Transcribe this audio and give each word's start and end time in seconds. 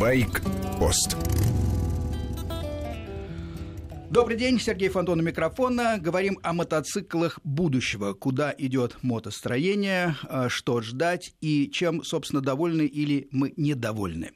Байк-пост. 0.00 1.16
Добрый 4.10 4.36
день, 4.36 4.60
Сергей 4.60 4.88
Фонтон 4.90 5.18
у 5.18 5.22
микрофона. 5.24 5.98
Говорим 5.98 6.38
о 6.44 6.52
мотоциклах 6.52 7.40
будущего. 7.42 8.12
Куда 8.12 8.54
идет 8.56 8.96
мотостроение, 9.02 10.14
а, 10.28 10.48
что 10.48 10.82
ждать 10.82 11.34
и 11.40 11.68
чем, 11.68 12.04
собственно, 12.04 12.40
довольны 12.40 12.82
или 12.82 13.26
мы 13.32 13.52
недовольны. 13.56 14.30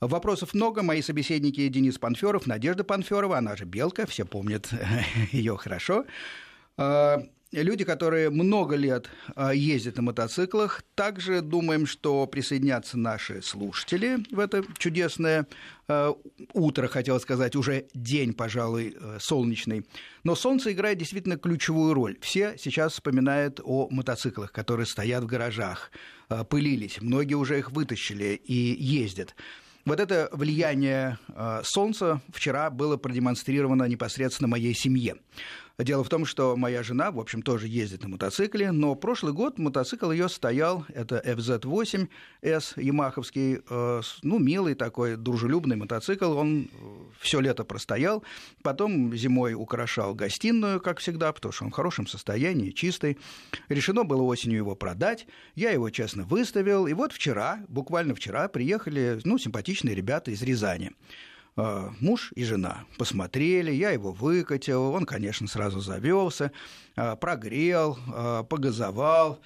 Вопросов 0.00 0.54
много. 0.54 0.82
Мои 0.82 1.02
собеседники 1.02 1.66
Денис 1.66 1.98
Панферов, 1.98 2.46
Надежда 2.46 2.84
Панферова, 2.84 3.38
она 3.38 3.56
же 3.56 3.64
Белка, 3.64 4.06
все 4.06 4.24
помнят 4.24 4.70
ее 5.32 5.56
хорошо. 5.56 6.04
А, 7.54 7.62
люди, 7.62 7.84
которые 7.84 8.30
много 8.30 8.76
лет 8.76 9.08
а, 9.34 9.52
ездят 9.54 9.96
на 9.96 10.02
мотоциклах. 10.02 10.82
Также 10.94 11.42
думаем, 11.42 11.86
что 11.86 12.26
присоединятся 12.26 12.98
наши 12.98 13.42
слушатели 13.42 14.18
в 14.30 14.38
это 14.38 14.64
чудесное 14.78 15.46
а, 15.88 16.14
утро, 16.54 16.88
хотел 16.88 17.20
сказать, 17.20 17.56
уже 17.56 17.86
день, 17.94 18.32
пожалуй, 18.32 18.96
э, 18.98 19.18
солнечный. 19.20 19.86
Но 20.24 20.34
солнце 20.34 20.72
играет 20.72 20.98
действительно 20.98 21.36
ключевую 21.36 21.94
роль. 21.94 22.16
Все 22.20 22.56
сейчас 22.58 22.94
вспоминают 22.94 23.60
о 23.62 23.88
мотоциклах, 23.90 24.52
которые 24.52 24.86
стоят 24.86 25.24
в 25.24 25.26
гаражах, 25.26 25.90
пылились. 26.48 27.00
Многие 27.00 27.34
уже 27.34 27.58
их 27.58 27.72
вытащили 27.72 28.40
и 28.44 28.54
ездят. 28.54 29.34
Вот 29.84 29.98
это 29.98 30.28
влияние 30.32 31.18
Солнца 31.64 32.22
вчера 32.32 32.70
было 32.70 32.96
продемонстрировано 32.96 33.84
непосредственно 33.84 34.48
моей 34.48 34.74
семье. 34.74 35.16
Дело 35.78 36.04
в 36.04 36.08
том, 36.08 36.26
что 36.26 36.56
моя 36.56 36.82
жена, 36.82 37.10
в 37.10 37.18
общем, 37.18 37.42
тоже 37.42 37.66
ездит 37.66 38.02
на 38.02 38.08
мотоцикле, 38.08 38.72
но 38.72 38.94
прошлый 38.94 39.32
год 39.32 39.58
мотоцикл 39.58 40.10
ее 40.10 40.28
стоял, 40.28 40.84
это 40.88 41.22
FZ8S 41.24 42.80
ямаховский, 42.80 43.60
э, 43.68 44.02
ну, 44.22 44.38
милый 44.38 44.74
такой, 44.74 45.16
дружелюбный 45.16 45.76
мотоцикл, 45.76 46.36
он 46.36 46.64
э, 46.64 46.66
все 47.20 47.40
лето 47.40 47.64
простоял, 47.64 48.22
потом 48.62 49.14
зимой 49.16 49.54
украшал 49.54 50.14
гостиную, 50.14 50.80
как 50.80 50.98
всегда, 50.98 51.32
потому 51.32 51.52
что 51.52 51.64
он 51.64 51.70
в 51.70 51.74
хорошем 51.74 52.06
состоянии, 52.06 52.70
чистый. 52.70 53.18
Решено 53.68 54.04
было 54.04 54.22
осенью 54.22 54.58
его 54.58 54.74
продать, 54.74 55.26
я 55.54 55.70
его 55.70 55.88
честно 55.90 56.24
выставил, 56.24 56.86
и 56.86 56.92
вот 56.92 57.12
вчера, 57.12 57.64
буквально 57.68 58.14
вчера, 58.14 58.48
приехали, 58.48 59.20
ну, 59.24 59.38
симпатичные 59.38 59.94
ребята 59.94 60.30
из 60.30 60.42
Рязани. 60.42 60.92
А, 61.54 61.90
муж 62.00 62.32
и 62.34 62.44
жена 62.44 62.84
посмотрели, 62.98 63.70
я 63.70 63.90
его 63.90 64.10
выкатил, 64.12 64.92
он, 64.92 65.04
конечно, 65.04 65.46
сразу 65.46 65.80
завелся, 65.80 66.50
а, 66.96 67.16
прогрел, 67.16 67.98
а, 68.08 68.42
погазовал, 68.42 69.40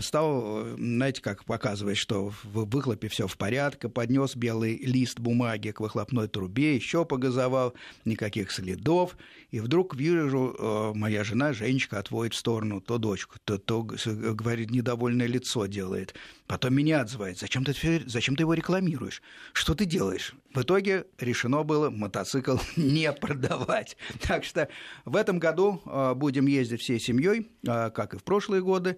стал, 0.00 0.66
знаете, 0.76 1.22
как 1.22 1.44
показывать, 1.44 1.96
что 1.96 2.32
в 2.42 2.64
выхлопе 2.64 3.08
все 3.08 3.26
в 3.26 3.36
порядке, 3.36 3.88
поднес 3.88 4.36
белый 4.36 4.76
лист 4.78 5.20
бумаги 5.20 5.70
к 5.70 5.80
выхлопной 5.80 6.28
трубе, 6.28 6.74
еще 6.74 7.04
погазовал, 7.04 7.74
никаких 8.04 8.50
следов, 8.50 9.16
и 9.50 9.60
вдруг 9.60 9.94
вижу, 9.94 10.56
э, 10.58 10.92
моя 10.94 11.24
жена, 11.24 11.52
Женечка, 11.52 11.98
отводит 11.98 12.34
в 12.34 12.38
сторону 12.38 12.80
то 12.80 12.98
дочку, 12.98 13.36
то, 13.44 13.58
то 13.58 13.82
говорит, 13.82 14.70
недовольное 14.70 15.26
лицо 15.26 15.66
делает, 15.66 16.14
потом 16.46 16.74
меня 16.74 17.00
отзывает, 17.02 17.38
зачем 17.38 17.64
ты, 17.64 18.02
зачем 18.06 18.36
ты 18.36 18.42
его 18.42 18.54
рекламируешь, 18.54 19.22
что 19.52 19.74
ты 19.74 19.84
делаешь? 19.84 20.34
В 20.54 20.62
итоге 20.62 21.06
решено 21.18 21.62
было 21.62 21.90
мотоцикл 21.90 22.56
не 22.76 23.12
продавать. 23.12 23.96
Так 24.20 24.44
что 24.44 24.68
в 25.04 25.16
этом 25.16 25.38
году 25.38 25.80
э, 25.86 26.14
будем 26.14 26.46
ездить 26.46 26.80
всей 26.80 27.00
семьей, 27.00 27.50
как 27.64 28.14
и 28.14 28.18
в 28.18 28.24
прошлые 28.24 28.62
годы. 28.62 28.96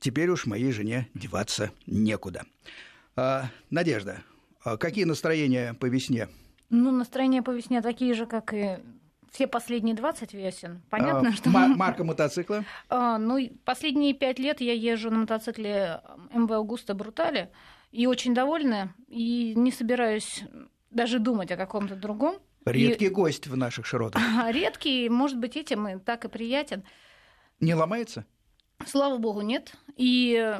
Теперь 0.00 0.28
уж 0.28 0.46
моей 0.46 0.72
жене 0.72 1.08
деваться 1.14 1.70
некуда. 1.86 2.44
А, 3.16 3.50
Надежда, 3.70 4.22
а 4.62 4.76
какие 4.76 5.04
настроения 5.04 5.74
по 5.74 5.86
весне? 5.86 6.28
Ну, 6.70 6.90
настроения 6.90 7.42
по 7.42 7.50
весне 7.50 7.80
такие 7.80 8.14
же, 8.14 8.26
как 8.26 8.52
и 8.52 8.78
все 9.30 9.46
последние 9.46 9.94
20 9.94 10.34
весен. 10.34 10.82
Понятно, 10.90 11.30
а, 11.30 11.32
что... 11.32 11.50
Марка 11.50 12.04
мотоцикла? 12.04 12.64
А, 12.88 13.18
ну, 13.18 13.38
последние 13.64 14.14
пять 14.14 14.38
лет 14.38 14.60
я 14.60 14.72
езжу 14.72 15.10
на 15.10 15.20
мотоцикле 15.20 16.00
МВ 16.32 16.50
Аугуста 16.50 16.94
Брутали 16.94 17.50
и 17.92 18.06
очень 18.06 18.34
довольна, 18.34 18.94
и 19.08 19.54
не 19.54 19.72
собираюсь 19.72 20.42
даже 20.90 21.18
думать 21.18 21.50
о 21.52 21.56
каком-то 21.56 21.96
другом. 21.96 22.36
Редкий 22.64 23.06
и... 23.06 23.10
гость 23.10 23.46
в 23.46 23.56
наших 23.56 23.86
широтах. 23.86 24.22
Редкий, 24.50 25.08
может 25.08 25.38
быть, 25.38 25.56
этим 25.56 25.86
и 25.86 25.98
так 25.98 26.24
и 26.24 26.28
приятен. 26.28 26.82
Не 27.60 27.74
ломается? 27.74 28.26
Слава 28.84 29.18
богу, 29.18 29.40
нет. 29.40 29.72
И 29.96 30.58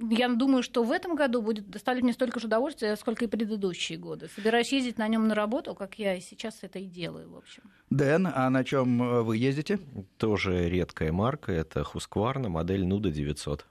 я 0.00 0.28
думаю, 0.28 0.62
что 0.62 0.84
в 0.84 0.92
этом 0.92 1.16
году 1.16 1.42
будет 1.42 1.70
доставлять 1.70 2.04
мне 2.04 2.12
столько 2.12 2.40
же 2.40 2.46
удовольствия, 2.46 2.94
сколько 2.96 3.24
и 3.24 3.28
предыдущие 3.28 3.98
годы. 3.98 4.28
Собираюсь 4.34 4.72
ездить 4.72 4.98
на 4.98 5.08
нем 5.08 5.26
на 5.26 5.34
работу, 5.34 5.74
как 5.74 5.98
я 5.98 6.14
и 6.14 6.20
сейчас 6.20 6.58
это 6.62 6.78
и 6.78 6.86
делаю, 6.86 7.30
в 7.30 7.36
общем. 7.36 7.62
Дэн, 7.90 8.28
а 8.32 8.48
на 8.50 8.64
чем 8.64 9.02
э, 9.02 9.22
вы 9.22 9.36
ездите? 9.36 9.80
Тоже 10.16 10.68
редкая 10.68 11.10
марка, 11.12 11.52
это 11.52 11.80
Husqvarna, 11.80 12.48
модель 12.48 12.86
Нуда 12.86 13.10
900 13.10 13.66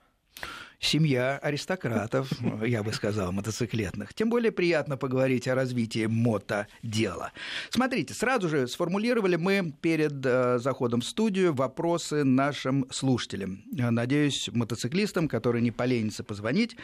семья 0.80 1.38
аристократов, 1.38 2.32
я 2.66 2.84
бы 2.84 2.94
сказал, 2.94 3.32
мотоциклетных. 3.32 4.14
Тем 4.14 4.30
более 4.30 4.52
приятно 4.52 4.98
поговорить 4.98 5.48
о 5.48 5.56
развитии 5.56 6.06
мотодела. 6.06 7.32
Смотрите, 7.70 8.14
сразу 8.14 8.50
же 8.50 8.68
сформулировали 8.68 9.36
мы 9.36 9.74
перед 9.82 10.26
э, 10.26 10.60
заходом 10.60 11.02
в 11.02 11.06
студию 11.06 11.54
вопросы 11.54 12.24
нашим 12.24 12.86
слушателям. 12.92 13.64
Надеюсь, 13.72 14.50
мотоциклистам, 14.54 15.28
которые 15.28 15.62
не 15.62 15.72
поленятся 15.72 16.24
позвонить, 16.24 16.76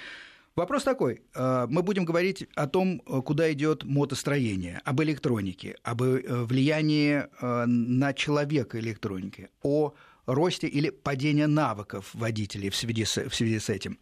Вопрос 0.55 0.83
такой. 0.83 1.23
Э, 1.33 1.65
мы 1.67 1.81
будем 1.81 2.05
говорить 2.05 2.47
о 2.53 2.67
том, 2.67 2.99
куда 2.99 3.51
идет 3.51 3.85
мотостроение, 3.85 4.81
об 4.85 5.01
электронике, 5.01 5.77
об 5.81 6.03
э, 6.03 6.21
влиянии 6.43 7.23
на 7.41 8.13
человека 8.13 8.79
электроники, 8.79 9.49
о 9.63 9.95
росте 10.25 10.67
или 10.67 10.89
падения 10.89 11.47
навыков 11.47 12.09
водителей 12.13 12.69
в 12.69 12.75
связи, 12.75 13.05
с, 13.05 13.17
в 13.17 13.33
связи 13.33 13.59
с 13.59 13.69
этим. 13.69 13.99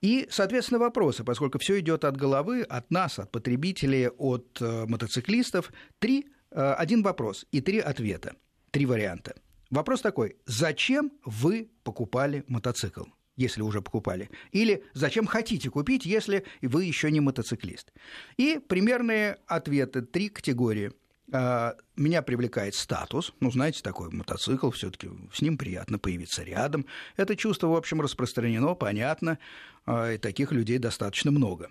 И, 0.00 0.26
соответственно, 0.30 0.80
вопросы, 0.80 1.24
поскольку 1.24 1.58
все 1.58 1.78
идет 1.80 2.04
от 2.04 2.16
головы, 2.16 2.62
от 2.62 2.90
нас, 2.90 3.18
от 3.18 3.30
потребителей, 3.30 4.08
от 4.08 4.58
э, 4.60 4.86
мотоциклистов. 4.86 5.72
Три, 5.98 6.26
э, 6.50 6.72
один 6.72 7.02
вопрос 7.02 7.46
и 7.52 7.60
три 7.60 7.78
ответа, 7.78 8.34
три 8.70 8.86
варианта. 8.86 9.34
Вопрос 9.70 10.00
такой: 10.00 10.36
зачем 10.46 11.12
вы 11.24 11.70
покупали 11.82 12.44
мотоцикл? 12.48 13.04
если 13.36 13.62
уже 13.62 13.80
покупали, 13.80 14.28
или 14.52 14.84
зачем 14.92 15.26
хотите 15.26 15.70
купить, 15.70 16.04
если 16.04 16.44
вы 16.60 16.84
еще 16.84 17.10
не 17.10 17.20
мотоциклист. 17.20 17.90
И 18.36 18.58
примерные 18.58 19.38
ответы, 19.46 20.02
три 20.02 20.28
категории. 20.28 20.92
А, 21.32 21.76
меня 21.96 22.22
привлекает 22.22 22.74
статус, 22.74 23.32
ну, 23.40 23.50
знаете, 23.50 23.82
такой 23.82 24.10
мотоцикл, 24.10 24.70
все 24.70 24.90
таки 24.90 25.08
с 25.32 25.40
ним 25.40 25.58
приятно 25.58 25.98
появиться 25.98 26.42
рядом. 26.42 26.86
Это 27.16 27.36
чувство, 27.36 27.68
в 27.68 27.76
общем, 27.76 28.00
распространено, 28.00 28.74
понятно, 28.74 29.38
а, 29.86 30.12
и 30.12 30.18
таких 30.18 30.52
людей 30.52 30.78
достаточно 30.78 31.30
много. 31.30 31.70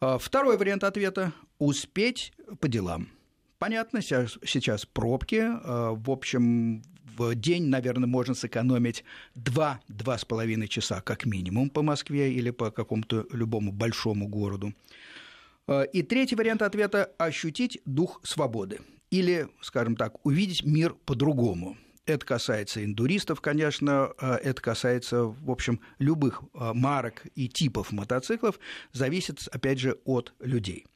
А, 0.00 0.18
второй 0.18 0.56
вариант 0.56 0.84
ответа– 0.84 1.32
успеть 1.58 2.32
по 2.60 2.68
делам. 2.68 3.08
Понятно, 3.58 4.00
сейчас 4.00 4.86
пробки, 4.86 5.44
в 5.62 6.10
общем, 6.10 6.82
в 7.18 7.34
день, 7.34 7.66
наверное, 7.66 8.06
можно 8.06 8.34
сэкономить 8.34 9.04
2-2,5 9.36 10.66
часа 10.68 11.02
как 11.02 11.26
минимум 11.26 11.68
по 11.68 11.82
Москве 11.82 12.32
или 12.32 12.50
по 12.50 12.70
какому-то 12.70 13.26
любому 13.30 13.72
большому 13.72 14.26
городу. 14.28 14.72
Э, 15.70 15.86
и 15.92 16.02
третий 16.02 16.34
вариант 16.34 16.62
ответа– 16.62 17.12
ощутить 17.18 17.80
дух 17.86 18.20
свободы. 18.24 18.80
Или, 19.10 19.48
скажем 19.62 19.96
так, 19.96 20.24
увидеть 20.26 20.64
мир 20.64 20.94
по-другому. 21.06 21.76
Это 22.06 22.26
касается 22.26 22.84
индуристов, 22.84 23.40
конечно, 23.40 24.12
э, 24.20 24.34
это 24.42 24.60
касается, 24.60 25.24
в 25.24 25.50
общем, 25.50 25.80
любых 25.98 26.42
э, 26.42 26.72
марок 26.74 27.24
и 27.36 27.48
типов 27.48 27.92
мотоциклов, 27.92 28.58
зависит, 28.92 29.46
опять 29.52 29.78
же, 29.78 29.98
от 30.04 30.34
людей. 30.40 30.86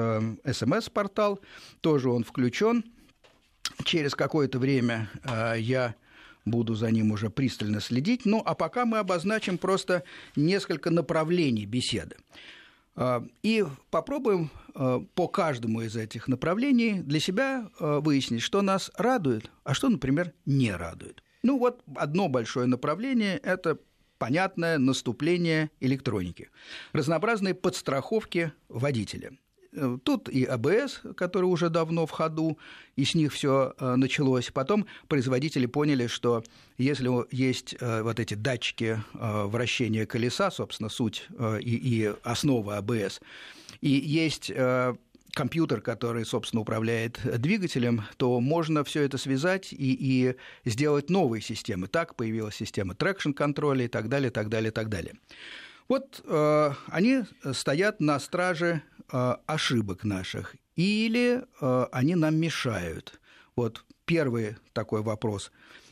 смс-портал, 0.50 1.42
тоже 1.82 2.10
он 2.10 2.24
включен. 2.24 2.86
Через 3.84 4.16
какое-то 4.16 4.60
время 4.60 5.10
я 5.58 5.96
буду 6.46 6.76
за 6.76 6.92
ним 6.92 7.12
уже 7.12 7.30
пристально 7.30 7.80
следить. 7.80 8.26
Ну, 8.26 8.42
а 8.46 8.56
пока 8.56 8.86
мы 8.86 9.00
обозначим 9.00 9.58
просто 9.58 10.04
несколько 10.36 10.90
направлений 10.90 11.66
беседы. 11.66 12.18
А, 12.96 13.26
и 13.42 13.66
попробуем 13.90 14.52
а, 14.76 15.00
по 15.16 15.28
каждому 15.28 15.82
из 15.82 15.96
этих 15.96 16.28
направлений 16.28 17.02
для 17.02 17.20
себя 17.20 17.70
а, 17.80 18.00
выяснить, 18.00 18.42
что 18.42 18.62
нас 18.62 18.92
радует, 18.98 19.50
а 19.64 19.74
что, 19.74 19.90
например, 19.90 20.34
не 20.46 20.72
радует. 20.72 21.24
Ну 21.42 21.58
вот 21.58 21.82
одно 21.96 22.30
большое 22.30 22.68
направление– 22.68 23.38
это 23.44 23.78
понятное 24.18 24.78
наступление 24.78 25.70
электроники, 25.82 26.50
разнообразные 26.94 27.54
подстраховки 27.54 28.54
водителя. 28.70 29.32
Э, 29.76 29.98
тут 30.04 30.30
и 30.30 30.46
АБС, 30.46 31.02
который 31.16 31.46
уже 31.46 31.70
давно 31.70 32.06
в 32.06 32.12
ходу, 32.12 32.58
и 32.96 33.06
с 33.06 33.16
них 33.16 33.34
все 33.34 33.74
э, 33.80 33.96
началось. 33.96 34.52
Потом 34.52 34.86
производители 35.08 35.66
поняли, 35.66 36.08
что 36.08 36.44
если 36.78 37.10
есть 37.36 37.76
э, 37.80 38.02
вот 38.04 38.20
эти 38.20 38.34
датчики 38.34 39.02
вращения 39.14 40.06
колеса, 40.06 40.52
собственно, 40.52 40.90
суть 40.90 41.28
и, 41.62 42.14
основа 42.24 42.78
АБС, 42.78 43.22
и 43.82 43.90
есть 43.90 44.52
компьютер, 45.32 45.82
который, 45.82 46.26
собственно, 46.26 46.62
управляет 46.62 47.20
двигателем, 47.24 48.04
то 48.18 48.40
можно 48.40 48.84
все 48.84 49.04
это 49.04 49.18
связать 49.18 49.74
и, 49.74 49.98
и 50.00 50.36
сделать 50.70 51.10
новые 51.10 51.42
системы. 51.42 51.88
Так 51.88 52.16
появилась 52.16 52.56
система 52.56 52.96
трекшн-контроля 52.96 53.86
и 53.86 53.88
так 53.88 54.10
далее, 54.10 54.32
так 54.32 54.50
далее, 54.50 54.72
так 54.72 54.90
далее. 54.90 55.16
Вот 55.88 56.22
э, 56.26 56.72
они 56.88 57.24
стоят 57.52 58.00
на 58.00 58.20
страже 58.20 58.82
э, 59.12 59.36
ошибок 59.46 60.04
наших, 60.04 60.56
или 60.76 61.44
э, 61.62 61.86
они 61.92 62.16
нам 62.16 62.36
мешают. 62.36 63.20
Вот 63.56 63.86
первый 64.06 64.58
такой 64.74 65.02
вопрос. 65.02 65.52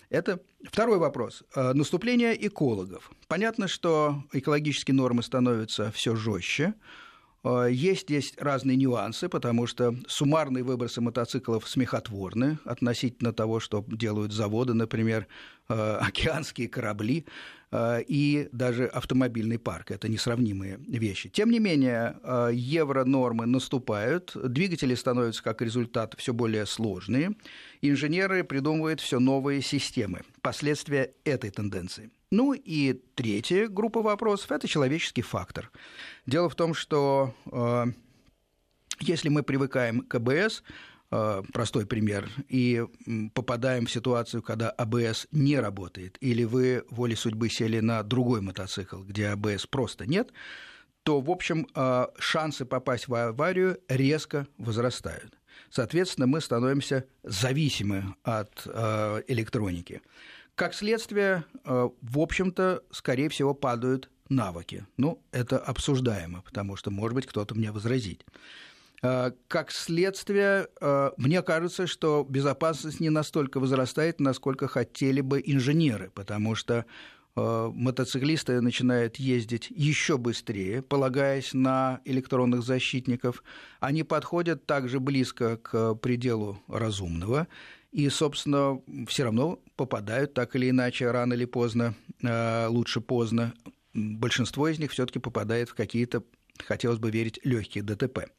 Это 0.09 0.41
второй 0.63 0.97
вопрос. 0.97 1.43
Э, 1.55 1.73
наступление 1.73 2.47
экологов. 2.47 3.11
Понятно, 3.27 3.67
что 3.67 4.23
экологические 4.33 4.95
нормы 4.95 5.23
становятся 5.23 5.91
все 5.91 6.15
жестче. 6.15 6.73
Э, 7.43 7.67
есть 7.71 8.03
здесь 8.03 8.33
разные 8.37 8.77
нюансы, 8.77 9.29
потому 9.29 9.67
что 9.67 9.95
суммарные 10.07 10.63
выбросы 10.63 10.99
мотоциклов 11.01 11.67
смехотворны 11.67 12.59
относительно 12.65 13.31
того, 13.31 13.59
что 13.59 13.85
делают 13.87 14.33
заводы, 14.33 14.73
например, 14.73 15.27
э, 15.69 15.73
океанские 16.01 16.67
корабли. 16.67 17.25
Э, 17.71 18.01
и 18.05 18.49
даже 18.51 18.85
автомобильный 18.85 19.57
парк. 19.57 19.91
Это 19.91 20.09
несравнимые 20.09 20.77
вещи. 20.87 21.29
Тем 21.29 21.51
не 21.51 21.59
менее, 21.59 22.17
э, 22.21 22.49
евро-нормы 22.53 23.45
наступают, 23.45 24.33
двигатели 24.35 24.93
становятся 24.95 25.41
как 25.43 25.61
результат 25.61 26.15
все 26.17 26.33
более 26.33 26.65
сложные, 26.65 27.31
инженеры 27.81 28.43
придумывают 28.43 28.99
все 28.99 29.19
новые 29.19 29.61
системы, 29.61 30.21
последствия 30.41 31.13
этой 31.23 31.49
тенденции. 31.49 32.11
Ну 32.29 32.53
и 32.53 33.01
третья 33.15 33.67
группа 33.67 34.01
вопросов– 34.01 34.51
это 34.53 34.67
человеческий 34.67 35.21
фактор. 35.21 35.71
Дело 36.25 36.49
в 36.49 36.55
том, 36.55 36.73
что 36.73 37.33
э, 37.51 37.85
если 38.99 39.29
мы 39.29 39.43
привыкаем 39.43 40.01
к 40.01 40.15
АБС, 40.15 40.63
Э, 40.63 40.90
простой 41.53 41.85
пример, 41.85 42.29
и 42.47 42.85
попадаем 43.35 43.85
в 43.85 43.91
ситуацию, 43.91 44.41
когда 44.41 44.69
АБС 44.69 45.27
не 45.31 45.59
работает, 45.59 46.17
или 46.21 46.45
вы 46.45 46.85
волей 46.89 47.15
судьбы 47.15 47.49
сели 47.49 47.81
на 47.81 48.01
другой 48.01 48.41
мотоцикл, 48.41 49.03
где 49.03 49.27
АБС 49.27 49.67
просто 49.67 50.05
нет, 50.05 50.31
то, 51.03 51.19
в 51.19 51.29
общем, 51.29 51.67
э, 51.75 52.05
шансы 52.17 52.63
попасть 52.63 53.07
в 53.07 53.15
аварию 53.15 53.77
резко 53.89 54.47
возрастают. 54.57 55.37
Соответственно, 55.69 56.27
мы 56.27 56.39
становимся 56.41 57.05
зависимы 57.23 58.15
от 58.23 58.63
э, 58.65 59.23
электроники. 59.27 60.01
Как 60.55 60.73
следствие, 60.73 61.43
в 61.63 62.19
общем-то, 62.19 62.83
скорее 62.91 63.29
всего, 63.29 63.53
падают 63.53 64.09
навыки. 64.29 64.85
Ну, 64.97 65.21
это 65.31 65.57
обсуждаемо, 65.57 66.41
потому 66.41 66.75
что, 66.75 66.91
может 66.91 67.15
быть, 67.15 67.25
кто-то 67.27 67.55
мне 67.55 67.71
возразит. 67.71 68.25
Э, 69.03 69.31
как 69.47 69.71
следствие, 69.71 70.67
э, 70.79 71.11
мне 71.17 71.41
кажется, 71.41 71.87
что 71.87 72.25
безопасность 72.27 72.99
не 72.99 73.09
настолько 73.09 73.59
возрастает, 73.59 74.19
насколько 74.19 74.67
хотели 74.67 75.21
бы 75.21 75.41
инженеры, 75.43 76.11
потому 76.13 76.53
что 76.53 76.85
э, 77.35 77.71
мотоциклисты 77.73 78.61
начинают 78.61 79.15
ездить 79.15 79.67
еще 79.71 80.19
быстрее, 80.19 80.83
полагаясь 80.83 81.53
на 81.53 82.01
электронных 82.05 82.61
защитников. 82.61 83.43
Они 83.79 84.03
подходят 84.03 84.67
также 84.67 84.99
близко 84.99 85.57
к 85.57 85.95
пределу 85.95 86.61
разумного 86.67 87.47
и, 87.91 88.07
собственно, 88.09 88.81
все 89.07 89.23
равно 89.23 89.59
попадают 89.75 90.35
так 90.35 90.55
или 90.55 90.69
иначе, 90.69 91.09
рано 91.09 91.33
или 91.33 91.45
поздно, 91.45 91.95
лучше 92.69 93.01
поздно. 93.01 93.53
Большинство 93.93 94.69
из 94.69 94.79
них 94.79 94.91
все-таки 94.91 95.19
попадает 95.19 95.69
в 95.69 95.73
какие-то, 95.73 96.23
хотелось 96.59 96.99
бы 96.99 97.11
верить, 97.11 97.39
легкие 97.43 97.83
ДТП. 97.83 98.29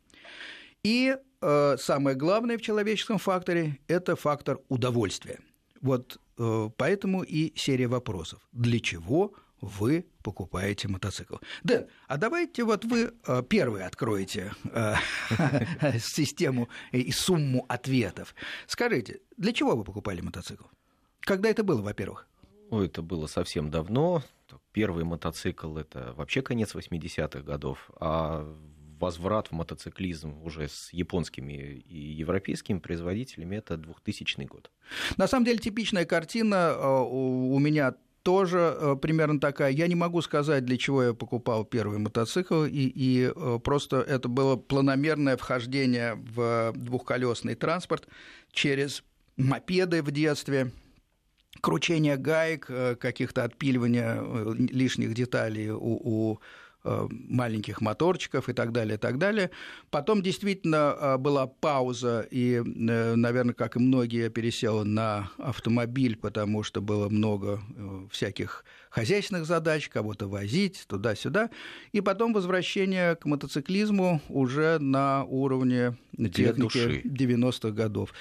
И 0.84 1.17
э, 1.40 1.76
самое 1.79 2.17
главное 2.17 2.58
в 2.58 2.62
человеческом 2.62 3.19
факторе– 3.19 3.79
это 3.88 4.17
фактор 4.17 4.58
удовольствия. 4.69 5.38
Вот 5.81 6.19
э, 6.38 6.70
поэтому 6.76 7.23
и 7.23 7.56
серия 7.56 7.87
вопросов. 7.87 8.40
Для 8.52 8.81
чего 8.81 9.32
вы 9.61 10.06
покупаете 10.25 10.88
мотоцикл. 10.88 11.37
Дэн, 11.62 11.87
а 12.08 12.17
давайте 12.17 12.64
вот 12.64 12.84
вы 12.84 13.12
э, 13.26 13.43
первый 13.49 13.84
откроете 13.84 14.52
э, 14.64 14.94
систему 16.00 16.69
и 16.90 17.12
сумму 17.12 17.64
ответов. 17.69 18.35
Скажите, 18.67 19.20
для 19.37 19.52
чего 19.52 19.76
вы 19.76 19.85
покупали 19.85 20.20
мотоцикл? 20.20 20.64
Когда 21.20 21.49
это 21.49 21.62
было, 21.62 21.81
во-первых? 21.81 22.26
Ой, 22.70 22.87
это 22.87 23.02
было 23.02 23.28
совсем 23.28 23.70
давно. 23.70 24.25
Первый 24.73 25.05
мотоцикл 25.05 25.76
это 25.76 26.12
вообще 26.17 26.43
конец 26.43 26.75
80-х 26.75 27.40
годов, 27.43 27.90
а 28.00 28.56
возврат 29.02 29.49
в 29.49 29.52
мотоциклизм 29.52 30.40
уже 30.44 30.69
с 30.69 30.93
японскими 30.93 31.52
и 31.52 31.99
европейскими 31.99 32.78
производителями 32.78 33.56
это 33.56 33.76
2000 33.76 34.44
год. 34.44 34.70
На 35.16 35.26
самом 35.26 35.44
деле 35.44 35.58
типичная 35.58 36.04
картина 36.04 36.72
э, 36.76 37.04
у 37.10 37.58
меня 37.58 37.94
тоже 38.22 38.58
э, 38.58 38.96
примерно 39.02 39.40
такая. 39.40 39.72
Я 39.72 39.88
не 39.88 39.96
могу 39.96 40.22
сказать, 40.22 40.64
для 40.64 40.76
чего 40.76 41.02
я 41.02 41.14
покупал 41.14 41.64
первый 41.64 41.99
мотоцикл, 41.99 42.62
и, 42.62 42.93
и 42.94 43.32
э, 43.34 43.58
просто 43.64 43.96
это 43.96 44.28
было 44.28 44.54
планомерное 44.54 45.37
вхождение 45.37 46.14
в 46.14 46.73
двухколесный 46.76 47.56
транспорт 47.56 48.06
через 48.52 49.02
мопеды 49.37 50.02
в 50.02 50.12
детстве, 50.12 50.71
кручение 51.61 52.16
гаек, 52.16 52.71
каких-то 53.00 53.42
отпиливания 53.42 54.23
лишних 54.54 55.14
деталей 55.14 55.71
у, 55.71 55.99
у 56.04 56.40
маленьких 56.85 57.81
моторчиков 57.81 58.49
и 58.49 58.53
так 58.53 58.73
далее, 58.73 58.97
и 58.97 58.99
так 58.99 59.19
далее. 59.19 59.51
Потом 59.91 60.23
действительно 60.23 60.97
э, 60.99 61.17
была 61.19 61.47
пауза, 61.47 62.27
и, 62.31 62.55
э, 62.55 63.15
наверное, 63.15 63.55
как 63.55 63.77
и 63.77 63.79
многие, 63.79 64.25
я 64.25 64.31
пересел 64.31 64.85
на 64.85 65.31
автомобиль, 65.39 66.17
потому 66.17 66.62
что 66.62 66.81
было 66.81 67.09
много 67.09 67.61
всяких 68.11 68.65
хозяйственных 68.91 69.47
задач, 69.47 69.89
кого-то 69.89 70.29
возить 70.29 70.85
туда-сюда. 70.87 71.51
И 71.93 72.01
потом 72.01 72.33
возвращение 72.33 73.17
к 73.17 73.25
мотоциклизму 73.25 74.21
уже 74.29 74.79
на 74.79 75.25
уровне 75.25 75.97
техники 76.17 77.03
90-х 77.07 77.71
годов. 77.71 78.12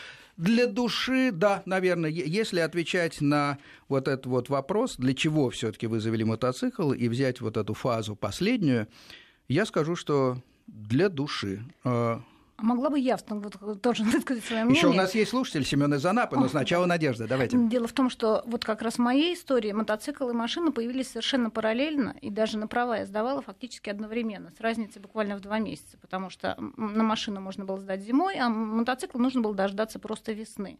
Для 0.42 0.66
души, 0.66 1.32
да, 1.32 1.62
наверное, 1.68 2.10
если 2.10 2.62
отвечать 2.62 3.22
на 3.22 3.60
вот 3.88 4.08
этот 4.08 4.26
вот 4.26 4.50
вопрос, 4.50 4.96
для 4.98 5.14
чего 5.14 5.52
все-таки 5.52 5.86
вы 5.86 6.00
завели 6.00 6.24
мотоцикл, 6.24 6.94
и 6.94 7.08
взять 7.10 7.42
вот 7.42 7.58
эту 7.58 7.76
фазу 7.76 8.16
последнюю, 8.16 8.88
я 9.48 9.68
скажу, 9.68 9.96
что 9.96 10.42
для 10.66 11.10
души. 11.10 11.64
А, 12.62 12.66
могла 12.66 12.90
бы 12.90 13.00
я 13.00 13.18
вот, 13.30 13.82
тоже 13.82 14.04
высказать 14.04 14.44
свое 14.46 14.64
мнение? 14.64 14.80
Еще 14.80 14.88
у 14.88 14.94
нас 14.94 15.16
есть 15.16 15.32
слушатель 15.32 15.66
Семен 15.66 15.94
из 15.94 16.06
Анапы, 16.06 16.38
но 16.38 16.48
сначала 16.48 16.86
Надежда, 16.86 17.28
давайте. 17.28 17.58
Дело 17.58 17.88
в 17.88 17.94
том, 17.94 18.10
что 18.10 18.44
вот 18.46 18.64
как 18.64 18.82
раз 18.82 18.96
в 18.96 19.00
моей 19.00 19.34
истории 19.36 19.72
мотоцикл 19.72 20.30
и 20.30 20.34
машина 20.34 20.72
появились 20.72 21.10
совершенно 21.10 21.50
параллельно, 21.50 22.16
и 22.22 22.30
даже 22.30 22.58
на 22.58 22.68
права 22.68 22.98
я 22.98 23.06
сдавала 23.06 23.42
фактически 23.42 23.90
одновременно, 23.90 24.52
с 24.58 24.62
разницей 24.62 25.02
буквально 25.02 25.36
в 25.36 25.42
два 25.42 25.60
месяца, 25.60 25.98
потому 26.00 26.30
что 26.30 26.56
на 26.78 27.04
машину 27.04 27.42
можно 27.42 27.66
было 27.66 27.80
сдать 27.80 28.02
зимой, 28.02 28.38
а 28.38 28.50
мотоцикл 28.50 29.18
нужно 29.18 29.42
было 29.42 29.56
дождаться 29.56 30.00
просто 30.00 30.34
весны. 30.34 30.80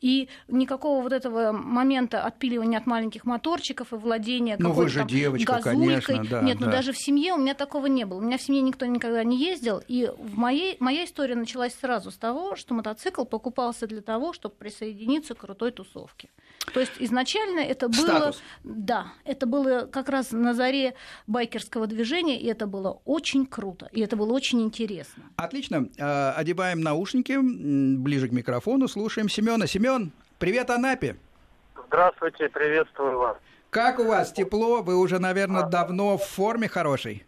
И 0.00 0.28
никакого 0.46 1.02
вот 1.02 1.12
этого 1.12 1.50
момента 1.50 2.22
отпиливания 2.22 2.78
от 2.78 2.86
маленьких 2.86 3.24
моторчиков 3.24 3.92
и 3.92 3.96
владения 3.96 4.56
ну, 4.58 4.70
какой-то 4.70 4.90
же 4.90 4.98
там 5.00 5.08
девочка, 5.08 5.54
газулькой. 5.54 5.74
конечно, 5.74 6.24
да, 6.24 6.42
Нет, 6.42 6.58
да. 6.58 6.66
ну 6.66 6.72
даже 6.72 6.92
в 6.92 6.98
семье 6.98 7.34
у 7.34 7.38
меня 7.38 7.54
такого 7.54 7.86
не 7.86 8.04
было. 8.04 8.18
У 8.18 8.20
меня 8.20 8.38
в 8.38 8.42
семье 8.42 8.62
никто 8.62 8.86
никогда 8.86 9.24
не 9.24 9.36
ездил, 9.36 9.82
и 9.88 10.10
в 10.16 10.38
моей, 10.38 10.76
моя 10.78 11.04
история 11.04 11.17
началась 11.26 11.74
сразу 11.74 12.10
с 12.10 12.16
того, 12.16 12.56
что 12.56 12.74
мотоцикл 12.74 13.24
покупался 13.24 13.86
для 13.86 14.00
того, 14.00 14.32
чтобы 14.32 14.54
присоединиться 14.54 15.34
к 15.34 15.38
крутой 15.38 15.72
тусовке. 15.72 16.28
То 16.72 16.80
есть 16.80 16.92
изначально 16.98 17.60
это 17.60 17.88
было... 17.88 18.16
Статус. 18.16 18.42
Да, 18.64 19.12
это 19.24 19.46
было 19.46 19.86
как 19.86 20.08
раз 20.08 20.32
на 20.32 20.54
заре 20.54 20.94
байкерского 21.26 21.86
движения, 21.86 22.40
и 22.40 22.46
это 22.46 22.66
было 22.66 23.00
очень 23.04 23.46
круто, 23.46 23.88
и 23.92 24.00
это 24.00 24.16
было 24.16 24.32
очень 24.32 24.60
интересно. 24.60 25.24
Отлично. 25.36 25.88
Э, 25.98 26.30
Одеваем 26.32 26.80
наушники 26.80 27.38
ближе 27.38 28.28
к 28.28 28.32
микрофону, 28.32 28.88
слушаем 28.88 29.28
Семена. 29.28 29.66
Семен, 29.66 30.12
привет, 30.38 30.70
Анапе. 30.70 31.16
Здравствуйте, 31.86 32.48
приветствую 32.48 33.18
вас. 33.18 33.36
Как 33.70 33.98
у 33.98 34.04
вас 34.04 34.32
тепло? 34.32 34.82
Вы 34.82 34.96
уже, 34.96 35.18
наверное, 35.18 35.66
давно 35.66 36.16
в 36.16 36.24
форме 36.24 36.68
хорошей. 36.68 37.26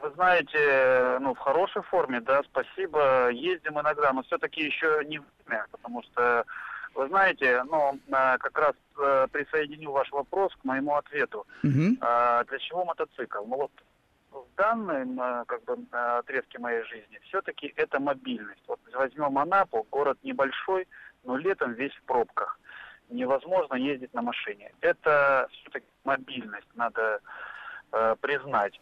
Вы 0.00 0.10
знаете, 0.10 1.18
ну, 1.20 1.34
в 1.34 1.38
хорошей 1.38 1.82
форме, 1.82 2.20
да, 2.20 2.42
спасибо. 2.42 3.30
Ездим 3.30 3.80
иногда, 3.80 4.12
но 4.12 4.22
все-таки 4.24 4.62
еще 4.62 5.02
не 5.06 5.20
время, 5.46 5.66
потому 5.70 6.02
что, 6.02 6.44
вы 6.94 7.08
знаете, 7.08 7.62
ну, 7.64 7.98
а, 8.12 8.36
как 8.38 8.58
раз 8.58 8.74
э, 8.98 9.26
присоединю 9.32 9.92
ваш 9.92 10.10
вопрос 10.12 10.54
к 10.56 10.64
моему 10.64 10.94
ответу. 10.96 11.46
Мгм. 11.62 11.98
А, 12.00 12.44
Для 12.44 12.58
чего 12.58 12.84
мотоцикл? 12.84 13.44
Ну 13.46 13.56
вот 13.56 13.72
в 14.34 14.56
данном 14.56 15.20
э, 15.20 15.44
как 15.46 15.64
бы, 15.64 15.78
э, 15.92 16.18
отрезке 16.18 16.58
моей 16.58 16.82
жизни 16.84 17.20
все-таки 17.24 17.72
это 17.76 18.00
мобильность. 18.00 18.62
Вот 18.66 18.80
возьмем 18.92 19.38
Анапу, 19.38 19.86
город 19.90 20.18
небольшой, 20.22 20.88
но 21.24 21.36
летом 21.36 21.72
весь 21.72 21.94
в 21.94 22.02
пробках. 22.02 22.58
Невозможно 23.10 23.74
ездить 23.74 24.12
на 24.14 24.22
машине. 24.22 24.72
Это 24.80 25.48
все-таки 25.52 25.86
мобильность, 26.04 26.68
надо 26.74 27.20
э, 27.92 28.16
признать. 28.20 28.80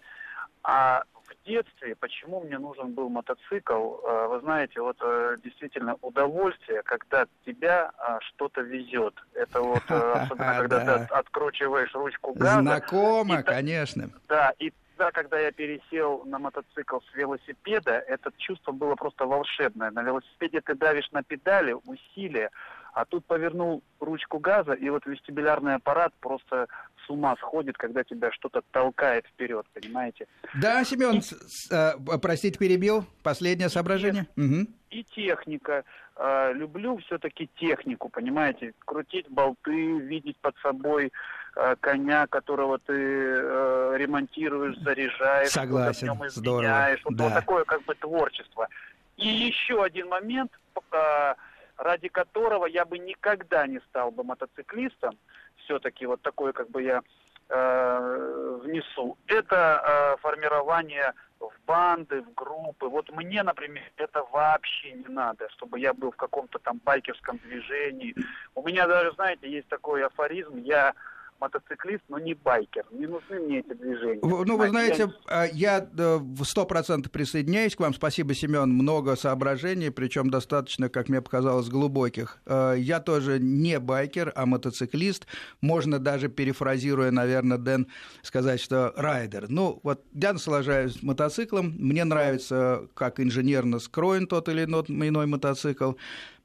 А 0.62 1.02
в 1.14 1.46
детстве, 1.46 1.96
почему 1.96 2.40
мне 2.40 2.58
нужен 2.58 2.92
был 2.92 3.08
мотоцикл, 3.08 3.96
э, 3.96 4.26
вы 4.28 4.40
знаете, 4.40 4.80
вот 4.80 4.96
э, 5.00 5.36
действительно 5.42 5.96
удовольствие, 6.02 6.82
когда 6.82 7.26
тебя 7.44 7.90
э, 7.98 8.18
что-то 8.20 8.60
везет. 8.60 9.14
Это 9.34 9.60
вот 9.60 9.82
э, 9.88 10.12
особенно 10.14 10.58
когда 10.58 10.98
ты 10.98 11.14
откручиваешь 11.14 11.94
ручку 11.94 12.32
газа. 12.34 12.60
Знакомо, 12.60 13.42
конечно. 13.42 14.10
Да, 14.28 14.52
и 14.58 14.72
тогда, 15.02 15.10
когда 15.10 15.38
я 15.40 15.52
пересел 15.52 16.22
на 16.24 16.38
мотоцикл 16.38 16.98
с 17.10 17.14
велосипеда, 17.14 17.92
это 18.06 18.30
чувство 18.36 18.72
было 18.72 18.94
просто 18.94 19.26
волшебное. 19.26 19.90
На 19.90 20.02
велосипеде 20.02 20.60
ты 20.60 20.74
давишь 20.74 21.10
на 21.12 21.22
педали, 21.22 21.72
усилие, 21.72 22.50
а 22.92 23.04
тут 23.04 23.24
повернул 23.26 23.82
ручку 24.00 24.38
газа, 24.38 24.72
и 24.72 24.88
вот 24.90 25.06
вестибулярный 25.06 25.74
аппарат 25.74 26.12
просто 26.20 26.68
с 27.06 27.10
ума 27.10 27.36
сходит, 27.38 27.76
когда 27.76 28.04
тебя 28.04 28.30
что-то 28.32 28.62
толкает 28.70 29.26
вперед, 29.26 29.66
понимаете? 29.72 30.26
Да, 30.60 30.84
Семен, 30.84 31.22
с- 31.22 31.70
э, 31.70 31.92
простите, 32.20 32.58
перебил. 32.58 33.04
Последнее 33.22 33.68
соображение. 33.68 34.26
Мгм. 34.36 34.68
И 34.90 35.04
техника. 35.04 35.84
Э, 36.16 36.52
люблю 36.52 36.98
все-таки 36.98 37.48
технику, 37.56 38.08
понимаете? 38.08 38.74
Крутить 38.84 39.28
болты, 39.28 39.98
видеть 40.00 40.36
под 40.40 40.56
собой 40.58 41.12
э, 41.56 41.76
коня, 41.80 42.26
которого 42.26 42.78
ты 42.78 42.92
э, 42.94 43.94
ремонтируешь, 43.96 44.76
заряжаешь, 44.78 45.48
в 45.48 45.52
Согласен, 45.52 46.06
нем 46.08 46.28
здорово. 46.28 46.88
Вот, 47.04 47.16
да. 47.16 47.24
вот 47.24 47.34
такое 47.34 47.64
как 47.64 47.82
бы 47.84 47.94
творчество. 47.94 48.68
И 49.16 49.26
еще 49.28 49.82
один 49.82 50.08
момент, 50.08 50.50
э, 50.92 51.34
ради 51.78 52.08
которого 52.08 52.66
я 52.66 52.84
бы 52.84 52.98
никогда 52.98 53.66
не 53.66 53.80
стал 53.88 54.10
бы 54.10 54.22
мотоциклистом, 54.24 55.16
все-таки 55.64 56.06
вот 56.06 56.20
такое 56.22 56.52
как 56.52 56.70
бы 56.70 56.82
я 56.82 57.02
э, 57.48 58.58
внесу, 58.62 59.16
это 59.26 59.82
э, 59.84 60.20
формирование 60.20 61.12
в 61.40 61.52
банды, 61.66 62.22
в 62.22 62.34
группы. 62.34 62.86
Вот 62.86 63.10
мне, 63.10 63.42
например, 63.42 63.84
это 63.96 64.22
вообще 64.32 64.92
не 64.92 65.08
надо, 65.08 65.48
чтобы 65.50 65.80
я 65.80 65.92
был 65.92 66.12
в 66.12 66.16
каком-то 66.16 66.58
там 66.58 66.80
байкерском 66.84 67.38
движении. 67.38 68.14
У 68.54 68.62
меня 68.62 68.86
даже, 68.86 69.12
знаете, 69.12 69.50
есть 69.50 69.68
такой 69.68 70.04
афоризм, 70.04 70.58
я 70.58 70.94
мотоциклист, 71.42 72.04
но 72.08 72.18
не 72.20 72.34
байкер. 72.34 72.84
Не 72.92 73.06
нужны 73.06 73.40
мне 73.40 73.58
эти 73.58 73.74
движения. 73.74 74.20
Ну, 74.22 74.56
вы 74.56 74.68
знаете, 74.68 75.12
я 75.52 75.78
э, 75.98 76.18
в 76.18 76.44
сто 76.44 76.64
процентов 76.64 77.10
присоединяюсь 77.10 77.74
к 77.74 77.80
вам. 77.80 77.92
Спасибо, 77.94 78.32
Семен. 78.32 78.70
Много 78.70 79.16
соображений, 79.16 79.90
причем 79.90 80.30
достаточно, 80.30 80.88
как 80.88 81.08
мне 81.08 81.20
показалось, 81.20 81.68
глубоких. 81.68 82.40
Э, 82.46 82.74
Я 82.78 83.00
тоже 83.00 83.40
не 83.40 83.80
байкер, 83.80 84.32
а 84.36 84.46
мотоциклист. 84.46 85.26
Можно 85.60 85.98
даже, 85.98 86.28
перефразируя, 86.28 87.10
наверное, 87.10 87.58
Дэн, 87.58 87.88
сказать, 88.22 88.60
что 88.60 88.92
райдер. 88.96 89.46
Ну, 89.48 89.80
вот 89.82 90.04
я 90.12 90.32
наслаждаюсь 90.32 91.02
мотоциклом. 91.02 91.74
Мне 91.76 92.04
нравится, 92.04 92.86
как 92.94 93.18
инженерно 93.18 93.80
скроен 93.80 94.28
тот 94.28 94.48
или 94.48 94.64
иной 94.64 95.26
мотоцикл. 95.26 95.92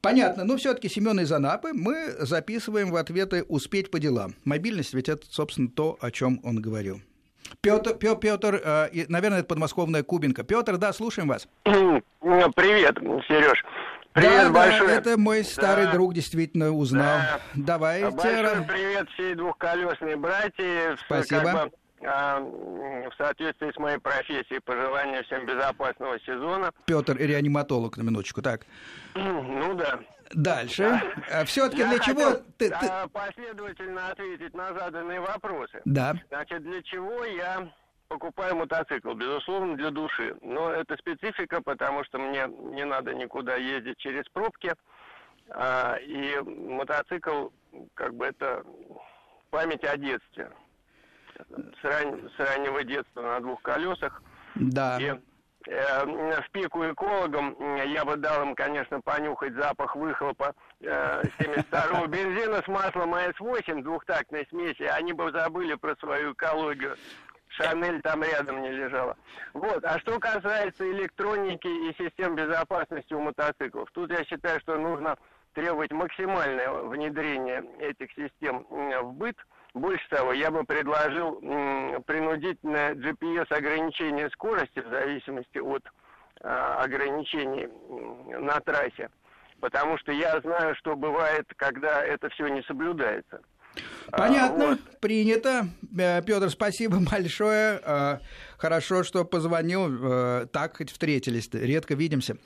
Понятно, 0.01 0.43
но 0.43 0.57
все-таки 0.57 0.89
Семен 0.89 1.19
из 1.19 1.31
Анапы 1.31 1.73
мы 1.73 2.11
записываем 2.19 2.91
в 2.91 2.95
ответы 2.95 3.43
«успеть 3.43 3.91
по 3.91 3.99
делам». 3.99 4.35
Мобильность 4.45 4.93
ведь 4.93 5.09
это, 5.09 5.25
собственно, 5.29 5.69
то, 5.69 5.97
о 6.01 6.11
чем 6.11 6.39
он 6.43 6.61
говорил. 6.61 7.01
Петр, 7.61 7.95
Петр, 7.95 8.89
наверное, 9.07 9.39
это 9.39 9.47
подмосковная 9.47 10.03
Кубинка. 10.03 10.43
Петр, 10.43 10.77
да, 10.77 10.93
слушаем 10.93 11.27
вас. 11.29 11.47
Привет, 11.63 12.97
Сереж. 13.27 13.63
Привет 14.13 14.45
да, 14.45 14.49
большой. 14.51 14.87
Да, 14.87 14.93
это 14.93 15.17
мой 15.17 15.43
старый 15.43 15.85
Да. 15.85 15.91
друг 15.91 16.13
действительно 16.15 16.71
узнал. 16.71 17.19
Да. 17.19 17.39
Давайте. 17.53 18.09
Большой 18.09 18.63
привет 18.65 19.07
всей 19.11 19.35
двухколесной 19.35 20.15
братьи. 20.15 20.95
С- 20.95 21.01
Спасибо. 21.05 21.41
как 21.43 21.53
бы, 21.69 21.71
в 21.99 23.11
соответствии 23.17 23.71
с 23.71 23.77
моей 23.77 23.97
профессией, 23.97 24.59
пожелания 24.59 25.23
всем 25.23 25.45
безопасного 25.45 26.19
сезона. 26.19 26.71
Петр, 26.85 27.17
реаниматолог, 27.17 27.97
на 27.97 28.03
минуточку. 28.03 28.41
Так, 28.41 28.61
Ну 29.15 29.73
да. 29.75 29.99
дальше. 30.33 31.01
Все-таки 31.45 31.81
Я 31.81 31.89
для 31.89 31.99
чего 31.99 32.33
ты... 32.57 32.69
ты- 32.69 32.73
а, 32.75 33.07
последовательно 33.07 34.09
ответить 34.09 34.53
на 34.53 34.73
заданные 34.73 35.19
вопросы. 35.21 35.81
Да. 35.85 36.13
Значит, 36.29 36.63
для 36.63 36.81
чего 36.83 37.25
я 37.25 37.71
покупаю 38.07 38.55
мотоцикл? 38.55 39.13
Безусловно, 39.13 39.75
для 39.75 39.89
души. 39.89 40.35
Но 40.41 40.69
это 40.71 40.97
специфика, 40.97 41.61
потому 41.61 42.03
что 42.03 42.19
мне 42.19 42.45
не 42.47 42.85
надо 42.85 43.13
никуда 43.15 43.55
ездить 43.55 43.97
через 43.97 44.25
пробки. 44.29 44.73
А, 45.49 45.95
и 45.95 46.37
мотоцикл, 46.41 47.47
как 47.95 48.13
бы 48.13 48.25
это 48.27 48.63
память 49.49 49.83
о 49.83 49.97
детстве. 49.97 50.51
С, 51.81 51.83
ран- 51.83 52.29
с 52.35 52.39
раннего 52.39 52.83
детства 52.83 53.21
на 53.21 53.39
двух 53.39 53.61
колесах. 53.61 54.21
Да. 54.55 54.97
И 54.99 55.13
э, 55.67 56.05
в 56.05 56.51
пику 56.51 56.83
экологам 56.89 57.55
м, 57.59 57.75
я 57.87 58.03
бы 58.05 58.15
дал 58.15 58.41
им, 58.43 58.55
конечно, 58.55 59.01
понюхать 59.01 59.53
запах 59.53 59.95
выхлопа 59.95 60.53
э, 60.81 61.21
72-го 61.39 62.07
бензина 62.07 62.61
с 62.63 62.67
маслом 62.67 63.13
АС-8 63.13 63.83
двухтактной 63.83 64.47
смеси. 64.49 64.83
Они 64.83 65.13
бы 65.13 65.31
забыли 65.31 65.75
про 65.75 65.95
свою 65.97 66.33
экологию. 66.33 66.95
Шанель 67.49 68.01
там 68.01 68.23
рядом 68.23 68.61
не 68.61 68.71
лежала. 68.71 69.15
Вот. 69.53 69.83
А 69.85 69.99
что 69.99 70.19
касается 70.19 70.89
электроники 70.91 71.67
и 71.67 71.95
систем 71.97 72.35
безопасности 72.35 73.13
у 73.13 73.21
мотоциклов, 73.21 73.89
тут 73.93 74.11
я 74.11 74.23
считаю, 74.25 74.59
что 74.59 74.77
нужно 74.77 75.17
требовать 75.53 75.91
максимальное 75.91 76.69
внедрение 76.71 77.63
этих 77.79 78.11
систем 78.11 78.65
в 78.69 79.13
быт. 79.13 79.37
Больше 79.73 80.07
того, 80.09 80.33
я 80.33 80.49
бы 80.49 80.63
предложил 80.63 81.35
принудительное 82.05 82.95
GPS 82.95 83.47
ограничение 83.49 84.29
скорости 84.31 84.79
в 84.79 84.89
зависимости 84.89 85.59
от 85.59 85.83
а, 86.41 86.83
ограничений 86.83 87.67
на 88.39 88.59
трассе. 88.59 89.09
Потому 89.59 89.97
что 89.97 90.11
я 90.11 90.39
знаю, 90.41 90.75
что 90.75 90.95
бывает, 90.95 91.45
когда 91.57 92.03
это 92.03 92.29
все 92.29 92.47
не 92.47 92.61
соблюдается. 92.63 93.41
А, 94.11 94.17
Понятно, 94.17 94.67
вот. 94.69 94.99
принято. 94.99 95.67
Петр, 95.95 96.49
спасибо 96.49 96.97
большое. 96.99 97.79
Э, 97.83 98.19
Хорошо, 98.57 99.03
что 99.03 99.25
позвонил. 99.25 99.87
Э, 99.89 100.45
Так 100.51 100.77
хоть 100.77 100.91
встретились, 100.91 101.49
редко 101.53 101.95
видимся. 101.95 102.37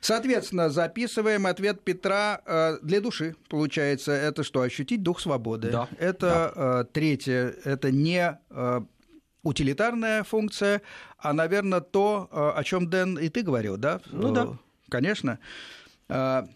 Соответственно, 0.00 0.70
записываем 0.70 1.46
ответ 1.46 1.82
Петра 1.84 2.40
э, 2.46 2.78
для 2.82 3.00
души. 3.00 3.36
Получается, 3.48 4.12
это 4.12 4.42
что? 4.42 4.62
Ощутить 4.62 5.02
дух 5.02 5.20
свободы. 5.20 5.70
Да, 5.70 5.88
Это 5.98 6.52
э, 6.54 6.84
третье. 6.92 7.54
Это 7.64 7.90
не 7.90 8.38
э, 8.50 8.80
утилитарная 9.42 10.24
функция, 10.24 10.82
а, 11.18 11.32
наверное, 11.32 11.80
то, 11.80 12.28
э, 12.30 12.58
о 12.58 12.64
чем 12.64 12.88
Дэн 12.88 13.18
и 13.18 13.28
ты 13.28 13.42
говорил, 13.42 13.76
да? 13.76 14.00
Ну 14.06 14.32
да. 14.32 14.48
конечно. 14.88 15.38
А, 16.08 16.46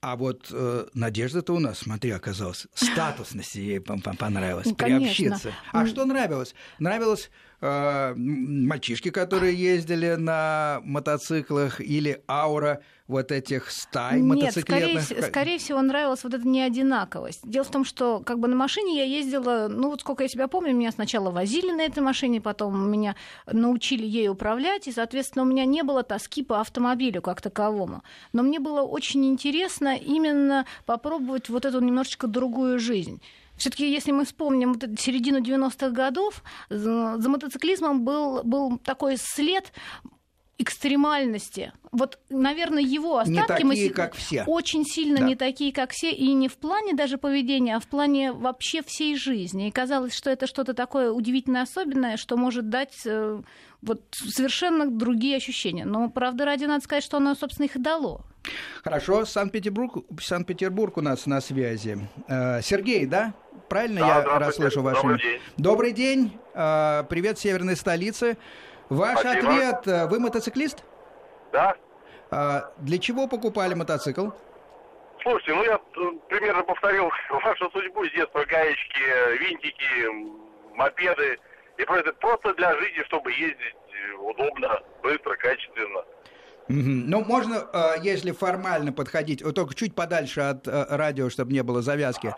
а 0.00 0.16
вот 0.16 0.48
э, 0.50 0.86
Надежда-то 0.94 1.54
у 1.54 1.60
нас, 1.60 1.78
смотри, 1.78 2.10
оказалась, 2.10 2.66
статусности 2.74 3.58
ей 3.58 3.80
понравилось, 3.80 4.66
Ну, 4.66 4.74
приобщиться. 4.74 5.52
А 5.72 5.86
что 5.86 6.04
нравилось? 6.04 6.54
Нравилось 6.78 7.30
э, 7.62 8.14
мальчишки, 8.14 9.10
которые 9.10 9.54
ездили 9.54 10.16
на 10.16 10.80
мотоциклах, 10.84 11.80
или 11.80 12.22
аура 12.28 12.82
вот 13.08 13.30
этих 13.32 13.70
стай 13.70 14.20
Нет, 14.20 14.52
скорее, 14.52 14.94
мотоциклетных? 14.94 15.10
вс- 15.10 15.28
скорее 15.28 15.58
всего, 15.58 15.80
нравилась 15.82 16.24
вот 16.24 16.34
эта 16.34 16.46
неодинаковость. 16.46 17.40
Дело 17.44 17.64
в 17.64 17.70
том, 17.70 17.84
что 17.84 18.20
как 18.20 18.38
бы 18.38 18.48
на 18.48 18.56
машине 18.56 18.98
я 18.98 19.04
ездила, 19.04 19.68
ну 19.70 19.90
вот 19.90 20.00
сколько 20.00 20.22
я 20.22 20.28
себя 20.28 20.48
помню, 20.48 20.74
меня 20.74 20.92
сначала 20.92 21.30
возили 21.30 21.70
на 21.72 21.82
этой 21.82 22.02
машине, 22.02 22.40
потом 22.40 22.90
меня 22.90 23.14
научили 23.50 24.06
ей 24.06 24.28
управлять, 24.28 24.88
и, 24.88 24.92
соответственно, 24.92 25.44
у 25.44 25.46
меня 25.46 25.64
не 25.64 25.82
было 25.82 26.02
тоски 26.02 26.42
по 26.42 26.60
автомобилю 26.60 27.22
как 27.22 27.40
таковому. 27.40 28.02
Но 28.32 28.42
мне 28.42 28.58
было 28.60 28.82
очень 28.82 29.24
интересно 29.26 29.96
именно 29.96 30.66
попробовать 30.86 31.48
вот 31.48 31.64
эту 31.64 31.80
немножечко 31.80 32.26
другую 32.26 32.78
жизнь. 32.78 33.20
Все-таки, 33.62 33.88
если 33.92 34.10
мы 34.10 34.24
вспомним 34.24 34.74
середину 34.98 35.38
90-х 35.38 35.90
годов, 35.90 36.42
за 36.68 37.28
мотоциклизмом 37.28 38.02
был, 38.02 38.42
был 38.42 38.76
такой 38.78 39.14
след 39.16 39.72
экстремальности. 40.58 41.72
Вот, 41.92 42.18
наверное, 42.28 42.82
его 42.82 43.22
Не 43.24 43.38
остатки 43.38 43.62
мы 43.62 43.70
такие, 43.74 43.88
се- 43.88 43.94
как 43.94 44.14
все. 44.16 44.42
очень 44.48 44.84
сильно 44.84 45.18
Да. 45.20 45.26
не 45.28 45.36
такие, 45.36 45.72
как 45.72 45.92
все, 45.92 46.10
и 46.10 46.32
не 46.32 46.48
в 46.48 46.56
плане 46.56 46.92
даже 46.94 47.18
поведения, 47.18 47.76
а 47.76 47.80
в 47.80 47.86
плане 47.86 48.32
вообще 48.32 48.82
всей 48.82 49.14
жизни. 49.14 49.68
И 49.68 49.70
казалось, 49.70 50.12
что 50.12 50.28
это 50.28 50.48
что-то 50.48 50.74
такое 50.74 51.12
удивительное, 51.12 51.62
особенное, 51.62 52.16
что 52.16 52.36
может 52.36 52.68
дать 52.68 53.02
э, 53.04 53.40
вот 53.80 54.02
совершенно 54.10 54.86
другие 54.90 55.36
ощущения. 55.36 55.84
Но, 55.84 56.10
правда, 56.10 56.46
ради 56.46 56.64
надо 56.64 56.82
сказать, 56.82 57.04
что 57.04 57.18
оно, 57.18 57.36
собственно, 57.36 57.66
их 57.66 57.76
и 57.76 57.78
дало. 57.78 58.22
Хорошо, 58.82 59.24
Санкт-Петербург, 59.24 60.04
Санкт-Петербург 60.20 60.96
у 60.96 61.00
нас 61.00 61.26
на 61.26 61.40
связи. 61.40 61.98
Э, 62.28 62.60
Сергей, 62.62 63.06
да? 63.06 63.34
Правильно 63.68 64.00
Да, 64.00 64.06
я 64.06 64.38
расслышал 64.38 64.82
ваше 64.82 65.00
Добрый 65.02 65.18
день. 65.22 65.40
Добрый 65.56 65.92
день. 65.92 66.38
Э, 66.54 67.04
Привет, 67.08 67.38
северной 67.38 67.76
столице. 67.76 68.36
Ваш 68.88 69.20
Спасибо. 69.20 69.48
ответ. 69.48 69.86
э, 69.86 70.06
Вы 70.08 70.18
мотоциклист? 70.20 70.84
Да? 71.52 71.76
Для 72.78 72.98
чего 72.98 73.28
покупали 73.28 73.74
мотоцикл? 73.74 74.30
Слушайте, 75.22 75.54
ну 75.54 75.64
я 75.64 75.78
примерно 76.28 76.62
повторил 76.64 77.10
вашу 77.30 77.70
судьбу 77.70 78.04
с 78.06 78.10
детства. 78.12 78.44
Гаечки, 78.44 79.38
винтики, 79.38 80.74
мопеды. 80.74 81.38
И 81.78 81.84
просто, 81.84 82.12
просто 82.14 82.54
для 82.54 82.74
жизни, 82.78 83.02
чтобы 83.06 83.30
ездить 83.32 83.74
удобно, 84.20 84.80
быстро, 85.02 85.36
качественно. 85.36 86.02
Ну, 86.68 87.24
можно, 87.24 87.66
э, 87.72 87.94
если 88.02 88.32
формально 88.32 88.92
подходить, 88.92 89.42
вот 89.42 89.54
только 89.54 89.74
чуть 89.74 89.94
подальше 89.94 90.40
от 90.40 90.66
э, 90.68 90.86
радио, 90.88 91.28
чтобы 91.30 91.52
не 91.52 91.62
было 91.62 91.82
завязки, 91.82 92.34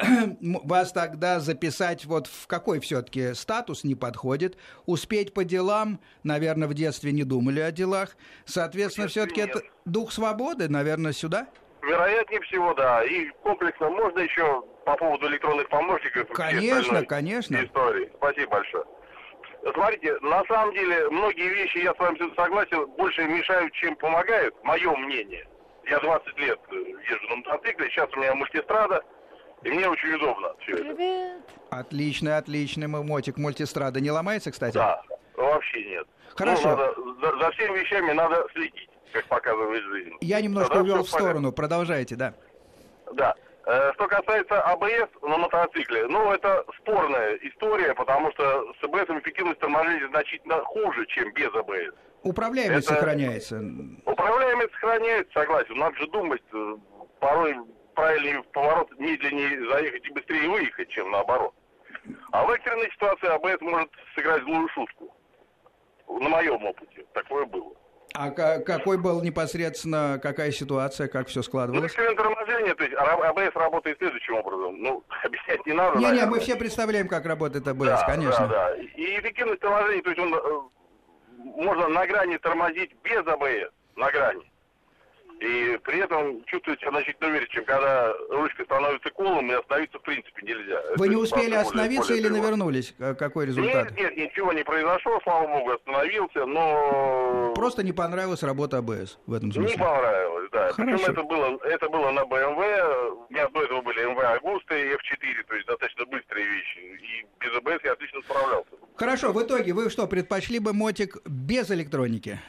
вас 0.40 0.92
тогда 0.92 1.40
записать 1.40 2.04
вот 2.04 2.26
в 2.26 2.46
какой 2.46 2.80
все-таки 2.80 3.34
статус 3.34 3.84
не 3.84 3.94
подходит, 3.94 4.56
успеть 4.86 5.34
по 5.34 5.44
делам, 5.44 6.00
наверное, 6.22 6.68
в 6.68 6.74
детстве 6.74 7.12
не 7.12 7.24
думали 7.24 7.60
о 7.60 7.70
делах, 7.70 8.16
соответственно, 8.44 9.08
все-таки 9.08 9.40
это 9.40 9.62
дух 9.84 10.12
свободы, 10.12 10.68
наверное, 10.68 11.12
сюда? 11.12 11.48
Вероятнее 11.82 12.40
всего, 12.42 12.74
да. 12.74 13.04
И 13.04 13.28
комплексно 13.42 13.88
можно 13.90 14.18
еще 14.18 14.62
по 14.84 14.96
поводу 14.96 15.28
электронных 15.28 15.68
помощников. 15.68 16.28
Конечно, 16.30 17.04
конечно. 17.04 17.64
Истории. 17.64 18.10
Спасибо 18.16 18.50
большое. 18.50 18.84
Смотрите, 19.62 20.18
на 20.20 20.44
самом 20.44 20.72
деле, 20.74 21.08
многие 21.10 21.48
вещи, 21.48 21.78
я 21.78 21.94
с 21.94 21.98
вами 21.98 22.18
согласен, 22.36 22.86
больше 22.96 23.24
мешают, 23.24 23.72
чем 23.74 23.96
помогают, 23.96 24.54
мое 24.62 24.96
мнение. 24.96 25.46
Я 25.86 25.98
20 26.00 26.38
лет 26.38 26.58
э, 26.70 26.74
езжу 26.74 27.28
на 27.30 27.36
мотоцикле, 27.36 27.88
сейчас 27.88 28.08
у 28.14 28.18
меня 28.18 28.34
мультистрада, 28.34 29.02
и 29.62 29.70
мне 29.70 29.88
очень 29.88 30.14
удобно 30.14 30.54
все 30.60 30.72
это. 30.72 30.94
Привет. 30.94 31.42
Отличный, 31.70 32.36
отличный 32.36 32.86
мой 32.86 33.02
мотик 33.02 33.36
мультистрада. 33.36 34.00
Не 34.00 34.10
ломается, 34.10 34.50
кстати? 34.50 34.74
Да, 34.74 35.02
вообще 35.36 35.84
нет. 35.84 36.06
Хорошо. 36.36 36.70
Ну, 36.70 36.76
надо, 36.76 36.94
за, 37.20 37.38
за 37.44 37.50
всеми 37.52 37.78
вещами 37.78 38.12
надо 38.12 38.46
следить, 38.52 38.88
как 39.12 39.24
показывает 39.26 39.82
жизнь. 39.84 40.12
Я 40.20 40.40
немножко 40.40 40.74
Тогда 40.74 40.92
увел 40.92 41.04
в 41.04 41.08
сторону. 41.08 41.52
Продолжайте, 41.52 42.16
да. 42.16 42.34
Да. 43.12 43.34
Э, 43.68 43.92
Что 43.96 44.08
касается 44.08 44.62
АБС 44.62 45.10
на 45.20 45.36
мотоцикле, 45.36 46.06
ну, 46.06 46.32
это 46.32 46.64
спорная 46.78 47.34
история, 47.42 47.94
потому 47.94 48.32
что 48.32 48.72
с 48.80 48.82
АБС 48.84 49.10
эффективность 49.20 49.60
торможения 49.60 50.08
значительно 50.08 50.64
хуже, 50.64 51.04
чем 51.08 51.30
без 51.34 51.54
АБС. 51.54 51.94
Управляемость 52.22 52.86
Это- 52.86 52.94
сохраняется. 52.94 53.62
Управляемость 54.06 54.72
сохраняется, 54.72 55.32
согласен. 55.34 55.76
Надо 55.76 55.96
же 55.98 56.06
думать, 56.06 56.42
э, 56.50 56.76
порой 57.20 57.56
правильнее 57.94 58.40
в 58.40 58.46
поворот 58.52 58.90
медленнее 58.98 59.68
заехать 59.68 60.06
и 60.06 60.12
быстрее 60.12 60.48
выехать, 60.48 60.88
чем 60.88 61.10
наоборот. 61.10 61.52
А 62.32 62.46
в 62.46 62.50
экстренной 62.50 62.90
ситуации 62.92 63.28
АБС 63.28 63.60
может 63.60 63.90
сыграть 64.14 64.44
злую 64.44 64.66
шутку. 64.70 65.14
На 66.08 66.28
моем 66.30 66.64
опыте 66.64 67.04
такое 67.12 67.44
было. 67.44 67.74
А 68.14 68.30
ка- 68.30 68.60
какой 68.60 68.96
был 68.98 69.22
непосредственно, 69.22 70.18
какая 70.22 70.50
ситуация, 70.50 71.08
как 71.08 71.28
все 71.28 71.40
Ну, 71.40 71.42
складывалось? 71.42 71.84
экстренное 71.86 72.14
торможение, 72.16 72.74
то 72.74 72.84
есть 72.84 72.94
АБС 72.96 73.54
работает 73.54 73.98
следующим 73.98 74.34
образом. 74.34 74.80
Ну, 74.82 75.04
объяснять 75.24 75.64
не 75.66 75.72
надо. 75.74 75.98
Не-не, 75.98 76.26
мы 76.26 76.40
все 76.40 76.56
представляем, 76.56 77.06
как 77.08 77.26
работает 77.26 77.66
АБС, 77.68 77.84
Да, 77.86 78.06
конечно. 78.06 78.48
Да, 78.48 78.70
да. 78.70 78.76
И 78.76 79.18
эффективность 79.20 79.60
торможения, 79.60 80.02
то 80.02 80.10
есть 80.10 80.20
он 80.20 80.34
э, 80.34 80.40
можно 81.62 81.88
на 81.88 82.06
грани 82.06 82.38
тормозить 82.38 82.94
без 83.04 83.26
АБС, 83.26 83.70
на 83.96 84.10
грани. 84.10 84.50
И 85.40 85.78
при 85.84 85.98
этом 86.00 86.42
чувствуете 86.46 86.80
себя 86.80 86.90
значительно 86.90 87.28
увереннее, 87.28 87.48
чем 87.50 87.64
когда 87.64 88.12
ручка 88.30 88.64
становится 88.64 89.10
колом, 89.10 89.50
и 89.50 89.54
остановиться 89.54 89.98
в 89.98 90.02
принципе 90.02 90.42
нельзя. 90.42 90.80
Вы 90.96 91.06
Это 91.06 91.08
не 91.08 91.16
успели 91.16 91.42
более- 91.42 91.60
остановиться 91.60 92.08
более 92.08 92.18
или 92.18 92.28
тревожно. 92.28 92.42
навернулись? 92.56 92.94
Какой 93.18 93.46
результат? 93.46 93.90
Нет, 93.92 93.96
нет, 93.96 94.16
ничего 94.16 94.52
не 94.52 94.64
произошло, 94.64 95.20
слава 95.22 95.46
богу, 95.46 95.70
остановился, 95.70 96.44
но 96.46 97.52
Просто 97.54 97.84
не 97.84 97.92
понравилась 97.92 98.42
работа 98.42 98.78
АБС 98.78 99.18
в 99.26 99.32
этом 99.32 99.48
не 99.50 99.54
смысле. 99.54 99.78
понравилось, 99.78 100.48
да. 100.50 100.72
Хорошо. 100.72 100.96
Причем 100.98 101.12
это 101.12 101.22
было, 101.22 101.58
это 101.64 101.88
было 101.88 102.10
на 102.10 102.20
BMW, 102.24 103.26
у 103.28 103.32
меня 103.32 103.48
до 103.50 103.62
этого 103.62 103.80
были 103.82 104.04
MV 104.12 104.20
Агуста 104.20 104.76
и 104.76 104.88
F4, 104.92 105.44
то 105.46 105.54
есть 105.54 105.66
достаточно 105.68 106.04
быстрые 106.06 106.46
вещи. 106.48 106.78
И 106.78 107.26
без 107.38 107.56
АБС 107.56 107.84
я 107.84 107.92
отлично 107.92 108.20
справлялся. 108.22 108.70
Хорошо, 108.96 109.32
в 109.32 109.40
итоге 109.40 109.72
вы 109.72 109.88
что, 109.90 110.08
предпочли 110.08 110.58
бы 110.58 110.72
мотик 110.72 111.16
без 111.26 111.70
электроники? 111.70 112.40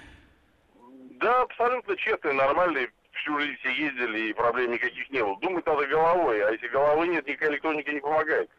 Да, 1.19 1.41
абсолютно 1.41 1.95
честный, 1.97 2.34
нормальный. 2.34 2.89
Всю 3.12 3.38
жизнь 3.39 3.58
все 3.60 3.69
ездили, 3.71 4.29
и 4.29 4.34
проблем 4.34 4.71
никаких 4.71 5.10
не 5.10 5.21
было. 5.21 5.38
Думать 5.41 5.65
надо 5.65 5.86
головой, 5.88 6.41
а 6.41 6.51
если 6.51 6.67
головы 6.69 7.08
нет, 7.08 7.27
никакая 7.27 7.49
электроника 7.51 7.91
не 7.91 7.99
помогает. 7.99 8.49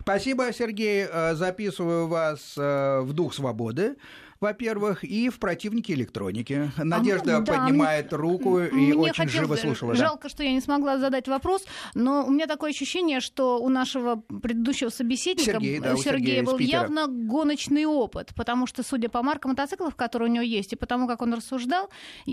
Спасибо, 0.00 0.50
Сергей. 0.52 1.06
Э, 1.10 1.34
Записываю 1.34 2.06
вас 2.06 2.56
э, 2.56 3.00
в 3.00 3.12
дух 3.12 3.34
свободы, 3.34 3.96
во-первых, 4.40 5.04
и 5.04 5.28
в 5.28 5.38
противнике 5.38 5.92
электроники. 5.94 6.70
Надежда 6.78 7.38
А, 7.38 7.40
да, 7.40 7.52
поднимает 7.52 8.12
руку 8.12 8.58
и 8.60 8.70
Мне 8.70 8.94
очень 8.94 9.12
хотелось- 9.26 9.32
живо 9.32 9.56
слушала. 9.56 9.92
да. 9.92 9.98
Жалко, 9.98 10.28
что 10.30 10.42
я 10.42 10.52
не 10.52 10.60
смогла 10.60 10.98
задать 10.98 11.28
вопрос, 11.28 11.64
но 11.94 12.24
у 12.26 12.30
меня 12.30 12.46
такое 12.46 12.70
ощущение, 12.70 13.20
что 13.20 13.58
у 13.62 13.68
нашего 13.68 14.16
предыдущего 14.16 14.88
собеседника 14.88 15.52
Сергей, 15.52 15.78
да, 15.78 15.92
у 15.94 15.96
Сергея 15.98 16.10
Сергея 16.38 16.42
был 16.44 16.58
явно 16.58 17.06
гоночный 17.06 17.84
опыт, 17.84 18.30
потому 18.34 18.66
что, 18.66 18.82
судя 18.82 19.10
по 19.10 19.22
маркам 19.22 19.50
мотоциклов, 19.50 19.94
которые 19.94 20.30
у 20.30 20.32
него 20.32 20.42
есть, 20.44 20.72
и 20.72 20.76
потому 20.76 21.06
как 21.06 21.20
он 21.20 21.34
рассуждал, 21.34 21.90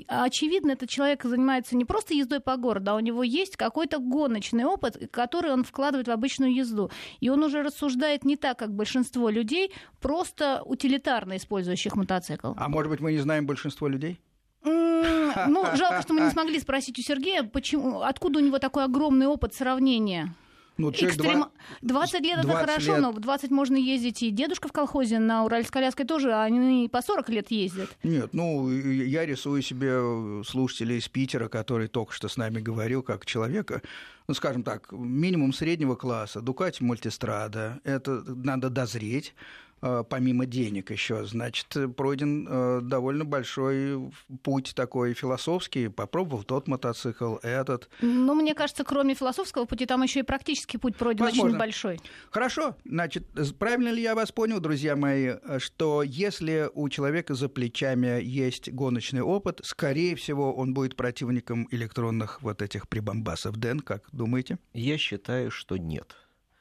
очевидно, 0.08 0.72
этот 0.72 0.90
человек 0.90 1.24
занимается 1.26 1.76
не 1.76 1.84
просто 1.84 2.14
ездой 2.14 2.40
по 2.40 2.56
городу, 2.56 2.92
а 2.92 2.96
у 2.96 3.00
него 3.00 3.24
есть 3.24 3.58
какой-то 3.58 4.00
гоночный 4.00 4.64
опыт, 4.64 5.10
который 5.12 5.52
он 5.52 5.66
вкладывает 5.66 6.08
в 6.08 6.12
обычную 6.12 6.54
езду. 6.56 6.90
И 7.20 7.30
он 7.30 7.44
уже 7.44 7.64
рассуждает 7.64 8.24
не 8.24 8.38
так, 8.38 8.58
как 8.58 8.74
большинство 8.74 9.30
людей, 9.30 9.74
просто 10.00 10.62
утилитарно 10.66 11.36
использующих 11.38 11.97
мотоцикл. 11.98 12.54
А 12.56 12.70
может 12.70 12.90
быть, 12.90 13.02
мы 13.02 13.12
не 13.12 13.20
знаем 13.20 13.46
большинство 13.46 13.88
людей? 13.90 14.20
Ну, 14.64 15.66
жалко, 15.76 16.02
что 16.02 16.14
мы 16.14 16.22
не 16.22 16.30
смогли 16.32 16.60
спросить 16.60 16.98
у 16.98 17.02
Сергея, 17.02 17.44
почему, 17.44 18.02
откуда 18.02 18.40
у 18.40 18.42
него 18.42 18.60
такой 18.60 18.86
огромный 18.86 19.28
опыт 19.28 19.54
сравнения. 19.54 20.34
Ну, 20.80 20.92
Экстрем- 20.92 21.40
два- 21.40 21.52
20 21.82 22.22
лет 22.22 22.38
это 22.38 22.48
20 22.50 22.70
хорошо, 22.70 22.92
лет. 22.94 23.02
но 23.02 23.12
в 23.12 23.20
20 23.20 23.50
можно 23.50 23.76
ездить 23.76 24.22
и 24.22 24.30
дедушка 24.30 24.68
в 24.68 24.72
колхозе 24.72 25.18
на 25.18 25.44
Уральско-Ляской 25.44 26.06
тоже, 26.06 26.32
а 26.32 26.44
они 26.44 26.86
и 26.86 26.88
по 26.88 27.02
40 27.02 27.30
лет 27.30 27.50
ездят. 27.50 27.90
Нет, 28.04 28.30
ну, 28.34 28.70
я 28.72 29.26
рисую 29.26 29.64
себе 29.64 30.44
слушателей 30.44 30.98
из 31.00 31.08
Питера, 31.08 31.48
который 31.48 31.88
только 31.88 32.14
что 32.14 32.28
с 32.28 32.38
нами 32.38 32.60
говорил, 32.60 33.02
как 33.02 33.26
человека, 33.26 33.82
ну, 34.28 34.36
скажем 34.36 34.62
так, 34.62 34.92
минимум 34.92 35.52
среднего 35.52 35.96
класса, 35.96 36.42
Дукати 36.42 36.84
Мультистрада, 36.84 37.80
это 37.84 38.22
надо 38.28 38.70
дозреть, 38.70 39.34
помимо 39.80 40.46
денег 40.46 40.92
еще, 40.92 41.26
значит, 41.26 41.76
пройден 41.96 42.48
э, 42.50 42.80
довольно 42.82 43.26
большой 43.26 44.12
путь 44.44 44.74
такой 44.76 45.14
философский. 45.14 45.88
Попробовал 45.90 46.44
тот 46.44 46.68
мотоцикл, 46.68 47.36
этот. 47.44 47.90
Ну, 48.02 48.34
мне 48.34 48.56
кажется, 48.56 48.84
кроме 48.84 49.14
философского 49.14 49.66
пути, 49.66 49.86
там 49.86 50.04
еще 50.04 50.22
и 50.22 50.24
практический 50.24 50.78
путь 50.78 50.96
пройден 50.96 51.26
Возможно. 51.26 51.50
очень 51.50 51.60
большой. 51.60 52.00
Хорошо. 52.32 52.76
Значит, 52.86 53.28
правильно 53.60 53.90
ли 53.90 54.02
я 54.02 54.16
вас 54.16 54.32
понял, 54.32 54.60
друзья 54.60 54.96
мои, 54.96 55.34
что 55.60 56.04
если 56.04 56.70
у 56.74 56.90
человека 56.90 57.36
за 57.36 57.50
плечами 57.50 58.22
есть 58.22 58.72
гоночный 58.72 59.22
опыт, 59.22 59.62
скорее 59.64 60.16
всего, 60.16 60.54
он 60.54 60.74
будет 60.74 60.96
противником 60.96 61.68
электронных 61.72 62.42
вот 62.42 62.62
этих 62.62 62.88
прибамбасов. 62.88 63.58
Дэн, 63.58 63.80
как 63.82 64.04
думаете? 64.12 64.58
Я 64.74 64.98
считаю, 64.98 65.52
что 65.52 65.78
нет. 65.78 66.16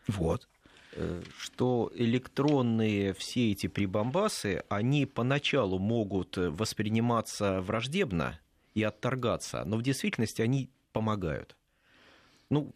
Вот. 0.06 0.48
Что 1.38 1.90
электронные 1.94 3.12
все 3.14 3.52
эти 3.52 3.66
прибамбасы, 3.66 4.62
они 4.68 5.06
поначалу 5.06 5.78
могут 5.78 6.36
восприниматься 6.36 7.60
враждебно 7.60 8.40
и 8.74 8.82
отторгаться, 8.82 9.64
но 9.64 9.76
в 9.76 9.82
действительности 9.82 10.42
они 10.42 10.70
помогают. 10.92 11.56
Ну, 12.50 12.74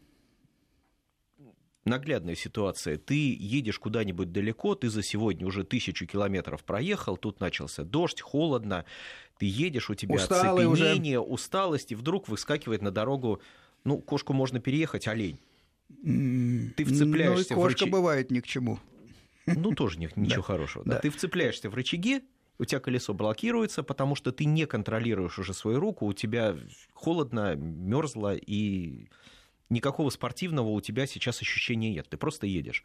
наглядная 1.85 2.35
ситуация. 2.35 2.97
Ты 2.99 3.37
едешь 3.39 3.79
куда-нибудь 3.79 4.33
далеко, 4.33 4.75
ты 4.75 4.89
за 4.89 5.03
сегодня 5.03 5.47
уже 5.47 5.65
тысячу 5.65 6.07
километров 6.07 6.65
проехал, 6.65 7.17
тут 7.17 7.41
начался 7.41 7.85
дождь, 7.85 8.21
холодно, 8.21 8.85
ты 9.39 9.47
едешь, 9.47 9.91
у 9.91 9.95
тебя 9.95 10.17
Усталый 10.17 10.67
оцепенение, 10.67 11.21
уже. 11.21 11.33
усталость, 11.33 11.93
и 11.93 11.95
вдруг 11.95 12.29
выскакивает 12.29 12.83
на 12.83 12.91
дорогу, 12.91 13.41
ну, 13.85 13.99
кошку 13.99 14.33
можно 14.33 14.61
переехать, 14.61 15.09
олень. 15.09 15.39
Ты 16.03 16.85
вцепляешься 16.85 17.55
ну, 17.55 17.61
и 17.61 17.61
кошка 17.61 17.61
в 17.61 17.67
рычаг... 17.67 17.91
бывает 17.91 18.31
ни 18.31 18.41
к 18.41 18.47
чему. 18.47 18.79
Ну, 19.47 19.75
тоже 19.75 19.99
ничего 20.17 20.43
хорошего. 20.43 20.85
Да. 20.85 20.99
Ты 20.99 21.11
вцепляешься 21.11 21.71
в 21.71 21.75
рычаги, 21.75 22.23
у 22.59 22.65
тебя 22.65 22.81
колесо 22.81 23.15
блокируется, 23.15 23.83
потому 23.83 24.15
что 24.15 24.33
ты 24.33 24.45
не 24.45 24.67
контролируешь 24.67 25.39
уже 25.39 25.55
свою 25.55 25.81
руку, 25.81 26.07
у 26.07 26.13
тебя 26.13 26.57
холодно, 26.93 27.55
мерзло, 27.55 28.35
и 28.35 29.09
никакого 29.71 30.11
спортивного 30.11 30.69
у 30.69 30.81
тебя 30.81 31.07
сейчас 31.07 31.41
ощущения 31.41 31.91
нет. 31.91 32.09
Ты 32.09 32.17
просто 32.17 32.47
едешь 32.47 32.85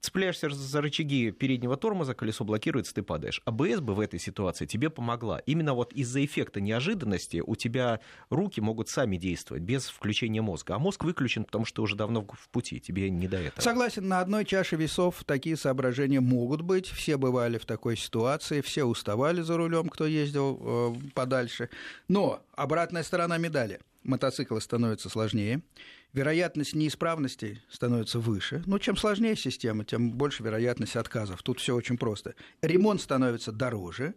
цепляешься 0.00 0.50
за 0.50 0.80
рычаги 0.80 1.30
переднего 1.30 1.76
тормоза, 1.76 2.14
колесо 2.14 2.44
блокируется, 2.44 2.94
ты 2.94 3.02
падаешь. 3.02 3.42
АБС 3.44 3.80
бы 3.80 3.94
в 3.94 4.00
этой 4.00 4.18
ситуации 4.20 4.66
тебе 4.66 4.90
помогла. 4.90 5.38
Именно 5.40 5.74
вот 5.74 5.92
из-за 5.92 6.24
эффекта 6.24 6.60
неожиданности 6.60 7.42
у 7.44 7.56
тебя 7.56 8.00
руки 8.30 8.60
могут 8.60 8.88
сами 8.88 9.16
действовать 9.16 9.62
без 9.62 9.88
включения 9.88 10.42
мозга. 10.42 10.76
А 10.76 10.78
мозг 10.78 11.04
выключен, 11.04 11.44
потому 11.44 11.64
что 11.64 11.82
уже 11.82 11.96
давно 11.96 12.24
в 12.24 12.48
пути, 12.50 12.80
тебе 12.80 13.10
не 13.10 13.28
до 13.28 13.38
этого. 13.38 13.60
Согласен, 13.60 14.06
на 14.08 14.20
одной 14.20 14.44
чаше 14.44 14.76
весов 14.76 15.24
такие 15.24 15.56
соображения 15.56 16.20
могут 16.20 16.62
быть. 16.62 16.86
Все 16.86 17.16
бывали 17.16 17.58
в 17.58 17.66
такой 17.66 17.96
ситуации, 17.96 18.60
все 18.60 18.84
уставали 18.84 19.40
за 19.42 19.56
рулем, 19.56 19.88
кто 19.88 20.06
ездил 20.06 20.58
э, 20.60 21.10
подальше. 21.14 21.70
Но 22.06 22.40
обратная 22.54 23.02
сторона 23.02 23.38
медали. 23.38 23.80
Мотоциклы 24.04 24.60
становятся 24.60 25.10
сложнее, 25.10 25.60
вероятность 26.12 26.74
неисправности 26.74 27.62
становится 27.70 28.18
выше. 28.18 28.62
Но 28.66 28.78
чем 28.78 28.96
сложнее 28.96 29.36
система, 29.36 29.84
тем 29.84 30.12
больше 30.12 30.42
вероятность 30.42 30.96
отказов. 30.96 31.42
Тут 31.42 31.60
все 31.60 31.74
очень 31.74 31.98
просто. 31.98 32.34
Ремонт 32.62 33.00
становится 33.00 33.52
дороже, 33.52 34.14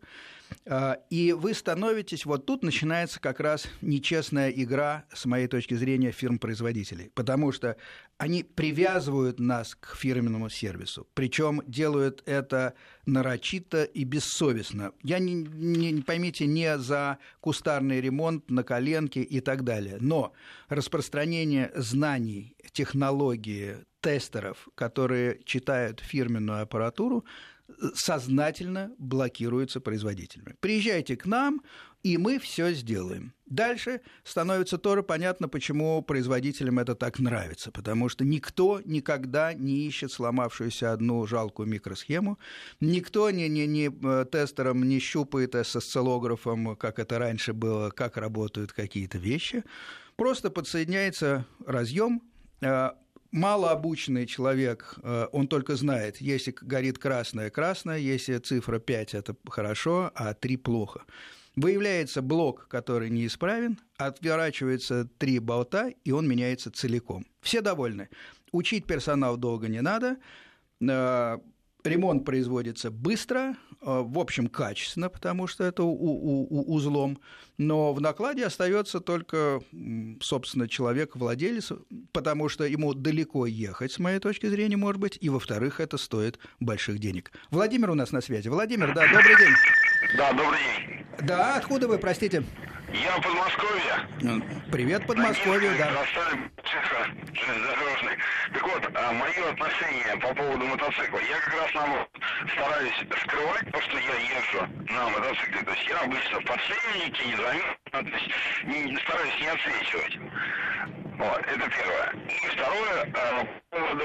и 1.09 1.33
вы 1.33 1.53
становитесь, 1.53 2.25
вот 2.25 2.45
тут 2.45 2.63
начинается 2.63 3.19
как 3.19 3.39
раз 3.39 3.67
нечестная 3.81 4.49
игра, 4.49 5.05
с 5.13 5.25
моей 5.25 5.47
точки 5.47 5.73
зрения, 5.73 6.11
фирм-производителей, 6.11 7.11
потому 7.13 7.51
что 7.51 7.77
они 8.17 8.43
привязывают 8.43 9.39
нас 9.39 9.75
к 9.75 9.95
фирменному 9.95 10.49
сервису, 10.49 11.07
причем 11.13 11.61
делают 11.65 12.21
это 12.25 12.75
нарочито 13.05 13.83
и 13.83 14.03
бессовестно. 14.03 14.91
Я 15.01 15.19
не, 15.19 15.33
не, 15.33 15.91
не 15.91 16.01
поймите, 16.01 16.45
не 16.45 16.77
за 16.77 17.17
кустарный 17.39 17.99
ремонт 17.99 18.49
на 18.51 18.63
коленке 18.63 19.21
и 19.21 19.39
так 19.39 19.63
далее, 19.63 19.97
но 19.99 20.33
распространение 20.69 21.71
знаний, 21.75 22.55
технологии, 22.73 23.77
тестеров, 24.01 24.67
которые 24.75 25.39
читают 25.45 25.99
фирменную 25.99 26.63
аппаратуру, 26.63 27.25
сознательно 27.93 28.91
блокируются 28.97 29.79
производителями. 29.79 30.55
Приезжайте 30.59 31.15
к 31.15 31.25
нам, 31.25 31.61
и 32.03 32.17
мы 32.17 32.39
все 32.39 32.73
сделаем. 32.73 33.33
Дальше 33.45 34.01
становится 34.23 34.77
тоже 34.77 35.03
понятно, 35.03 35.49
почему 35.49 36.01
производителям 36.01 36.79
это 36.79 36.95
так 36.95 37.19
нравится, 37.19 37.71
потому 37.71 38.09
что 38.09 38.23
никто 38.23 38.81
никогда 38.85 39.53
не 39.53 39.85
ищет 39.87 40.11
сломавшуюся 40.11 40.93
одну 40.93 41.27
жалкую 41.27 41.67
микросхему, 41.67 42.39
никто 42.79 43.29
не, 43.29 43.49
не, 43.49 43.67
не 43.67 43.89
э, 43.89 44.25
тестером 44.31 44.87
не 44.87 44.99
щупает 44.99 45.53
с 45.53 45.75
осциллографом, 45.75 46.75
как 46.75 46.97
это 46.97 47.19
раньше 47.19 47.53
было, 47.53 47.89
как 47.89 48.17
работают 48.17 48.71
какие-то 48.71 49.17
вещи. 49.17 49.63
Просто 50.15 50.49
подсоединяется 50.49 51.45
разъем, 51.65 52.21
э, 52.61 52.91
малообученный 53.31 54.25
человек, 54.25 54.95
э, 55.03 55.27
он 55.31 55.47
только 55.47 55.75
знает, 55.75 56.21
если 56.21 56.53
горит 56.61 56.97
красное, 56.97 57.49
красное, 57.49 57.97
если 57.97 58.37
цифра 58.37 58.79
5 58.79 59.13
это 59.13 59.35
хорошо, 59.49 60.11
а 60.15 60.33
3 60.33 60.57
плохо. 60.57 61.05
Выявляется 61.55 62.21
блок, 62.21 62.67
который 62.69 63.09
неисправен, 63.09 63.77
отворачивается 63.97 65.09
три 65.17 65.39
болта, 65.39 65.93
и 66.05 66.11
он 66.11 66.25
меняется 66.25 66.71
целиком. 66.71 67.25
Все 67.41 67.59
довольны. 67.59 68.07
Учить 68.53 68.85
персонал 68.85 69.35
долго 69.35 69.67
не 69.67 69.81
надо, 69.81 70.17
э, 70.79 71.37
ремонт 71.83 72.25
производится 72.25 72.89
быстро, 72.89 73.57
в 73.81 74.19
общем, 74.19 74.47
качественно, 74.47 75.09
потому 75.09 75.47
что 75.47 75.63
это 75.63 75.83
у, 75.83 75.91
у, 75.91 76.47
у, 76.49 76.73
узлом, 76.75 77.19
но 77.57 77.93
в 77.93 78.01
накладе 78.01 78.45
остается 78.45 78.99
только, 78.99 79.61
собственно, 80.21 80.67
человек-владелец, 80.67 81.71
потому 82.11 82.47
что 82.47 82.63
ему 82.65 82.93
далеко 82.93 83.45
ехать, 83.47 83.91
с 83.91 83.99
моей 83.99 84.19
точки 84.19 84.47
зрения, 84.47 84.77
может 84.77 85.01
быть, 85.01 85.17
и, 85.19 85.29
во-вторых, 85.29 85.79
это 85.79 85.97
стоит 85.97 86.39
больших 86.59 86.99
денег. 86.99 87.31
Владимир 87.49 87.89
у 87.89 87.95
нас 87.95 88.11
на 88.11 88.21
связи. 88.21 88.49
Владимир, 88.49 88.93
да, 88.93 89.07
добрый 89.07 89.37
день. 89.37 89.53
Да, 90.17 90.31
добрый 90.33 90.59
день. 90.59 91.27
Да, 91.27 91.55
откуда 91.57 91.87
вы, 91.87 91.97
простите? 91.97 92.43
Я 92.93 93.17
в 93.17 93.21
Подмосковье. 93.21 94.07
Ну, 94.21 94.41
привет, 94.71 95.05
Подмосковье, 95.07 95.71
да. 95.77 95.91
железнодорожный. 97.33 98.17
Так 98.53 98.63
вот, 98.63 98.91
а, 98.93 99.11
мое 99.13 99.49
отношение 99.49 100.17
по 100.17 100.33
поводу 100.33 100.65
мотоцикла. 100.65 101.19
Я 101.19 101.39
как 101.39 101.53
раз 101.53 101.73
наоборот 101.73 102.09
стараюсь 102.53 102.93
скрывать 103.23 103.71
то, 103.71 103.81
что 103.81 103.97
я 103.97 104.15
езжу 104.15 104.67
на 104.93 105.09
мотоцикле. 105.09 105.61
То 105.63 105.71
есть 105.71 105.87
я 105.87 105.99
обычно 105.99 106.39
в 106.41 106.45
подшипнике, 106.45 107.25
не 107.25 107.35
заметно, 107.35 107.75
то 107.91 108.17
есть 108.17 108.31
не, 108.65 108.97
стараюсь 108.97 109.39
не 109.39 109.47
отсвечивать. 109.47 110.19
Вот, 111.17 111.39
это 111.39 111.69
первое. 111.69 112.13
И 112.27 112.47
второе, 112.47 113.05
э, 113.05 113.45
по 113.69 113.77
поводу, 113.77 114.03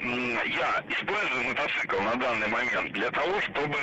я 0.00 0.82
использую 0.88 1.44
мотоцикл 1.44 2.00
на 2.00 2.16
данный 2.16 2.48
момент 2.48 2.92
для 2.92 3.10
того, 3.10 3.40
чтобы 3.42 3.76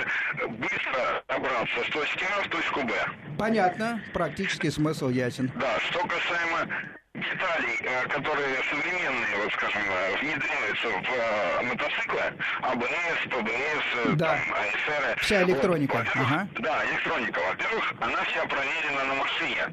быстро 0.48 1.22
добраться 1.28 1.84
с 1.86 1.90
точки 1.90 2.26
А 2.36 2.42
в 2.42 2.48
точку 2.48 2.82
Б. 2.82 2.92
Понятно, 3.38 4.00
практический 4.12 4.70
смысл 4.70 5.08
ясен. 5.08 5.50
Да, 5.56 5.78
что 5.80 6.00
касаемо 6.00 6.68
деталей, 7.14 7.78
э, 7.82 8.08
которые 8.08 8.56
современные, 8.68 9.36
вот 9.42 9.52
скажем, 9.52 9.82
э, 9.82 10.16
внедряются 10.20 10.88
в 10.88 11.64
мотоциклы, 11.64 12.22
АБС, 12.62 13.20
ПБС, 13.30 14.16
да. 14.16 14.26
там, 14.26 14.40
АСР. 14.52 15.18
Вся 15.20 15.42
электроника. 15.44 15.96
Вот, 15.98 16.06
ага. 16.14 16.48
Да, 16.58 16.84
электроника. 16.86 17.40
Во-первых, 17.48 17.94
она 18.00 18.22
вся 18.24 18.44
проверена 18.46 19.04
на 19.04 19.14
машине. 19.14 19.68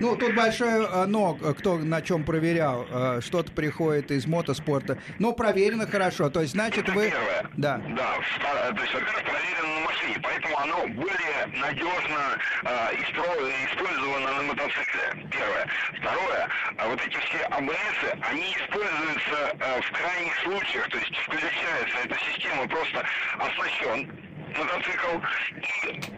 Ну, 0.00 0.16
тут 0.16 0.34
большое 0.34 0.86
э, 0.90 1.04
но, 1.06 1.38
э, 1.42 1.52
кто 1.52 1.76
на 1.76 2.00
чем 2.00 2.24
проверял, 2.24 2.86
э, 2.90 3.20
что-то 3.22 3.52
приходит 3.52 4.10
из 4.10 4.26
мотоспорта. 4.26 4.98
Но 5.18 5.32
проверено 5.32 5.86
хорошо, 5.86 6.30
то 6.30 6.40
есть, 6.40 6.52
значит, 6.52 6.84
Это 6.88 6.92
вы... 6.92 7.10
Первое. 7.10 7.50
Да. 7.56 7.80
Да, 7.96 8.16
то 8.72 8.82
есть, 8.82 8.94
во-первых, 8.94 9.24
проверено 9.24 9.74
на 9.74 9.80
машине, 9.80 10.20
поэтому 10.22 10.58
оно 10.58 10.86
более 10.88 11.46
надежно 11.60 12.38
использовано 13.72 14.32
на 14.32 14.42
мотоцикле. 14.42 15.28
Первое. 15.30 15.68
Второе, 15.98 16.48
а 16.78 16.88
вот 16.88 17.00
эти 17.06 17.16
все 17.16 17.38
АБС, 17.50 18.30
они 18.30 18.56
используются 18.56 19.56
в 19.82 19.92
крайних 19.92 20.34
случаях, 20.42 20.88
то 20.88 20.98
есть 20.98 21.14
включается 21.16 21.98
эта 22.04 22.16
система 22.32 22.66
просто 22.68 23.04
оснащен 23.38 24.10
мотоцикл, 24.56 25.16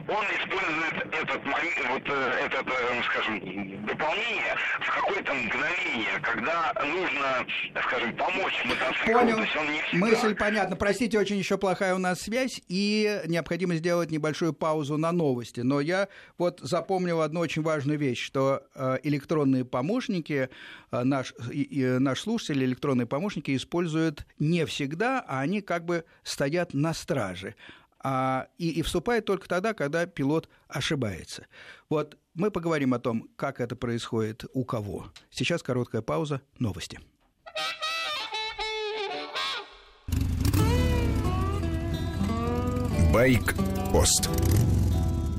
он 0.09 0.25
использует 0.25 1.15
этот 1.15 1.45
момент, 1.45 1.79
вот 1.91 2.03
э, 2.07 2.33
это, 2.45 2.65
э, 2.67 3.03
скажем, 3.05 3.87
дополнение 3.87 4.57
в 4.81 4.95
какое-то 4.95 5.35
мгновение, 5.35 6.21
когда 6.23 6.73
нужно, 6.85 7.47
скажем, 7.87 8.17
помочь 8.17 8.65
мотоциклу. 8.65 9.13
Понял. 9.13 9.45
Всегда... 9.45 10.07
Мысль 10.07 10.35
понятна. 10.35 10.77
Простите, 10.77 11.19
очень 11.19 11.37
еще 11.37 11.59
плохая 11.59 11.95
у 11.95 11.99
нас 11.99 12.21
связь, 12.21 12.61
и 12.69 13.21
необходимо 13.27 13.75
сделать 13.77 14.11
небольшую 14.11 14.53
паузу 14.53 14.97
на 14.97 15.13
новости. 15.13 15.61
Но 15.61 15.81
я 15.81 16.09
вот 16.39 16.61
запомнил 16.61 17.21
одну 17.21 17.41
очень 17.41 17.63
важную 17.63 17.99
вещь, 17.99 18.23
что 18.23 18.63
э, 18.75 18.99
электронные 19.03 19.65
помощники, 19.65 20.49
наш, 20.91 21.35
наш 21.41 22.21
слушатель, 22.21 22.65
электронные 22.65 23.07
помощники 23.07 23.57
используют 23.57 24.27
не 24.39 24.67
всегда, 24.67 25.25
а 25.27 25.41
они 25.41 25.61
как 25.61 25.85
бы 25.85 26.05
стоят 26.23 26.75
на 26.75 26.93
страже 26.93 27.55
а, 28.03 28.49
и, 28.59 28.71
и 28.71 28.83
вступает 28.83 29.25
только 29.25 29.49
тогда, 29.49 29.75
когда 29.75 30.07
пилот 30.07 30.49
ошибается. 30.69 31.47
Вот 31.89 32.19
мы 32.35 32.51
поговорим 32.51 32.95
о 32.95 32.99
том, 32.99 33.29
как 33.37 33.61
это 33.61 33.77
происходит 33.77 34.45
у 34.53 34.65
кого. 34.65 35.07
Сейчас 35.31 35.63
короткая 35.63 36.03
пауза, 36.03 36.43
новости. 36.59 36.99
Байк-пост. 43.13 44.31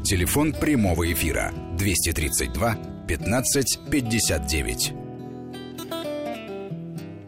Телефон 0.04 0.54
прямого 0.54 1.12
эфира 1.12 1.52
232 1.80 2.78
15 3.08 3.80
59. 3.90 4.94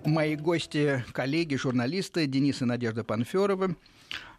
Мои 0.05 0.35
гости, 0.35 1.03
коллеги, 1.13 1.55
журналисты 1.55 2.27
Денис 2.27 2.61
и 2.61 2.65
Надежда 2.65 3.03
Панферовы 3.03 3.75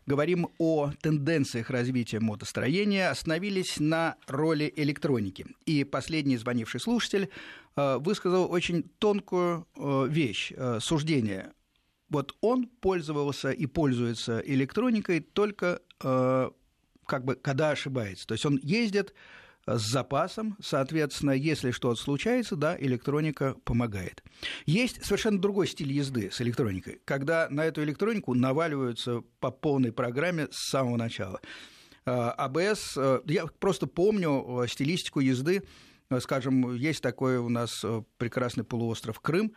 говорим 0.07 0.49
о 0.59 0.93
тенденциях 1.03 1.71
развития 1.71 2.21
мотостроения, 2.21 3.11
остановились 3.11 3.79
на 3.79 4.17
роли 4.27 4.73
электроники. 4.77 5.47
И 5.67 5.85
последний 5.85 6.37
звонивший 6.37 6.81
слушатель 6.81 7.29
э, 7.77 7.99
высказал 7.99 8.51
очень 8.51 8.85
тонкую 8.99 9.67
э, 9.77 10.07
вещь, 10.09 10.53
э, 10.57 10.79
суждение. 10.81 11.53
Вот 12.09 12.37
он 12.41 12.67
пользовался 12.67 13.51
и 13.51 13.67
пользуется 13.67 14.39
электроникой 14.39 15.21
только 15.21 15.81
как 15.99 17.25
бы 17.25 17.35
когда 17.35 17.71
ошибается. 17.71 18.27
То 18.29 18.35
есть 18.35 18.47
он 18.47 18.61
ездит 18.63 19.13
с 19.67 19.91
запасом, 19.91 20.57
соответственно, 20.63 21.33
если 21.33 21.73
что-то 21.73 22.01
случается, 22.01 22.57
да, 22.57 22.77
электроника 22.79 23.57
помогает. 23.65 24.23
Есть 24.65 25.05
совершенно 25.05 25.41
другой 25.41 25.67
стиль 25.67 25.93
езды 25.93 26.31
с 26.31 26.41
электроникой, 26.41 27.01
когда 27.05 27.49
на 27.51 27.65
эту 27.65 27.83
электронику 27.83 28.35
наваливаются 28.35 29.23
по 29.41 29.51
полной 29.51 29.93
программе 29.93 30.49
с 30.51 30.71
самого 30.71 30.97
начала. 30.97 31.41
А, 32.05 32.31
АБС, 32.33 32.97
э, 32.97 33.21
я 33.27 33.47
просто 33.47 33.89
помню 33.89 34.63
э, 34.63 34.69
стилистику 34.69 35.19
езды, 35.19 35.65
э, 36.09 36.21
скажем, 36.21 36.75
есть 36.77 37.03
такой 37.03 37.39
у 37.39 37.49
нас 37.49 37.85
прекрасный 38.19 38.63
полуостров 38.63 39.19
Крым, 39.19 39.53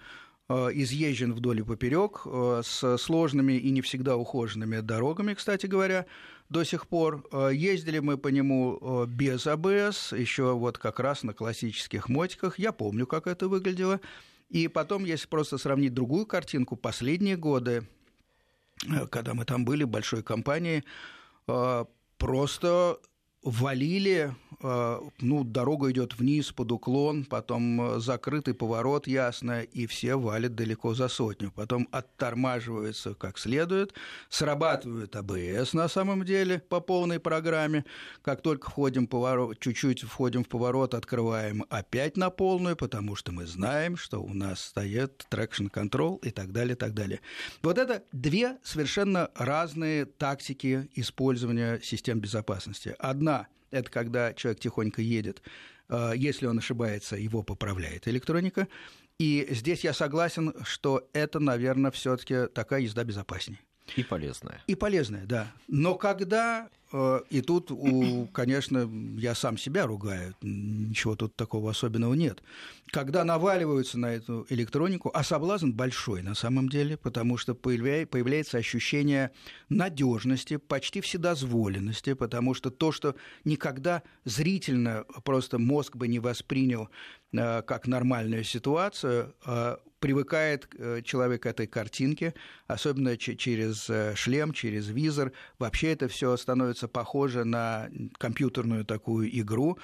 изъезжен 0.49 1.33
вдоль 1.33 1.59
и 1.59 1.63
поперек, 1.63 2.21
с 2.25 2.97
сложными 2.97 3.53
и 3.53 3.69
не 3.69 3.81
всегда 3.81 4.17
ухоженными 4.17 4.79
дорогами, 4.79 5.35
кстати 5.35 5.67
говоря, 5.67 6.07
до 6.49 6.63
сих 6.63 6.87
пор. 6.87 7.25
Э, 7.31 7.51
ездили 7.53 7.99
мы 7.99 8.17
по 8.17 8.27
нему 8.27 8.79
э, 8.81 9.05
без 9.07 9.47
АБС, 9.47 10.13
еще 10.13 10.53
вот 10.53 10.77
как 10.77 10.99
раз 10.99 11.23
на 11.23 11.33
классических 11.33 12.09
мотиках. 12.09 12.59
Я 12.59 12.71
помню, 12.71 13.07
как 13.07 13.27
это 13.27 13.47
выглядело. 13.47 14.01
И 14.49 14.67
потом, 14.67 15.05
если 15.05 15.27
просто 15.27 15.57
сравнить 15.59 15.93
другую 15.93 16.25
картинку, 16.25 16.75
последние 16.75 17.37
годы, 17.37 17.87
э, 18.87 19.07
когда 19.07 19.33
мы 19.33 19.45
там 19.45 19.63
были, 19.63 19.83
большой 19.83 20.23
компании, 20.23 20.83
просто 22.17 22.99
валили, 23.41 24.35
э, 24.61 24.99
ну, 25.21 25.43
дорога 25.45 25.91
идет 25.91 26.17
вниз 26.17 26.51
под 26.51 26.71
уклон, 26.73 27.23
потом 27.23 27.81
э, 27.81 27.99
закрытый 27.99 28.53
поворот, 28.53 29.07
ясно, 29.07 29.61
и 29.61 29.87
все 29.87 30.15
валят 30.15 30.55
далеко 30.55 30.93
за 30.93 31.07
сотню. 31.07 31.51
Потом 31.55 31.87
оттормаживаются 31.91 33.13
как 33.13 33.37
следует, 33.37 33.93
срабатывают 34.29 35.15
АБС 35.15 35.73
на 35.73 35.87
самом 35.87 36.25
деле 36.25 36.59
по 36.67 36.81
полной 36.81 37.19
программе. 37.19 37.85
Как 38.21 38.41
только 38.41 38.69
входим 38.69 39.07
поворот, 39.07 39.57
чуть-чуть 39.59 40.01
входим 40.01 40.43
в 40.43 40.49
поворот, 40.49 40.93
открываем 40.93 41.63
опять 41.69 42.17
на 42.17 42.29
полную, 42.29 42.75
потому 42.75 43.15
что 43.15 43.31
мы 43.31 43.45
знаем, 43.45 43.95
что 43.95 44.21
у 44.21 44.33
нас 44.33 44.59
стоит 44.59 45.25
traction 45.31 45.71
control 45.71 46.19
и 46.25 46.31
так 46.31 46.51
далее, 46.51 46.75
так 46.75 46.93
далее. 46.93 47.21
Вот 47.63 47.77
это 47.77 48.03
две 48.11 48.57
совершенно 48.63 49.29
разные 49.35 50.03
тактики 50.03 50.89
использования 50.93 51.79
систем 51.81 52.19
безопасности. 52.19 52.95
Одна 52.99 53.28
Одна– 53.29 53.47
это 53.71 53.91
когда 53.91 54.33
человек 54.33 54.59
тихонько 54.59 55.01
едет, 55.01 55.43
э, 55.89 56.13
если 56.15 56.47
он 56.47 56.57
ошибается, 56.57 57.15
его 57.15 57.43
поправляет 57.43 58.07
электроника. 58.07 58.67
И 59.19 59.47
здесь 59.51 59.83
я 59.83 59.93
согласен, 59.93 60.53
что 60.63 61.07
это, 61.13 61.39
наверное, 61.39 61.91
все-таки 61.91 62.47
такая 62.47 62.81
езда 62.81 63.03
безопаснее. 63.03 63.59
И 63.95 64.03
полезная. 64.03 64.63
И 64.65 64.75
полезная, 64.75 65.25
да. 65.25 65.51
Но 65.67 65.95
когда 65.95 66.69
и 66.91 67.41
тут, 67.41 67.71
конечно, 68.33 68.89
я 69.17 69.35
сам 69.35 69.57
себя 69.57 69.85
ругаю, 69.85 70.35
ничего 70.41 71.15
тут 71.15 71.35
такого 71.35 71.71
особенного 71.71 72.13
нет. 72.13 72.41
Когда 72.91 73.23
наваливаются 73.23 73.99
на 73.99 74.07
эту 74.07 74.47
электронику, 74.49 75.11
а 75.13 75.23
соблазн 75.23 75.71
большой 75.71 76.23
на 76.23 76.33
самом 76.33 76.69
деле, 76.69 76.97
потому 76.97 77.37
что 77.37 77.53
появляется 77.53 78.57
ощущение 78.57 79.31
надежности, 79.69 80.57
почти 80.57 81.01
вседозволенности, 81.01 82.13
потому 82.13 82.53
что 82.55 82.71
то, 82.71 82.91
что 82.91 83.15
никогда 83.45 84.01
зрительно 84.25 85.05
просто 85.23 85.59
мозг 85.59 85.95
бы 85.95 86.07
не 86.07 86.19
воспринял 86.19 86.89
э, 87.31 87.61
как 87.61 87.87
нормальную 87.87 88.43
ситуацию, 88.43 89.35
э, 89.45 89.77
привыкает 89.99 90.69
человек 91.03 91.43
к 91.43 91.45
этой 91.45 91.67
картинке, 91.67 92.33
особенно 92.67 93.17
через 93.17 93.89
шлем, 94.17 94.53
через 94.53 94.87
визор. 94.87 95.33
Вообще 95.59 95.91
это 95.91 96.07
все 96.07 96.35
становится 96.37 96.78
становится 96.79 96.87
похоже 96.87 97.43
на 97.43 97.89
компьютерную 98.17 98.85
такую 98.85 99.29
игру. 99.39 99.77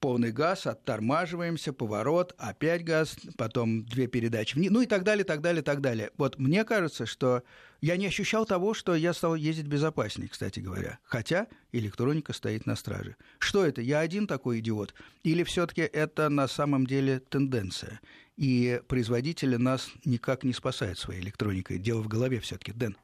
Полный 0.00 0.30
газ, 0.30 0.66
оттормаживаемся, 0.66 1.72
поворот, 1.72 2.34
опять 2.38 2.84
газ, 2.84 3.16
потом 3.36 3.84
две 3.84 4.06
передачи 4.06 4.54
вниз, 4.54 4.70
ну 4.70 4.82
и 4.82 4.86
так 4.86 5.02
далее, 5.02 5.24
так 5.24 5.40
далее, 5.40 5.62
так 5.62 5.80
далее. 5.80 6.10
Вот 6.16 6.38
мне 6.38 6.64
кажется, 6.64 7.04
что 7.04 7.42
я 7.80 7.96
не 7.96 8.06
ощущал 8.06 8.46
того, 8.46 8.74
что 8.74 8.94
я 8.94 9.12
стал 9.12 9.34
ездить 9.34 9.66
безопаснее, 9.66 10.28
кстати 10.28 10.60
говоря. 10.60 10.98
Хотя 11.02 11.48
электроника 11.72 12.32
стоит 12.32 12.66
на 12.66 12.76
страже. 12.76 13.16
Что 13.38 13.64
это? 13.64 13.82
Я 13.82 13.98
один 13.98 14.26
такой 14.26 14.60
идиот? 14.60 14.94
Или 15.24 15.42
все-таки 15.42 15.82
это 15.82 16.28
на 16.28 16.46
самом 16.46 16.86
деле 16.86 17.18
тенденция? 17.18 18.00
И 18.36 18.80
производители 18.86 19.56
нас 19.56 19.90
никак 20.04 20.44
не 20.44 20.52
спасают 20.52 20.98
своей 20.98 21.20
электроникой. 21.20 21.78
Дело 21.78 22.02
в 22.02 22.08
голове 22.08 22.38
все-таки, 22.38 22.72
Дэн. 22.72 22.96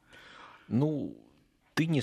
Ну, 0.69 1.13
ты 1.73 1.87
не 1.87 2.01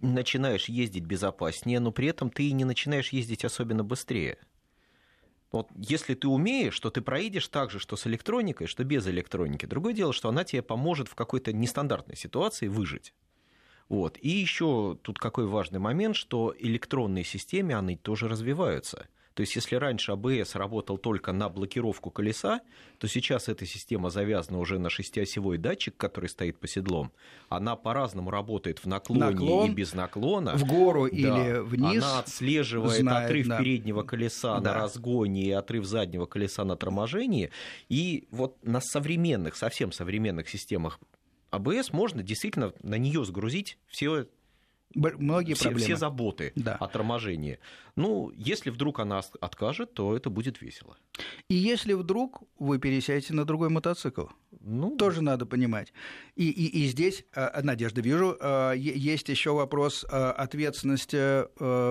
начинаешь 0.00 0.68
ездить 0.68 1.04
безопаснее, 1.04 1.80
но 1.80 1.92
при 1.92 2.08
этом 2.08 2.30
ты 2.30 2.48
и 2.48 2.52
не 2.52 2.64
начинаешь 2.64 3.10
ездить 3.10 3.44
особенно 3.44 3.84
быстрее. 3.84 4.38
Вот 5.50 5.68
если 5.76 6.14
ты 6.14 6.28
умеешь, 6.28 6.78
то 6.80 6.90
ты 6.90 7.02
проедешь 7.02 7.48
так 7.48 7.70
же, 7.70 7.78
что 7.78 7.96
с 7.96 8.06
электроникой, 8.06 8.66
что 8.66 8.84
без 8.84 9.06
электроники. 9.06 9.66
Другое 9.66 9.92
дело, 9.92 10.12
что 10.12 10.30
она 10.30 10.44
тебе 10.44 10.62
поможет 10.62 11.08
в 11.08 11.14
какой-то 11.14 11.52
нестандартной 11.52 12.16
ситуации 12.16 12.68
выжить. 12.68 13.12
Вот. 13.90 14.16
И 14.22 14.30
еще 14.30 14.98
тут 15.02 15.18
какой 15.18 15.46
важный 15.46 15.78
момент, 15.78 16.16
что 16.16 16.54
электронные 16.58 17.24
системы, 17.24 17.74
они 17.74 17.96
тоже 17.96 18.28
развиваются– 18.28 19.08
то 19.34 19.40
есть, 19.40 19.54
если 19.56 19.76
раньше 19.76 20.12
АБС 20.12 20.54
работал 20.56 20.98
только 20.98 21.32
на 21.32 21.48
блокировку 21.48 22.10
колеса, 22.10 22.60
то 22.98 23.08
сейчас 23.08 23.48
эта 23.48 23.64
система 23.64 24.10
завязана 24.10 24.58
уже 24.58 24.78
на 24.78 24.90
шестиосевой 24.90 25.58
датчик, 25.58 25.96
который 25.96 26.28
стоит 26.28 26.58
по 26.58 26.68
седлом. 26.68 27.12
Она 27.48 27.76
по-разному 27.76 28.30
работает 28.30 28.78
в 28.80 28.86
наклоне 28.86 29.24
Наклон, 29.32 29.70
и 29.70 29.74
без 29.74 29.94
наклона. 29.94 30.56
В 30.56 30.64
гору 30.66 31.08
да. 31.10 31.16
или 31.16 31.58
вниз. 31.60 32.02
Она 32.02 32.18
отслеживает 32.18 33.00
знает, 33.00 33.26
отрыв 33.26 33.48
да. 33.48 33.58
переднего 33.58 34.02
колеса 34.02 34.60
да. 34.60 34.72
на 34.72 34.78
разгоне 34.78 35.44
и 35.44 35.50
отрыв 35.50 35.84
заднего 35.86 36.26
колеса 36.26 36.64
на 36.64 36.76
торможении. 36.76 37.50
И 37.88 38.28
вот 38.30 38.56
на 38.62 38.80
современных, 38.80 39.56
совсем 39.56 39.92
современных 39.92 40.48
системах 40.48 41.00
АБС 41.50 41.92
можно 41.92 42.22
действительно 42.22 42.72
на 42.82 42.96
нее 42.96 43.24
сгрузить 43.24 43.78
все 43.86 44.26
многие 44.94 45.54
все, 45.54 45.64
проблемы. 45.64 45.84
Все 45.84 45.96
заботы 45.96 46.52
да. 46.56 46.76
о 46.76 46.88
торможении. 46.88 47.58
Ну, 47.96 48.32
если 48.34 48.70
вдруг 48.70 49.00
она 49.00 49.20
откажет, 49.40 49.94
то 49.94 50.16
это 50.16 50.30
будет 50.30 50.62
весело. 50.62 50.96
И 51.48 51.54
если 51.54 51.92
вдруг 51.92 52.42
вы 52.58 52.78
пересядете 52.78 53.34
на 53.34 53.44
другой 53.44 53.68
мотоцикл, 53.68 54.26
ну, 54.60 54.96
тоже 54.96 55.22
надо 55.22 55.44
понимать. 55.44 55.92
И, 56.36 56.48
и, 56.48 56.84
и 56.84 56.88
здесь, 56.88 57.24
а, 57.34 57.60
Надежда, 57.62 58.00
вижу, 58.00 58.36
а, 58.40 58.72
есть 58.72 59.28
еще 59.28 59.52
вопрос 59.52 60.06
а, 60.08 60.32
ответственности 60.32 61.42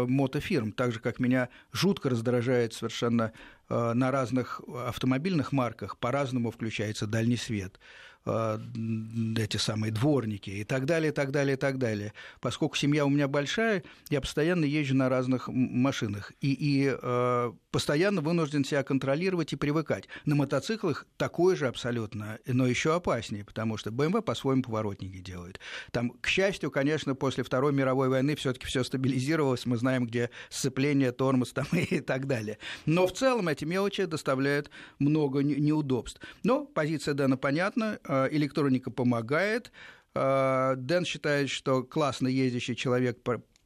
мотофирм. 0.08 0.72
Так 0.72 0.92
же, 0.92 1.00
как 1.00 1.20
меня 1.20 1.50
жутко 1.72 2.10
раздражает 2.10 2.74
совершенно 2.74 3.34
на 3.70 4.12
разных 4.12 4.60
автомобильных 4.86 5.54
марках, 5.54 5.98
по-разному 5.98 6.52
включается 6.52 7.08
дальний 7.08 7.38
свет 7.38 7.80
э, 7.80 7.80
эти 8.24 9.58
самые 9.58 9.92
дворники 9.92 10.50
и 10.50 10.64
так 10.64 10.86
далее, 10.86 11.12
и 11.12 11.14
так 11.14 11.32
далее, 11.32 11.56
и 11.56 11.60
так 11.60 11.80
далее. 11.80 12.14
Поскольку 12.40 12.76
семья 12.76 13.06
у 13.06 13.10
меня 13.10 13.28
большая, 13.28 13.84
я 14.10 14.22
постоянно 14.22 14.66
езжу 14.66 14.96
на 14.96 15.10
разных 15.10 15.48
машинах 15.48 16.32
и, 16.40 16.54
и 16.54 16.96
э, 17.02 17.52
постоянно 17.72 18.22
вынужден 18.22 18.64
себя 18.64 18.84
контролировать 18.84 19.54
и 19.54 19.56
привыкать. 19.56 20.08
На 20.26 20.36
мотоциклах 20.36 21.08
такое 21.18 21.56
же 21.56 21.68
абсолютно, 21.68 22.38
но 22.46 22.68
еще 22.68 22.94
опаснее, 22.94 23.44
потому 23.44 23.78
что 23.78 23.90
BMW 23.90 24.22
по-своему 24.22 24.62
поворотники 24.62 25.18
делают. 25.18 25.60
Там, 25.92 26.12
к 26.12 26.28
счастью, 26.28 26.70
конечно, 26.70 27.16
после 27.16 27.44
Второй 27.44 27.74
мировой 27.74 28.10
войны 28.10 28.36
все-таки 28.36 28.68
все 28.68 28.84
стабилизировалось, 28.84 29.66
мы 29.66 29.78
знаем, 29.78 30.06
где 30.06 30.30
сцепление, 30.50 31.12
тормоз 31.12 31.54
там 31.54 31.66
и 31.72 32.00
так 32.02 32.28
далее. 32.28 32.60
Но 32.86 33.08
в 33.08 33.14
целом 33.14 33.48
эти 33.48 33.66
мелочи 33.66 34.06
доставляют 34.06 34.70
много 35.00 35.42
неудобств. 35.42 36.22
Но 36.44 36.66
позиция 36.66 37.14
Дэна 37.14 37.38
понятна, 37.38 38.00
э, 38.04 38.11
электроника 38.32 38.92
помогает. 38.92 39.72
Э, 40.14 40.76
Дэн 40.78 41.06
считает, 41.06 41.50
что 41.50 41.84
классно 41.84 42.28
ездящий 42.28 42.76
человек 42.76 43.20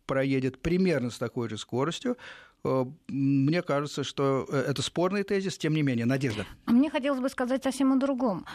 проедет 0.05 0.61
примерно 0.61 1.09
с 1.09 1.17
такой 1.17 1.49
же 1.49 1.57
скоростью. 1.57 2.17
Э, 2.63 2.85
мне 3.07 3.61
кажется, 3.61 4.03
что 4.03 4.45
это 4.51 4.81
спорный 4.81 5.23
тезис, 5.23 5.57
тем 5.57 5.73
не 5.73 5.81
менее. 5.81 6.05
Надежда. 6.05 6.45
А 6.65 6.71
мне 6.71 6.89
хотелось 6.89 7.19
бы 7.19 7.29
сказать 7.29 7.63
совсем 7.63 7.93
о 7.93 7.97
другом 7.97 8.45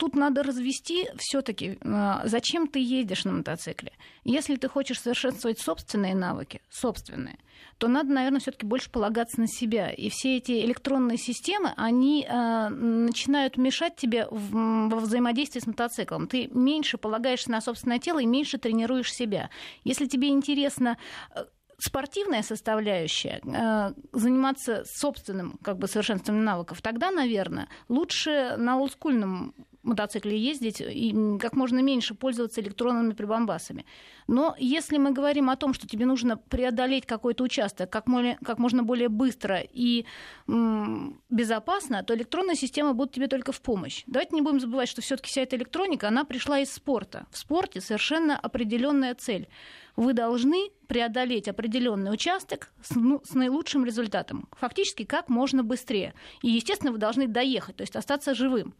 тут 0.00 0.14
надо 0.14 0.42
развести 0.42 1.08
все-таки, 1.18 1.78
а, 1.84 2.22
зачем 2.24 2.66
ты 2.66 2.80
едешь 2.80 3.26
на 3.26 3.32
мотоцикле. 3.32 3.92
Если 4.24 4.56
ты 4.56 4.66
хочешь 4.66 4.98
совершенствовать 4.98 5.60
собственные 5.60 6.14
навыки, 6.14 6.62
собственные, 6.70 7.38
то 7.76 7.86
надо, 7.86 8.10
наверное, 8.10 8.40
все-таки 8.40 8.64
больше 8.64 8.90
полагаться 8.90 9.38
на 9.38 9.46
себя. 9.46 9.90
И 9.90 10.08
все 10.08 10.38
эти 10.38 10.52
электронные 10.64 11.18
системы, 11.18 11.74
они 11.76 12.26
э, 12.26 12.68
начинают 12.68 13.58
мешать 13.58 13.96
тебе 13.96 14.26
во 14.30 15.00
взаимодействии 15.00 15.60
с 15.60 15.66
мотоциклом. 15.66 16.26
Ты 16.26 16.48
меньше 16.48 16.96
полагаешься 16.96 17.50
на 17.50 17.60
собственное 17.60 17.98
тело 17.98 18.20
и 18.20 18.26
меньше 18.26 18.56
тренируешь 18.56 19.12
себя. 19.12 19.50
Если 19.84 20.06
тебе 20.06 20.28
интересно 20.28 20.96
э, 21.34 21.44
спортивная 21.76 22.42
составляющая, 22.42 23.42
э, 23.44 23.92
заниматься 24.12 24.82
собственным 24.86 25.58
как 25.62 25.76
бы, 25.76 25.88
совершенствованием 25.88 26.46
навыков, 26.46 26.80
тогда, 26.80 27.10
наверное, 27.10 27.68
лучше 27.88 28.56
на 28.56 28.78
олдскульном 28.78 29.54
мотоцикле 29.82 30.38
ездить 30.38 30.80
и 30.80 31.38
как 31.40 31.54
можно 31.54 31.80
меньше 31.80 32.14
пользоваться 32.14 32.60
электронными 32.60 33.12
прибамбасами. 33.12 33.86
Но 34.26 34.54
если 34.58 34.98
мы 34.98 35.12
говорим 35.12 35.50
о 35.50 35.56
том, 35.56 35.74
что 35.74 35.86
тебе 35.86 36.06
нужно 36.06 36.36
преодолеть 36.36 37.06
какой-то 37.06 37.44
участок 37.44 37.90
как, 37.90 38.06
более, 38.06 38.38
как 38.44 38.58
можно 38.58 38.82
более 38.82 39.08
быстро 39.08 39.60
и 39.60 40.04
м, 40.48 41.20
безопасно, 41.30 42.02
то 42.02 42.14
электронные 42.14 42.56
системы 42.56 42.94
будут 42.94 43.14
тебе 43.14 43.28
только 43.28 43.52
в 43.52 43.60
помощь. 43.60 44.04
Давайте 44.06 44.34
не 44.34 44.42
будем 44.42 44.60
забывать, 44.60 44.88
что 44.88 45.00
все-таки 45.02 45.28
вся 45.28 45.42
эта 45.42 45.56
электроника, 45.56 46.08
она 46.08 46.24
пришла 46.24 46.60
из 46.60 46.72
спорта. 46.72 47.26
В 47.30 47.38
спорте 47.38 47.80
совершенно 47.80 48.38
определенная 48.38 49.14
цель. 49.14 49.48
Вы 49.96 50.12
должны 50.12 50.70
преодолеть 50.86 51.48
определенный 51.48 52.12
участок 52.12 52.72
с, 52.82 52.94
ну, 52.94 53.20
с 53.24 53.34
наилучшим 53.34 53.84
результатом. 53.84 54.48
Фактически 54.52 55.04
как 55.04 55.28
можно 55.28 55.62
быстрее. 55.62 56.14
И, 56.42 56.50
естественно, 56.50 56.92
вы 56.92 56.98
должны 56.98 57.26
доехать, 57.26 57.76
то 57.76 57.82
есть 57.82 57.96
остаться 57.96 58.34
живым. 58.34 58.74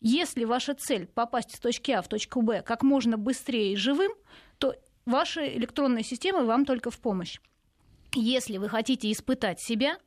Если 0.00 0.44
ваша 0.44 0.74
цель 0.74 1.06
попасть 1.06 1.54
с 1.54 1.60
точки 1.60 1.90
А 1.90 2.00
в 2.00 2.08
точку 2.08 2.42
Б 2.42 2.62
как 2.62 2.82
можно 2.82 3.18
быстрее 3.18 3.72
и 3.72 3.76
живым, 3.76 4.12
то 4.58 4.74
ваши 5.04 5.46
электронные 5.54 6.04
системы 6.04 6.44
вам 6.44 6.64
только 6.64 6.90
в 6.90 6.98
помощь. 6.98 7.38
Если 8.14 8.56
вы 8.56 8.68
хотите 8.68 9.12
испытать 9.12 9.60
себя, 9.60 9.98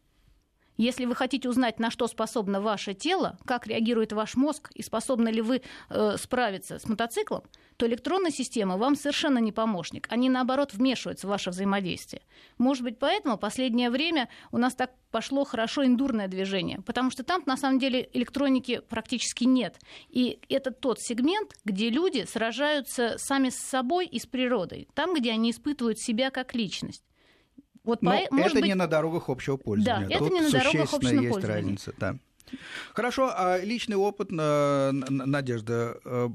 если 0.77 1.05
вы 1.05 1.15
хотите 1.15 1.49
узнать, 1.49 1.79
на 1.79 1.91
что 1.91 2.07
способно 2.07 2.61
ваше 2.61 2.93
тело, 2.93 3.37
как 3.45 3.67
реагирует 3.67 4.13
ваш 4.13 4.35
мозг 4.35 4.71
и 4.73 4.81
способны 4.81 5.29
ли 5.29 5.41
вы 5.41 5.61
э, 5.89 6.15
справиться 6.17 6.79
с 6.79 6.87
мотоциклом, 6.87 7.43
то 7.77 7.87
электронная 7.87 8.31
система 8.31 8.77
вам 8.77 8.95
совершенно 8.95 9.39
не 9.39 9.51
помощник. 9.51 10.07
Они, 10.09 10.29
наоборот, 10.29 10.73
вмешиваются 10.73 11.27
в 11.27 11.29
ваше 11.29 11.49
взаимодействие. 11.49 12.21
Может 12.57 12.83
быть, 12.83 12.99
поэтому 12.99 13.37
последнее 13.37 13.89
время 13.89 14.29
у 14.51 14.57
нас 14.57 14.75
так 14.75 14.91
пошло 15.11 15.43
хорошо 15.43 15.85
индурное 15.85 16.27
движение, 16.27 16.81
потому 16.81 17.11
что 17.11 17.23
там, 17.23 17.43
на 17.45 17.57
самом 17.57 17.79
деле, 17.79 18.09
электроники 18.13 18.81
практически 18.89 19.43
нет. 19.43 19.77
И 20.09 20.39
это 20.49 20.71
тот 20.71 20.99
сегмент, 20.99 21.53
где 21.65 21.89
люди 21.89 22.25
сражаются 22.25 23.15
сами 23.17 23.49
с 23.49 23.57
собой 23.57 24.07
и 24.07 24.19
с 24.19 24.25
природой, 24.25 24.87
там, 24.93 25.13
где 25.13 25.31
они 25.31 25.51
испытывают 25.51 25.99
себя 25.99 26.31
как 26.31 26.55
личность. 26.55 27.03
Вот 27.83 28.01
Но 28.01 28.11
по... 28.11 28.39
это 28.39 28.53
быть... 28.53 28.63
не 28.65 28.75
на 28.75 28.87
дорогах 28.87 29.29
общего 29.29 29.57
пользования. 29.57 30.07
Да, 30.07 30.17
Тут 30.17 30.27
это 30.27 30.35
не 30.35 30.41
на 30.41 30.51
дорогах 30.51 30.93
общего 30.93 31.09
есть 31.09 31.33
пользования. 31.33 31.61
разница, 31.61 31.93
да. 31.97 32.15
Хорошо, 32.93 33.31
а 33.35 33.59
личный 33.59 33.95
опыт, 33.95 34.29
э, 34.31 34.91
Надежда, 34.91 35.97
э, 36.05 36.27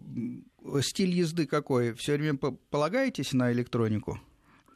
стиль 0.82 1.10
езды 1.10 1.46
какой? 1.46 1.94
Все 1.94 2.16
время 2.16 2.38
полагаетесь 2.70 3.32
на 3.32 3.52
электронику? 3.52 4.20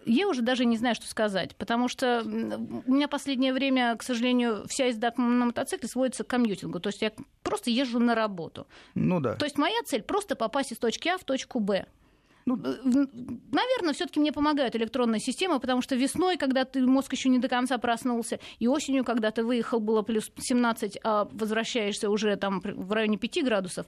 Я 0.04 0.28
уже 0.28 0.42
даже 0.42 0.64
не 0.64 0.76
знаю, 0.76 0.94
что 0.94 1.06
сказать, 1.06 1.54
потому 1.56 1.88
что 1.88 2.22
у 2.24 2.92
меня 2.92 3.06
последнее 3.06 3.52
время, 3.52 3.94
к 3.96 4.02
сожалению, 4.02 4.64
вся 4.68 4.86
езда 4.86 5.12
на 5.16 5.46
мотоцикле 5.46 5.88
сводится 5.88 6.24
к 6.24 6.28
комьютингу. 6.28 6.80
То 6.80 6.88
есть 6.88 7.02
я 7.02 7.12
просто 7.42 7.70
езжу 7.70 8.00
на 8.00 8.14
работу. 8.14 8.66
Ну 8.94 9.20
да. 9.20 9.34
То 9.34 9.44
есть 9.44 9.58
моя 9.58 9.80
цель 9.84 10.02
просто 10.02 10.34
попасть 10.34 10.72
из 10.72 10.78
точки 10.78 11.08
А 11.08 11.18
в 11.18 11.24
точку 11.24 11.60
Б. 11.60 11.86
Ну, 12.46 12.56
э, 12.56 12.76
наверное, 12.84 13.92
все-таки 13.92 14.20
мне 14.20 14.32
помогают 14.32 14.74
электронные 14.76 15.20
системы, 15.20 15.60
потому 15.60 15.82
что 15.82 15.94
весной, 15.94 16.36
когда 16.36 16.64
ты 16.64 16.84
мозг 16.86 17.12
еще 17.12 17.28
не 17.28 17.38
до 17.38 17.48
конца 17.48 17.78
проснулся, 17.78 18.40
и 18.58 18.68
осенью, 18.68 19.04
когда 19.04 19.30
ты 19.30 19.44
выехал, 19.44 19.80
было 19.80 20.02
плюс 20.02 20.30
17, 20.36 20.98
а 21.04 21.28
возвращаешься 21.30 22.10
уже 22.10 22.36
там 22.36 22.60
в 22.60 22.92
районе 22.92 23.18
5 23.18 23.44
градусов, 23.44 23.86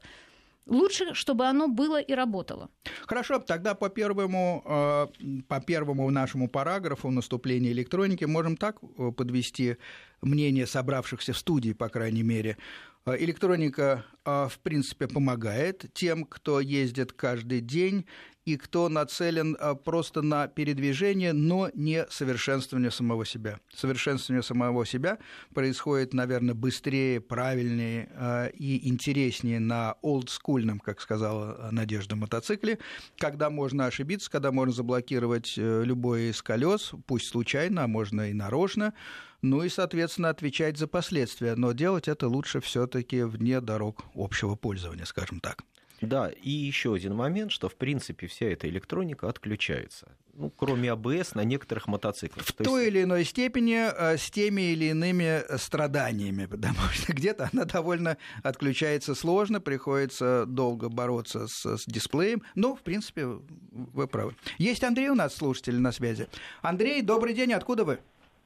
Лучше, 0.66 1.12
чтобы 1.12 1.44
оно 1.44 1.68
было 1.68 2.00
и 2.00 2.14
работало. 2.14 2.70
Хорошо, 3.02 3.38
тогда 3.38 3.74
по 3.74 3.90
первому, 3.90 4.62
э, 4.64 5.42
по 5.46 5.60
первому 5.60 6.08
нашему 6.08 6.48
параграфу 6.48 7.10
наступления 7.10 7.70
электроники 7.72 8.24
можем 8.24 8.56
так 8.56 8.78
э, 8.82 9.12
подвести 9.12 9.76
мнение 10.22 10.66
собравшихся 10.66 11.34
в 11.34 11.38
студии, 11.38 11.74
по 11.74 11.90
крайней 11.90 12.22
мере. 12.22 12.56
Электроника, 13.06 14.06
в 14.24 14.58
принципе, 14.62 15.06
помогает 15.06 15.92
тем, 15.92 16.24
кто 16.24 16.58
ездит 16.60 17.12
каждый 17.12 17.60
день 17.60 18.06
и 18.44 18.56
кто 18.56 18.88
нацелен 18.88 19.56
а, 19.58 19.74
просто 19.74 20.22
на 20.22 20.48
передвижение, 20.48 21.32
но 21.32 21.70
не 21.74 22.06
совершенствование 22.10 22.90
самого 22.90 23.24
себя. 23.24 23.58
Совершенствование 23.74 24.42
самого 24.42 24.84
себя 24.84 25.18
происходит, 25.54 26.12
наверное, 26.12 26.54
быстрее, 26.54 27.20
правильнее 27.20 28.10
а, 28.14 28.46
и 28.48 28.88
интереснее 28.88 29.60
на 29.60 29.94
олдскульном, 30.02 30.80
как 30.80 31.00
сказала 31.00 31.68
Надежда, 31.70 32.16
мотоцикле, 32.16 32.78
когда 33.16 33.50
можно 33.50 33.86
ошибиться, 33.86 34.30
когда 34.30 34.52
можно 34.52 34.74
заблокировать 34.74 35.54
э, 35.56 35.82
любой 35.84 36.30
из 36.30 36.42
колес, 36.42 36.92
пусть 37.06 37.28
случайно, 37.28 37.84
а 37.84 37.88
можно 37.88 38.30
и 38.30 38.32
нарочно, 38.32 38.94
ну 39.42 39.62
и, 39.62 39.68
соответственно, 39.68 40.30
отвечать 40.30 40.78
за 40.78 40.86
последствия. 40.86 41.54
Но 41.54 41.72
делать 41.72 42.08
это 42.08 42.28
лучше 42.28 42.60
все-таки 42.60 43.22
вне 43.22 43.60
дорог 43.60 44.04
общего 44.14 44.54
пользования, 44.54 45.04
скажем 45.04 45.40
так. 45.40 45.64
Да, 46.06 46.30
и 46.30 46.50
еще 46.50 46.94
один 46.94 47.14
момент, 47.14 47.52
что 47.52 47.68
в 47.68 47.76
принципе 47.76 48.26
вся 48.26 48.46
эта 48.46 48.68
электроника 48.68 49.28
отключается. 49.28 50.16
Ну, 50.36 50.50
кроме 50.50 50.90
АБС 50.90 51.36
на 51.36 51.44
некоторых 51.44 51.86
мотоциклах. 51.86 52.44
В 52.44 52.52
То 52.52 52.64
той 52.64 52.84
есть... 52.84 52.94
или 52.94 53.04
иной 53.04 53.24
степени 53.24 53.76
э, 53.76 54.16
с 54.16 54.30
теми 54.30 54.62
или 54.72 54.86
иными 54.86 55.42
страданиями, 55.58 56.46
потому 56.50 56.80
что 56.92 57.12
где-то 57.12 57.50
она 57.52 57.64
довольно 57.64 58.16
отключается 58.42 59.14
сложно, 59.14 59.60
приходится 59.60 60.44
долго 60.46 60.88
бороться 60.88 61.46
с, 61.46 61.76
с 61.76 61.84
дисплеем. 61.86 62.42
Но, 62.56 62.74
в 62.74 62.82
принципе, 62.82 63.26
вы 63.26 64.08
правы. 64.08 64.34
Есть 64.58 64.82
Андрей 64.82 65.08
у 65.08 65.14
нас, 65.14 65.36
слушатель 65.36 65.80
на 65.80 65.92
связи. 65.92 66.26
Андрей, 66.62 67.02
добрый 67.02 67.32
день, 67.32 67.52
откуда 67.52 67.84
вы? 67.84 68.00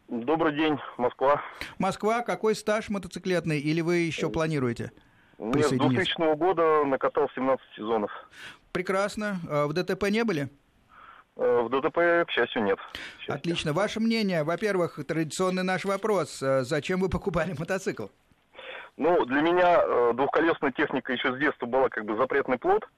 Добрый 0.08 0.56
день, 0.56 0.76
Москва. 0.96 1.42
Москва, 1.78 2.22
какой 2.22 2.54
стаж 2.54 2.88
мотоциклетный 2.88 3.60
или 3.60 3.80
вы 3.80 3.96
еще 3.96 4.30
планируете? 4.30 4.92
Нет, 5.38 5.66
с 5.66 5.70
2000 5.70 6.36
года 6.36 6.84
накатал 6.84 7.30
17 7.34 7.64
сезонов. 7.76 8.10
Прекрасно. 8.72 9.38
А 9.48 9.66
в 9.66 9.72
ДТП 9.72 10.10
не 10.10 10.24
были? 10.24 10.48
Э, 11.36 11.62
в 11.62 11.68
ДТП, 11.70 12.26
к 12.26 12.30
счастью, 12.30 12.64
нет. 12.64 12.78
К 12.78 13.20
счастью. 13.20 13.34
Отлично. 13.34 13.72
Ваше 13.72 14.00
мнение, 14.00 14.42
во-первых, 14.42 14.98
традиционный 15.06 15.62
наш 15.62 15.84
вопрос. 15.84 16.42
Э, 16.42 16.62
зачем 16.64 17.00
вы 17.00 17.08
покупали 17.08 17.54
мотоцикл? 17.58 18.06
Ну, 18.96 19.24
для 19.26 19.40
меня 19.40 19.80
э, 19.80 20.12
двухколесная 20.14 20.72
техника 20.72 21.12
еще 21.12 21.32
с 21.32 21.38
детства 21.38 21.66
была 21.66 21.88
как 21.88 22.04
бы 22.04 22.16
запретный 22.16 22.58
плод. 22.58 22.88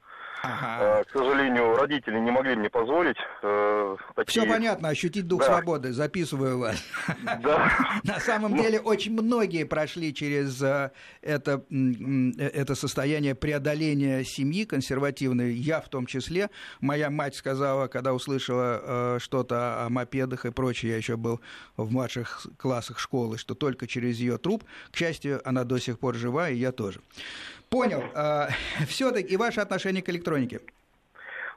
Ага. 0.42 1.00
Э, 1.00 1.04
к 1.04 1.10
сожалению, 1.10 1.76
родители 1.76 2.18
не 2.18 2.30
могли 2.30 2.56
мне 2.56 2.70
позволить. 2.70 3.16
Э, 3.42 3.96
такие... 4.14 4.42
Все 4.42 4.50
понятно, 4.50 4.88
ощутить 4.88 5.26
дух 5.26 5.40
да. 5.40 5.46
свободы, 5.46 5.92
записываю 5.92 6.58
вас. 6.58 6.82
Да. 7.42 7.70
На 8.04 8.18
самом 8.20 8.56
ну. 8.56 8.62
деле 8.62 8.80
очень 8.80 9.12
многие 9.12 9.64
прошли 9.64 10.12
через 10.12 10.60
э, 10.62 10.90
это, 11.22 11.62
это 11.70 12.74
состояние 12.74 13.34
преодоления 13.34 14.24
семьи 14.24 14.64
консервативной, 14.64 15.52
я 15.52 15.80
в 15.80 15.88
том 15.88 16.06
числе. 16.06 16.50
Моя 16.80 17.10
мать 17.10 17.34
сказала, 17.34 17.88
когда 17.88 18.12
услышала 18.12 19.18
что-то 19.20 19.84
о 19.84 19.88
мопедах 19.88 20.44
и 20.44 20.50
прочее, 20.50 20.92
я 20.92 20.96
еще 20.98 21.16
был 21.16 21.40
в 21.76 21.90
младших 21.92 22.46
классах 22.56 22.98
школы, 22.98 23.38
что 23.38 23.54
только 23.54 23.86
через 23.86 24.18
ее 24.18 24.38
труп. 24.38 24.64
К 24.90 24.96
счастью, 24.96 25.40
она 25.44 25.64
до 25.64 25.78
сих 25.78 25.98
пор 25.98 26.14
жива, 26.16 26.50
и 26.50 26.56
я 26.56 26.72
тоже. 26.72 27.00
Понял. 27.70 28.02
А, 28.14 28.48
Все-таки 28.86 29.36
ваше 29.36 29.60
отношение 29.60 30.02
к 30.02 30.08
электронике? 30.10 30.60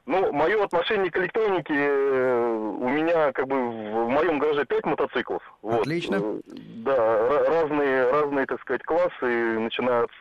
Ну, 0.06 0.32
мое 0.34 0.64
отношение 0.64 1.10
к 1.10 1.18
электронике, 1.18 1.74
у 1.74 2.90
меня 2.90 3.32
как 3.32 3.48
бы 3.48 3.56
в 3.56 4.10
моем 4.10 4.38
гараже 4.38 4.66
5 4.66 4.86
мотоциклов. 4.86 5.42
Вот. 5.62 5.82
Отлично. 5.82 6.16
Э, 6.22 6.40
да, 6.86 7.30
разные, 7.48 8.12
разные, 8.12 8.46
так 8.46 8.60
сказать, 8.62 8.84
классы, 8.84 9.60
начиная 9.60 10.04
от 10.04 10.12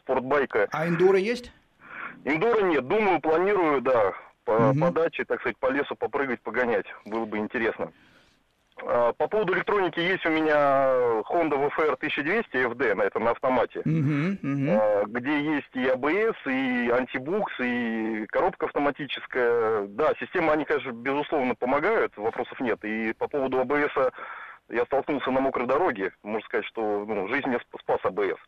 спортбайка. 0.00 0.68
А 0.70 0.86
эндуро 0.86 1.18
есть? 1.18 1.50
Эндуро 2.24 2.60
нет, 2.60 2.86
думаю, 2.86 3.20
планирую, 3.20 3.80
да, 3.80 4.12
по, 4.44 4.52
угу. 4.52 4.78
по 4.78 4.90
даче, 4.92 5.24
так 5.24 5.40
сказать, 5.40 5.56
по 5.56 5.70
лесу 5.70 5.96
попрыгать, 5.96 6.40
погонять, 6.42 6.86
было 7.06 7.24
бы 7.24 7.38
интересно. 7.38 7.90
А, 8.84 9.12
по 9.12 9.28
поводу 9.28 9.54
электроники 9.54 10.00
есть 10.00 10.24
у 10.26 10.30
меня 10.30 11.22
Honda 11.30 11.56
VFR 11.56 11.94
1200 11.94 12.48
FD, 12.52 12.94
на 12.94 13.02
этом 13.02 13.24
на 13.24 13.30
автомате, 13.32 13.80
uh-huh, 13.80 14.40
uh-huh. 14.40 15.04
где 15.08 15.40
есть 15.40 15.70
и 15.74 15.84
ABS, 15.86 16.36
и 16.46 16.90
антибукс, 16.90 17.52
и 17.60 18.26
коробка 18.30 18.66
автоматическая. 18.66 19.86
Да, 19.88 20.12
системы, 20.18 20.52
они, 20.52 20.64
конечно, 20.64 20.92
безусловно 20.92 21.54
помогают, 21.54 22.16
вопросов 22.16 22.58
нет. 22.60 22.82
И 22.84 23.12
по 23.12 23.28
поводу 23.28 23.60
ABS 23.60 24.12
я 24.70 24.84
столкнулся 24.86 25.30
на 25.30 25.40
мокрой 25.40 25.66
дороге, 25.66 26.12
можно 26.22 26.44
сказать, 26.46 26.66
что 26.66 27.04
ну, 27.06 27.28
жизнь 27.28 27.48
мне 27.48 27.60
спас 27.80 28.00
ABS. 28.04 28.38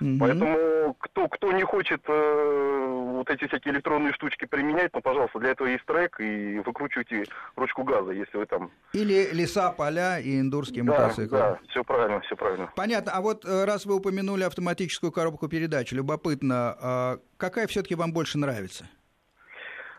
Угу. 0.00 0.16
Поэтому 0.20 0.94
кто, 1.00 1.28
кто 1.28 1.52
не 1.52 1.62
хочет 1.62 2.02
э, 2.06 2.86
вот 3.14 3.30
эти 3.30 3.46
всякие 3.46 3.74
электронные 3.74 4.12
штучки 4.12 4.44
применять, 4.44 4.92
ну, 4.92 5.00
пожалуйста, 5.00 5.38
для 5.38 5.50
этого 5.50 5.68
есть 5.68 5.84
трек, 5.86 6.20
и 6.20 6.58
выкручивайте 6.58 7.24
ручку 7.56 7.82
газа, 7.82 8.12
если 8.12 8.36
вы 8.36 8.46
там... 8.46 8.70
Или 8.92 9.30
леса, 9.32 9.70
поля 9.70 10.18
и 10.18 10.38
индурские 10.40 10.84
да, 10.84 10.92
мотоциклы. 10.92 11.38
Да, 11.38 11.58
все 11.68 11.82
правильно, 11.82 12.20
все 12.20 12.36
правильно. 12.36 12.70
Понятно. 12.76 13.12
А 13.12 13.20
вот 13.22 13.44
э, 13.44 13.64
раз 13.64 13.86
вы 13.86 13.96
упомянули 13.96 14.42
автоматическую 14.42 15.12
коробку 15.12 15.48
передач, 15.48 15.92
любопытно, 15.92 16.76
а 16.80 17.18
какая 17.38 17.66
все-таки 17.66 17.94
вам 17.94 18.12
больше 18.12 18.36
нравится? 18.38 18.86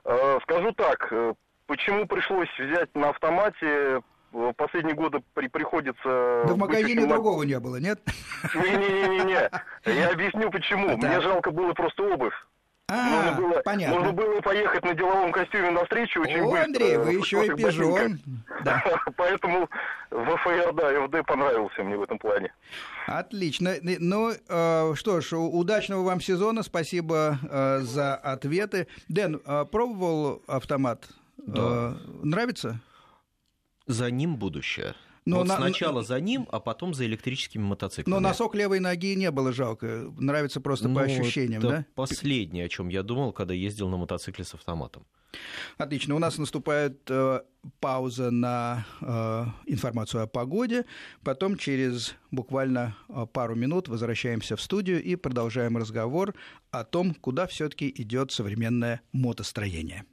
Э, 0.05 0.37
скажу 0.43 0.71
так, 0.73 1.07
э, 1.11 1.33
почему 1.65 2.05
пришлось 2.05 2.49
взять 2.59 2.93
на 2.95 3.09
автомате, 3.09 4.01
в 4.37 4.53
последние 4.53 4.95
годы 4.95 5.23
при, 5.33 5.47
приходится... 5.47 6.43
Да 6.45 6.53
в 6.53 6.57
магазине 6.57 7.01
очень... 7.01 7.09
другого 7.09 7.43
не 7.43 7.59
было, 7.59 7.77
нет? 7.77 7.99
Не-не-не-не. 8.53 9.49
Я 9.85 10.09
объясню 10.09 10.51
почему. 10.51 10.95
Мне 10.97 11.19
жалко 11.21 11.51
было 11.51 11.73
просто 11.73 12.03
обувь. 12.03 12.35
А, 12.89 13.09
нужно 13.09 13.41
было, 13.41 13.61
понятно. 13.65 13.95
Нужно 13.97 14.13
было 14.13 14.39
поехать 14.39 14.85
на 14.85 14.93
деловом 14.93 15.33
костюме 15.33 15.71
навстречу 15.71 16.21
очень 16.21 16.39
О, 16.39 16.51
быстро. 16.51 16.63
Андрей, 16.63 16.97
вы 16.97 17.13
еще 17.15 17.45
и 17.45 17.49
пижон. 17.53 18.19
Да. 18.63 18.81
Поэтому 19.17 19.67
ВФР, 20.09 20.73
да, 20.73 21.07
ФД 21.07 21.27
понравился 21.27 21.83
мне 21.83 21.97
в 21.97 22.03
этом 22.03 22.17
плане. 22.17 22.53
Отлично. 23.07 23.73
Ну, 23.81 24.31
э, 24.31 24.93
что 24.95 25.19
ж, 25.19 25.33
удачного 25.33 26.03
вам 26.03 26.21
сезона. 26.21 26.63
Спасибо 26.63 27.37
э, 27.49 27.79
за 27.79 28.15
ответы. 28.15 28.87
Дэн, 29.09 29.41
э, 29.45 29.65
пробовал 29.69 30.41
автомат? 30.47 31.09
Да. 31.37 31.97
Нравится? 32.23 32.79
За 33.87 34.11
ним 34.11 34.37
будущее. 34.37 34.95
Но 35.27 35.39
вот 35.39 35.47
на... 35.47 35.57
сначала 35.57 36.03
за 36.03 36.19
ним, 36.21 36.47
а 36.51 36.61
потом 36.61 36.93
за 36.93 37.05
электрическими 37.05 37.61
мотоциклами. 37.61 38.13
Но 38.13 38.21
носок 38.21 38.55
левой 38.55 38.79
ноги 38.79 39.13
не 39.15 39.29
было 39.29 39.51
жалко. 39.51 40.13
Нравится 40.17 40.61
просто 40.61 40.87
ну, 40.87 40.95
по 40.95 41.01
ощущениям, 41.01 41.59
это 41.59 41.69
да? 41.69 41.85
Последнее, 41.95 42.65
о 42.65 42.69
чем 42.69 42.87
я 42.87 43.03
думал, 43.03 43.33
когда 43.33 43.53
ездил 43.53 43.89
на 43.89 43.97
мотоцикле 43.97 44.45
с 44.45 44.53
автоматом. 44.53 45.05
Отлично. 45.77 46.15
У 46.15 46.19
нас 46.19 46.37
наступает 46.37 47.01
э, 47.09 47.41
пауза 47.81 48.31
на 48.31 48.85
э, 49.01 49.45
информацию 49.65 50.23
о 50.23 50.27
погоде. 50.27 50.85
Потом 51.23 51.57
через 51.57 52.15
буквально 52.31 52.95
э, 53.09 53.25
пару 53.31 53.55
минут 53.55 53.89
возвращаемся 53.89 54.55
в 54.55 54.61
студию 54.61 55.03
и 55.03 55.17
продолжаем 55.17 55.75
разговор 55.75 56.35
о 56.71 56.85
том, 56.85 57.13
куда 57.13 57.47
все-таки 57.47 57.93
идет 57.95 58.31
современное 58.31 59.01
мотостроение. 59.11 60.05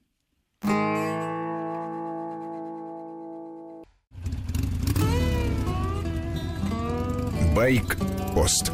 Байк-пост. 7.54 8.72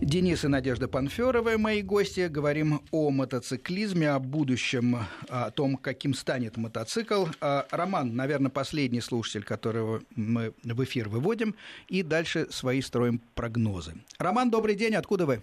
Денис 0.00 0.42
и 0.42 0.48
Надежда 0.48 0.88
Панферовы, 0.88 1.58
мои 1.58 1.82
гости. 1.82 2.28
Говорим 2.28 2.80
о 2.90 3.10
мотоциклизме, 3.10 4.10
о 4.10 4.18
будущем, 4.18 4.96
о 5.28 5.50
том, 5.50 5.76
каким 5.76 6.14
станет 6.14 6.56
мотоцикл. 6.56 7.26
А, 7.42 7.66
Роман, 7.70 8.16
наверное, 8.16 8.50
последний 8.50 9.02
слушатель, 9.02 9.44
которого 9.44 10.00
мы 10.16 10.54
в 10.62 10.82
эфир 10.84 11.10
выводим. 11.10 11.54
И 11.88 12.02
дальше 12.02 12.46
свои 12.50 12.80
строим 12.80 13.20
прогнозы. 13.34 13.92
Роман, 14.18 14.50
добрый 14.50 14.76
день. 14.76 14.94
Откуда 14.94 15.26
вы? 15.26 15.42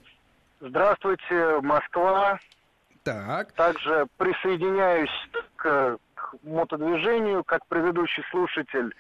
Здравствуйте, 0.60 1.60
Москва. 1.62 2.39
Так. 3.04 3.52
Также 3.52 4.08
присоединяюсь 4.18 5.30
к, 5.56 5.98
к 6.16 6.36
мотодвижению, 6.44 7.44
как 7.44 7.64
предыдущий 7.68 8.24
слушатель 8.32 8.92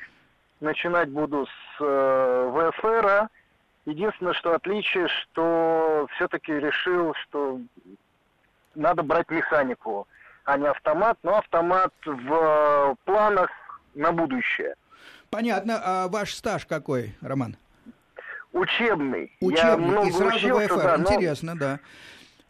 начинать 0.61 1.09
буду 1.09 1.45
с 1.45 1.81
э, 1.81 2.71
ВФР. 2.71 3.27
Единственное, 3.85 4.33
что 4.33 4.53
отличие, 4.53 5.07
что 5.07 6.07
все-таки 6.15 6.53
решил, 6.53 7.13
что 7.23 7.59
надо 8.75 9.03
брать 9.03 9.29
механику, 9.29 10.07
а 10.45 10.57
не 10.57 10.67
автомат. 10.67 11.17
Но 11.23 11.37
автомат 11.37 11.91
в 12.05 12.95
планах 13.05 13.49
на 13.95 14.11
будущее. 14.11 14.75
Понятно. 15.29 15.81
А 15.83 16.07
ваш 16.07 16.33
стаж 16.33 16.65
какой, 16.65 17.15
Роман? 17.21 17.57
Учебный. 18.53 19.35
Учебный. 19.39 19.71
Я 19.71 19.77
много 19.77 20.07
И 20.07 20.11
сразу 20.11 20.35
учился, 20.35 20.67
ВФР. 20.67 20.83
Да, 20.83 20.97
Интересно, 20.97 21.57
да. 21.57 21.79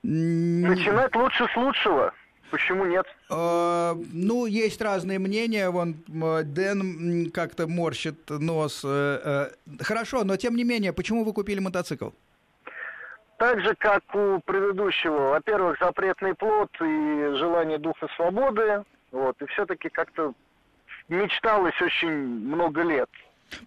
Начинать 0.03 1.15
лучше 1.15 1.47
с 1.47 1.55
лучшего. 1.55 2.13
Почему 2.51 2.85
нет? 2.85 3.05
Э, 3.29 3.95
ну, 4.11 4.45
есть 4.45 4.81
разные 4.81 5.19
мнения. 5.19 5.69
Вон 5.69 5.95
Дэн 6.07 7.31
как-то 7.31 7.65
морщит 7.65 8.29
нос. 8.29 8.81
Э, 8.83 9.49
э, 9.65 9.83
хорошо, 9.83 10.25
но 10.25 10.35
тем 10.35 10.55
не 10.55 10.65
менее, 10.65 10.91
почему 10.91 11.23
вы 11.23 11.31
купили 11.31 11.59
мотоцикл? 11.59 12.09
Так 13.37 13.61
же, 13.61 13.73
как 13.75 14.03
у 14.13 14.39
предыдущего. 14.41 15.29
Во-первых, 15.29 15.77
запретный 15.79 16.35
плод 16.35 16.69
и 16.81 17.35
желание 17.37 17.77
духа 17.77 18.07
свободы. 18.17 18.83
Вот, 19.11 19.41
и 19.41 19.45
все-таки 19.47 19.89
как-то 19.89 20.33
мечталось 21.07 21.81
очень 21.81 22.11
много 22.11 22.83
лет. 22.83 23.09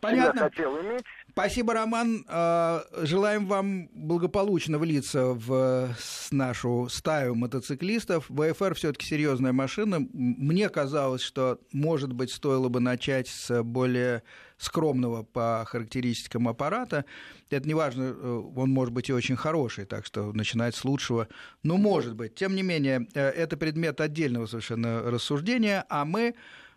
Понятно. 0.00 0.50
Всегда 0.50 0.50
хотел 0.50 0.80
иметь. 0.80 1.04
Спасибо, 1.30 1.74
Роман. 1.74 2.24
А, 2.28 2.84
желаем 3.02 3.46
вам 3.46 3.88
благополучно 3.92 4.78
влиться 4.78 5.26
в 5.26 5.94
нашу 6.30 6.88
стаю 6.88 7.34
мотоциклистов. 7.34 8.26
ВФР 8.28 8.74
все-таки 8.74 9.06
серьезная 9.06 9.52
машина. 9.52 10.06
Мне 10.12 10.68
казалось, 10.68 11.22
что, 11.22 11.58
может 11.72 12.12
быть, 12.12 12.30
стоило 12.30 12.68
бы 12.68 12.80
начать 12.80 13.28
с 13.28 13.62
более 13.62 14.22
скромного 14.58 15.24
по 15.24 15.64
характеристикам 15.66 16.48
аппарата. 16.48 17.04
Это 17.50 17.66
не 17.66 17.74
важно, 17.74 18.14
э, 18.16 18.42
он 18.56 18.70
может 18.70 18.94
быть 18.94 19.08
и 19.08 19.12
очень 19.12 19.36
хороший, 19.36 19.84
так 19.84 20.06
что 20.06 20.32
начинать 20.32 20.74
с 20.74 20.84
лучшего, 20.84 21.28
ну, 21.62 21.76
может 21.76 22.14
быть. 22.14 22.34
Тем 22.34 22.54
не 22.54 22.62
менее, 22.62 23.08
э, 23.14 23.20
это 23.20 23.56
предмет 23.56 24.00
отдельного 24.00 24.46
совершенно 24.46 25.02
рассуждения, 25.02 25.84
а 25.88 26.04
мы 26.04 26.34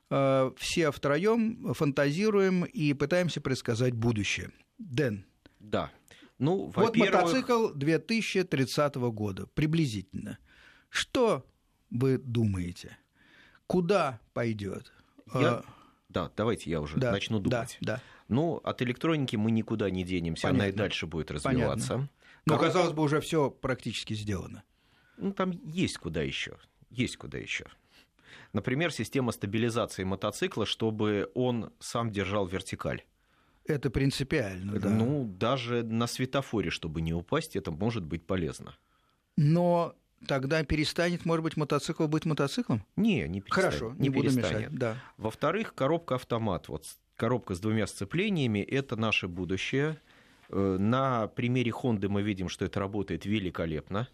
все 0.09 0.91
втроем 0.91 1.73
фантазируем 1.73 2.63
и 2.63 2.93
пытаемся 2.93 3.41
предсказать 3.41 3.93
будущее. 3.93 4.51
Дэн. 4.77 5.25
Да. 5.59 5.91
Ну, 6.39 6.71
вот 6.75 6.95
мотоцикл 6.95 7.69
2030 7.73 8.95
года, 8.95 9.47
приблизительно. 9.47 10.37
Что 10.89 11.45
вы 11.89 12.17
думаете? 12.17 12.97
Куда 13.65 14.19
пойдет? 14.33 14.93
Я... 15.33 15.63
Э, 15.65 15.71
да, 16.09 16.31
давайте 16.37 16.69
я 16.69 16.79
уже 16.79 16.97
да, 16.97 17.11
начну 17.11 17.39
думать. 17.39 17.77
Да, 17.81 17.95
да. 17.95 18.01
Ну, 18.27 18.57
от 18.63 18.81
электроники 18.81 19.35
мы 19.35 19.51
никуда 19.51 19.89
не 19.89 20.03
денемся, 20.03 20.43
Понятно. 20.43 20.63
она 20.63 20.69
и 20.69 20.75
дальше 20.75 21.07
будет 21.07 21.31
развиваться. 21.31 21.93
Понятно. 21.93 22.09
Но, 22.45 22.57
казалось 22.57 22.93
бы, 22.93 23.03
уже 23.03 23.19
все 23.19 23.49
практически 23.49 24.13
сделано. 24.13 24.63
Ну, 25.17 25.33
там 25.33 25.51
есть 25.51 25.97
куда 25.97 26.21
еще. 26.21 26.57
Есть 26.89 27.17
куда 27.17 27.37
еще. 27.37 27.65
Например, 28.57 28.91
система 28.91 29.31
стабилизации 29.33 30.03
мотоцикла, 30.03 30.65
чтобы 30.65 31.29
он 31.35 31.71
сам 31.77 32.09
держал 32.09 32.47
вертикаль. 32.47 33.03
Это 33.65 33.91
принципиально, 33.91 34.79
да. 34.79 34.89
Ну, 34.89 35.25
даже 35.25 35.83
на 35.83 36.07
светофоре, 36.07 36.71
чтобы 36.71 37.01
не 37.01 37.13
упасть, 37.13 37.55
это 37.55 37.69
может 37.69 38.03
быть 38.03 38.25
полезно. 38.25 38.75
Но 39.35 39.93
тогда 40.25 40.63
перестанет, 40.63 41.23
может 41.23 41.43
быть, 41.43 41.55
мотоцикл 41.55 42.07
быть 42.07 42.25
мотоциклом? 42.25 42.83
Не, 42.95 43.27
не 43.27 43.41
перестанет. 43.41 43.73
Хорошо, 43.73 43.93
не, 43.99 44.07
не 44.07 44.09
буду 44.09 44.31
мешать. 44.31 44.73
Да. 44.73 44.97
Во-вторых, 45.17 45.75
коробка-автомат. 45.75 46.67
Вот 46.67 46.87
коробка 47.15 47.53
с 47.53 47.59
двумя 47.59 47.85
сцеплениями– 47.85 48.57
это 48.67 48.95
наше 48.95 49.27
будущее. 49.27 50.01
Э, 50.49 50.77
на 50.79 51.27
примере 51.27 51.71
Honda 51.79 52.07
мы 52.09 52.23
видим, 52.23 52.49
что 52.49 52.65
это 52.65 52.79
работает 52.79 53.27
великолепно. 53.27 54.07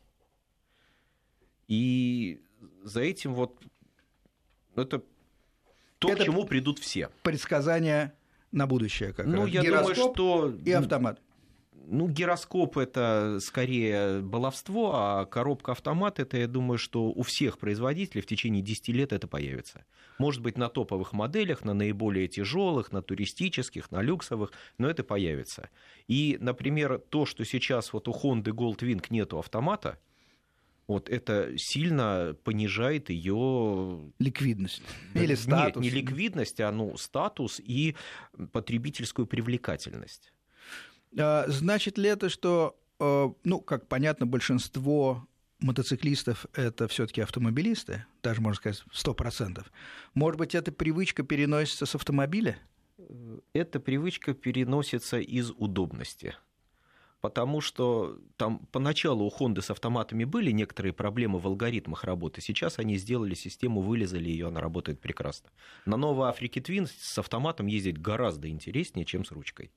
И 1.70 2.42
за 2.84 3.00
этим 3.00 3.34
вот 3.34 3.58
это 4.76 5.02
то, 6.00 6.10
это 6.10 6.24
к 6.24 6.26
чему 6.26 6.46
придут 6.46 6.80
все. 6.80 7.10
Предсказания 7.24 8.14
на 8.52 8.68
будущее, 8.68 9.14
как 9.14 9.26
Ну, 9.26 9.44
раз. 9.44 9.50
я 9.50 9.64
думаю, 9.64 9.96
что... 9.96 10.54
И 10.66 10.72
автомат. 10.72 11.22
Ну, 11.86 12.08
гироскоп 12.08 12.78
это 12.78 13.40
скорее 13.42 14.22
баловство, 14.22 14.92
а 14.96 15.26
коробка 15.26 15.74
автомат 15.74 16.20
это, 16.20 16.38
я 16.38 16.48
думаю, 16.48 16.78
что 16.78 17.08
у 17.10 17.24
всех 17.24 17.58
производителей 17.58 18.22
в 18.22 18.26
течение 18.26 18.62
10 18.62 18.88
лет 18.90 19.12
это 19.12 19.28
появится. 19.28 19.84
Может 20.18 20.42
быть, 20.42 20.58
на 20.58 20.70
топовых 20.70 21.12
моделях, 21.12 21.66
на 21.66 21.74
наиболее 21.74 22.30
тяжелых, 22.30 22.94
на 22.94 23.02
туристических, 23.02 23.92
на 23.92 24.02
люксовых, 24.02 24.54
но 24.78 24.90
это 24.90 25.04
появится. 25.04 25.70
И, 26.08 26.38
например, 26.40 27.00
то, 27.10 27.26
что 27.26 27.44
сейчас 27.44 27.92
вот 27.92 28.08
у 28.08 28.12
Honda 28.12 28.52
Goldwing 28.54 29.06
нету 29.10 29.40
автомата, 29.40 30.00
вот 30.88 31.10
это 31.10 31.58
сильно 31.58 32.36
понижает 32.44 33.10
ее 33.10 34.12
ликвидность 34.20 34.82
или 35.14 35.36
статус. 35.36 35.84
Нет, 35.84 35.94
не 35.94 36.02
ликвидность, 36.02 36.60
а 36.60 36.72
ну, 36.72 36.98
статус 36.98 37.60
и 37.60 37.96
потребительскую 38.52 39.26
привлекательность. 39.26 40.34
А, 41.18 41.46
значит 41.48 41.98
ли 41.98 42.10
это, 42.10 42.30
что, 42.30 42.78
э, 43.00 43.30
ну, 43.44 43.62
как 43.62 43.88
понятно, 43.88 44.26
большинство 44.26 45.28
мотоциклистов 45.60 46.46
это 46.54 46.88
все-таки 46.88 47.22
автомобилисты, 47.22 48.06
даже 48.22 48.42
можно 48.42 48.58
сказать 48.58 48.84
сто 48.92 49.14
процентов. 49.14 49.72
Может 50.14 50.38
быть, 50.38 50.56
эта 50.56 50.72
привычка 50.72 51.24
переносится 51.24 51.86
с 51.86 51.96
автомобиля? 51.96 52.58
Эта 53.54 53.80
привычка 53.80 54.34
переносится 54.34 55.20
из 55.20 55.52
удобности. 55.52 56.36
Потому 57.24 57.62
что 57.62 58.20
там 58.36 58.60
поначалу 58.74 59.24
у 59.24 59.30
Honda 59.30 59.62
с 59.62 59.72
автоматами 59.72 60.26
были 60.26 60.52
некоторые 60.52 60.92
проблемы 60.92 61.40
в 61.40 61.48
алгоритмах 61.48 62.04
работы. 62.04 62.42
Сейчас 62.42 62.80
они 62.80 62.98
сделали 62.98 63.34
систему, 63.34 63.80
вылезали 63.80 64.28
ее, 64.28 64.50
она 64.50 64.60
работает 64.60 65.00
прекрасно. 65.00 65.50
На 65.86 65.96
новой 65.96 66.28
Африке 66.28 66.60
Twin 66.60 66.86
с 66.86 67.18
автоматом 67.18 67.68
ездить 67.68 67.98
гораздо 67.98 68.50
интереснее, 68.50 69.06
чем 69.06 69.24
с 69.24 69.32
ручкой. 69.32 69.72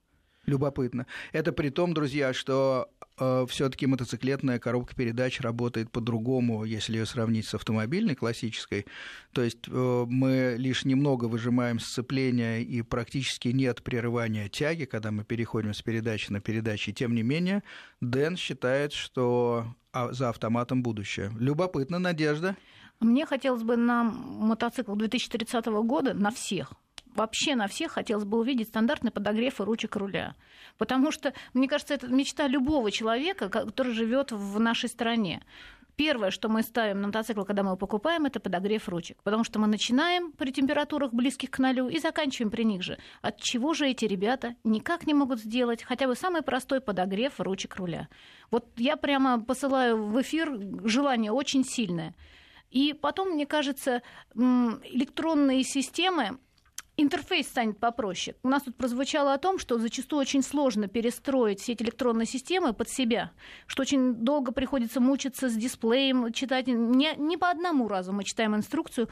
Любопытно. 0.47 1.07
Это 1.32 1.53
при 1.53 1.70
том, 1.70 1.92
друзья, 1.92 2.32
что 2.32 2.88
э, 3.18 3.47
все-таки 3.49 3.86
мотоциклетная 3.86 4.61
коробка 4.61 4.94
передач 4.94 5.40
работает 5.40 5.90
по-другому, 5.90 6.64
если 6.64 6.99
ее 6.99 7.07
сравнить 7.07 7.47
с 7.47 7.55
автомобильной 7.55 8.14
классической. 8.14 8.86
То 9.32 9.42
есть 9.42 9.66
э, 9.68 10.05
мы 10.09 10.55
лишь 10.57 10.84
немного 10.84 11.24
выжимаем 11.24 11.80
сцепление 11.80 12.62
и 12.62 12.82
практически 12.82 13.49
нет 13.49 13.82
прерывания 13.82 14.49
тяги, 14.49 14.84
когда 14.84 15.11
мы 15.11 15.24
переходим 15.24 15.74
с 15.74 15.82
передачи 15.82 16.30
на 16.30 16.40
передачи. 16.40 16.92
Тем 16.92 17.14
не 17.14 17.24
менее, 17.24 17.64
Дэн 18.01 18.36
считает, 18.36 18.92
что 18.92 19.66
а, 19.92 20.12
за 20.12 20.28
автоматом 20.28 20.82
будущее. 20.82 21.32
Любопытно, 21.40 21.99
Надежда. 21.99 22.57
Мне 23.01 23.26
хотелось 23.26 23.62
бы 23.62 23.76
на 23.76 24.05
мотоцикл 24.05 24.94
2030 24.94 25.66
года, 25.66 26.14
на 26.14 26.30
всех, 26.30 26.72
вообще 27.16 27.54
на 27.54 27.66
всех 27.66 27.92
хотелось 27.92 28.24
бы 28.24 28.38
увидеть 28.38 28.68
стандартный 28.68 29.10
подогрев 29.10 29.60
и 29.60 29.64
ручек 29.64 29.96
руля. 29.96 30.34
Потому 30.78 31.10
что, 31.10 31.32
мне 31.54 31.68
кажется, 31.68 31.94
это 31.94 32.08
мечта 32.08 32.46
любого 32.46 32.90
человека, 32.90 33.48
который 33.48 33.92
живет 33.92 34.32
в 34.32 34.60
нашей 34.60 34.88
стране. 34.88 35.42
Первое, 35.96 36.30
что 36.30 36.50
мы 36.50 36.62
ставим 36.62 37.00
на 37.00 37.06
мотоцикл, 37.06 37.42
когда 37.44 37.62
мы 37.62 37.70
его 37.70 37.76
покупаем, 37.76 38.26
это 38.26 38.38
подогрев 38.38 38.86
ручек. 38.86 39.16
Потому 39.22 39.44
что 39.44 39.58
мы 39.58 39.66
начинаем 39.66 40.30
при 40.32 40.52
температурах 40.52 41.14
близких 41.14 41.50
к 41.50 41.58
нулю 41.58 41.88
и 41.88 41.98
заканчиваем 41.98 42.50
при 42.50 42.64
них 42.64 42.82
же. 42.82 42.98
От 43.22 43.40
чего 43.40 43.72
же 43.72 43.88
эти 43.88 44.04
ребята 44.04 44.56
никак 44.62 45.06
не 45.06 45.14
могут 45.14 45.40
сделать 45.40 45.82
хотя 45.82 46.06
бы 46.06 46.14
самый 46.14 46.42
простой 46.42 46.82
подогрев 46.82 47.40
ручек 47.40 47.76
руля? 47.76 48.08
Вот 48.50 48.66
я 48.76 48.96
прямо 48.96 49.40
посылаю 49.40 50.04
в 50.04 50.20
эфир 50.20 50.60
желание 50.84 51.32
очень 51.32 51.64
сильное. 51.64 52.14
И 52.70 52.92
потом, 52.92 53.30
мне 53.30 53.46
кажется, 53.46 54.02
электронные 54.34 55.62
системы, 55.62 56.38
интерфейс 56.97 57.47
станет 57.47 57.78
попроще. 57.78 58.36
У 58.42 58.49
нас 58.49 58.62
тут 58.62 58.76
прозвучало 58.76 59.34
о 59.34 59.38
том, 59.38 59.59
что 59.59 59.78
зачастую 59.78 60.20
очень 60.20 60.42
сложно 60.42 60.88
перестроить 60.88 61.61
все 61.61 61.72
эти 61.72 61.82
электронные 61.82 62.26
системы 62.26 62.72
под 62.72 62.88
себя, 62.88 63.32
что 63.66 63.82
очень 63.82 64.14
долго 64.14 64.53
приходится 64.53 65.01
мучиться 65.01 65.49
с 65.49 65.55
дисплеем, 65.55 66.32
читать. 66.32 66.66
Не, 66.66 67.14
не 67.16 67.36
по 67.36 67.51
одному 67.51 67.88
разу 67.88 68.12
мы 68.12 68.24
читаем 68.24 68.57
инструкцию, 68.57 69.09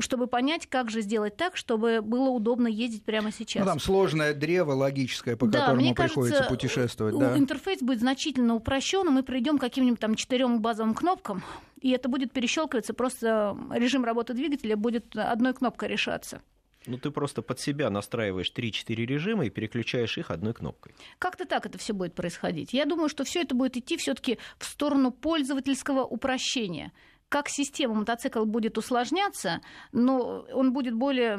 чтобы 0.00 0.26
понять, 0.26 0.66
как 0.66 0.90
же 0.90 1.00
сделать 1.00 1.36
так, 1.36 1.56
чтобы 1.56 2.02
было 2.02 2.28
удобно 2.28 2.66
ездить 2.66 3.04
прямо 3.04 3.32
сейчас. 3.32 3.64
Ну, 3.64 3.70
там 3.70 3.80
сложное 3.80 4.34
древо 4.34 4.72
логическое, 4.72 5.36
по 5.36 5.46
да, 5.46 5.60
которому 5.60 5.94
приходится 5.94 6.38
кажется, 6.38 6.54
путешествовать. 6.54 7.18
Да. 7.18 7.38
Интерфейс 7.38 7.80
будет 7.80 8.00
значительно 8.00 8.56
упрощен, 8.56 9.06
и 9.08 9.10
мы 9.10 9.22
придем 9.22 9.58
к 9.58 9.60
каким-нибудь 9.60 10.00
там 10.00 10.16
четырем 10.16 10.60
базовым 10.60 10.94
кнопкам, 10.94 11.42
и 11.80 11.90
это 11.90 12.08
будет 12.08 12.32
перещелкиваться, 12.32 12.92
просто 12.92 13.56
режим 13.70 14.04
работы 14.04 14.34
двигателя 14.34 14.76
будет 14.76 15.16
одной 15.16 15.54
кнопкой 15.54 15.88
решаться. 15.88 16.42
Ну, 16.86 16.98
ты 16.98 17.10
просто 17.10 17.42
под 17.42 17.60
себя 17.60 17.90
настраиваешь 17.90 18.52
3-4 18.54 18.94
режима 19.04 19.46
и 19.46 19.50
переключаешь 19.50 20.16
их 20.18 20.30
одной 20.30 20.54
кнопкой. 20.54 20.94
Как-то 21.18 21.44
так 21.44 21.66
это 21.66 21.78
все 21.78 21.92
будет 21.92 22.14
происходить. 22.14 22.72
Я 22.72 22.86
думаю, 22.86 23.08
что 23.08 23.24
все 23.24 23.42
это 23.42 23.54
будет 23.54 23.76
идти 23.76 23.96
все-таки 23.96 24.38
в 24.58 24.64
сторону 24.64 25.10
пользовательского 25.10 26.04
упрощения 26.04 26.92
как 27.30 27.48
система 27.48 27.94
мотоцикл 27.94 28.44
будет 28.44 28.76
усложняться, 28.76 29.60
но 29.92 30.44
он 30.52 30.72
будет 30.72 30.94
более, 30.94 31.38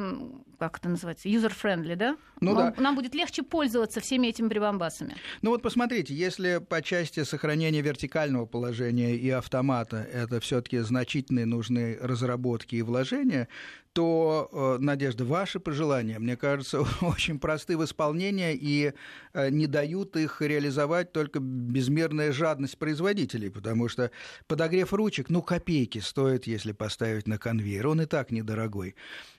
как 0.58 0.78
это 0.78 0.88
называется, 0.88 1.28
user-friendly, 1.28 1.96
да? 1.98 2.18
Ну, 2.40 2.56
да. 2.56 2.74
Нам 2.78 2.96
будет 2.96 3.14
легче 3.14 3.44
пользоваться 3.44 4.00
всеми 4.00 4.28
этими 4.28 4.48
прибамбасами. 4.48 5.18
Ну 5.42 5.52
вот 5.52 5.62
посмотрите, 5.62 6.16
если 6.16 6.60
по 6.60 6.82
части 6.82 7.24
сохранения 7.24 7.82
вертикального 7.82 8.46
положения 8.46 9.18
и 9.18 9.30
автомата 9.30 9.98
это 9.98 10.40
все-таки 10.40 10.80
значительные 10.80 11.46
нужны 11.46 11.98
разработки 12.02 12.76
и 12.76 12.82
вложения, 12.82 13.50
то, 13.94 14.50
э, 14.52 14.78
Надежда, 14.82 15.26
ваши 15.26 15.60
пожелания, 15.60 16.18
мне 16.20 16.38
кажется, 16.38 16.82
очень 17.02 17.40
просты 17.40 17.78
в 17.78 17.84
исполнении 17.84 18.56
и 18.56 18.94
э, 19.34 19.50
не 19.50 19.68
дают 19.68 20.16
их 20.16 20.42
реализовать 20.42 21.12
только 21.12 21.40
безмерная 21.40 22.32
жадность 22.32 22.78
производителей, 22.78 23.50
потому 23.50 23.90
что 23.90 24.12
подогрев 24.48 24.94
ручек, 24.94 25.30
ну, 25.30 25.42
копейки 25.42 26.00
стоит, 26.00 26.48
если 26.48 26.72
поставить 26.72 27.28
на 27.28 27.38
конвейер, 27.38 27.88
он 27.88 28.02
и 28.02 28.06
так 28.06 28.32
недорогой. 28.32 28.96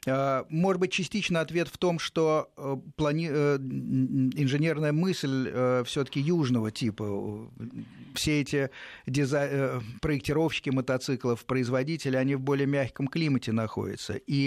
А, 0.06 0.44
может 0.50 0.80
быть, 0.80 0.92
частично 0.92 1.40
ответ 1.40 1.68
в 1.68 1.78
том, 1.78 1.98
что 1.98 2.50
э, 2.56 2.76
плани... 2.96 3.28
инженерная 3.28 4.92
мысль 4.92 5.82
все-таки 5.84 6.20
южного 6.20 6.70
типа, 6.70 7.48
все 8.14 8.40
эти 8.40 8.70
дизай... 9.06 9.80
проектировщики 10.00 10.70
мотоциклов, 10.70 11.44
производители, 11.46 12.16
они 12.16 12.34
в 12.34 12.40
более 12.40 12.66
мягком 12.66 13.08
климате 13.08 13.52
находятся, 13.52 14.14
и 14.14 14.41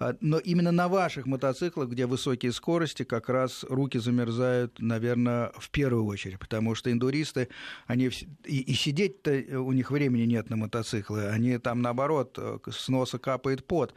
а, 0.00 0.16
но 0.20 0.38
именно 0.38 0.72
на 0.72 0.88
ваших 0.88 1.26
мотоциклах, 1.26 1.90
где 1.90 2.06
высокие 2.06 2.52
скорости, 2.52 3.02
как 3.02 3.28
раз 3.28 3.64
руки 3.68 3.98
замерзают, 3.98 4.78
наверное, 4.78 5.52
в 5.58 5.68
первую 5.68 6.06
очередь, 6.06 6.38
потому 6.38 6.74
что 6.74 6.90
индуристы, 6.90 7.48
они 7.86 8.10
и, 8.46 8.60
и 8.60 8.72
сидеть-то 8.72 9.60
у 9.60 9.72
них 9.72 9.90
времени 9.90 10.22
нет 10.22 10.48
на 10.48 10.56
мотоциклы, 10.56 11.28
они 11.28 11.58
там 11.58 11.82
наоборот 11.82 12.38
э, 12.38 12.58
с 12.70 12.88
носа 12.88 13.18
капает 13.18 13.66
пот. 13.66 13.94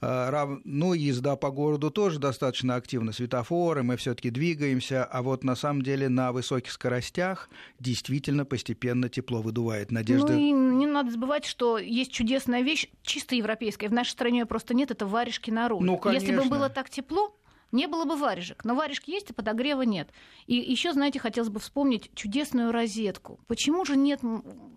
А, 0.00 0.58
ну, 0.64 0.92
езда 0.92 1.36
по 1.36 1.50
городу 1.50 1.90
тоже 1.90 2.18
достаточно 2.18 2.74
активна, 2.74 3.12
светофоры, 3.12 3.82
мы 3.82 3.96
все-таки 3.96 4.30
двигаемся, 4.30 5.04
а 5.04 5.22
вот 5.22 5.42
на 5.42 5.56
самом 5.56 5.82
деле 5.82 6.08
на 6.08 6.32
высоких 6.32 6.72
скоростях 6.72 7.48
действительно 7.80 8.44
постепенно 8.44 9.08
тепло 9.08 9.40
выдувает. 9.40 9.90
Надежда... 9.90 10.32
Ну 10.32 10.38
и 10.38 10.52
не 10.52 10.86
надо 10.86 11.10
забывать, 11.10 11.46
что 11.46 11.78
есть 11.78 12.12
чудесная 12.12 12.62
вещь, 12.62 12.88
чисто 13.02 13.34
европейская, 13.34 13.88
в 13.88 13.92
нашей 13.92 14.10
стране 14.10 14.40
ее 14.40 14.46
просто 14.46 14.74
нет, 14.74 14.90
это 14.90 15.06
варежки 15.06 15.50
на 15.50 15.68
руль. 15.68 15.84
Ну, 15.84 15.96
конечно. 15.96 16.26
Если 16.26 16.42
бы 16.42 16.48
было 16.48 16.68
так 16.68 16.90
тепло, 16.90 17.34
не 17.72 17.86
было 17.86 18.04
бы 18.04 18.16
варежек. 18.16 18.64
Но 18.64 18.74
варежки 18.74 19.10
есть, 19.10 19.30
а 19.30 19.34
подогрева 19.34 19.82
нет. 19.82 20.08
И 20.46 20.54
еще, 20.54 20.92
знаете, 20.92 21.18
хотелось 21.18 21.50
бы 21.50 21.60
вспомнить 21.60 22.10
чудесную 22.14 22.72
розетку. 22.72 23.40
Почему 23.46 23.84
же 23.84 23.96
нет 23.96 24.20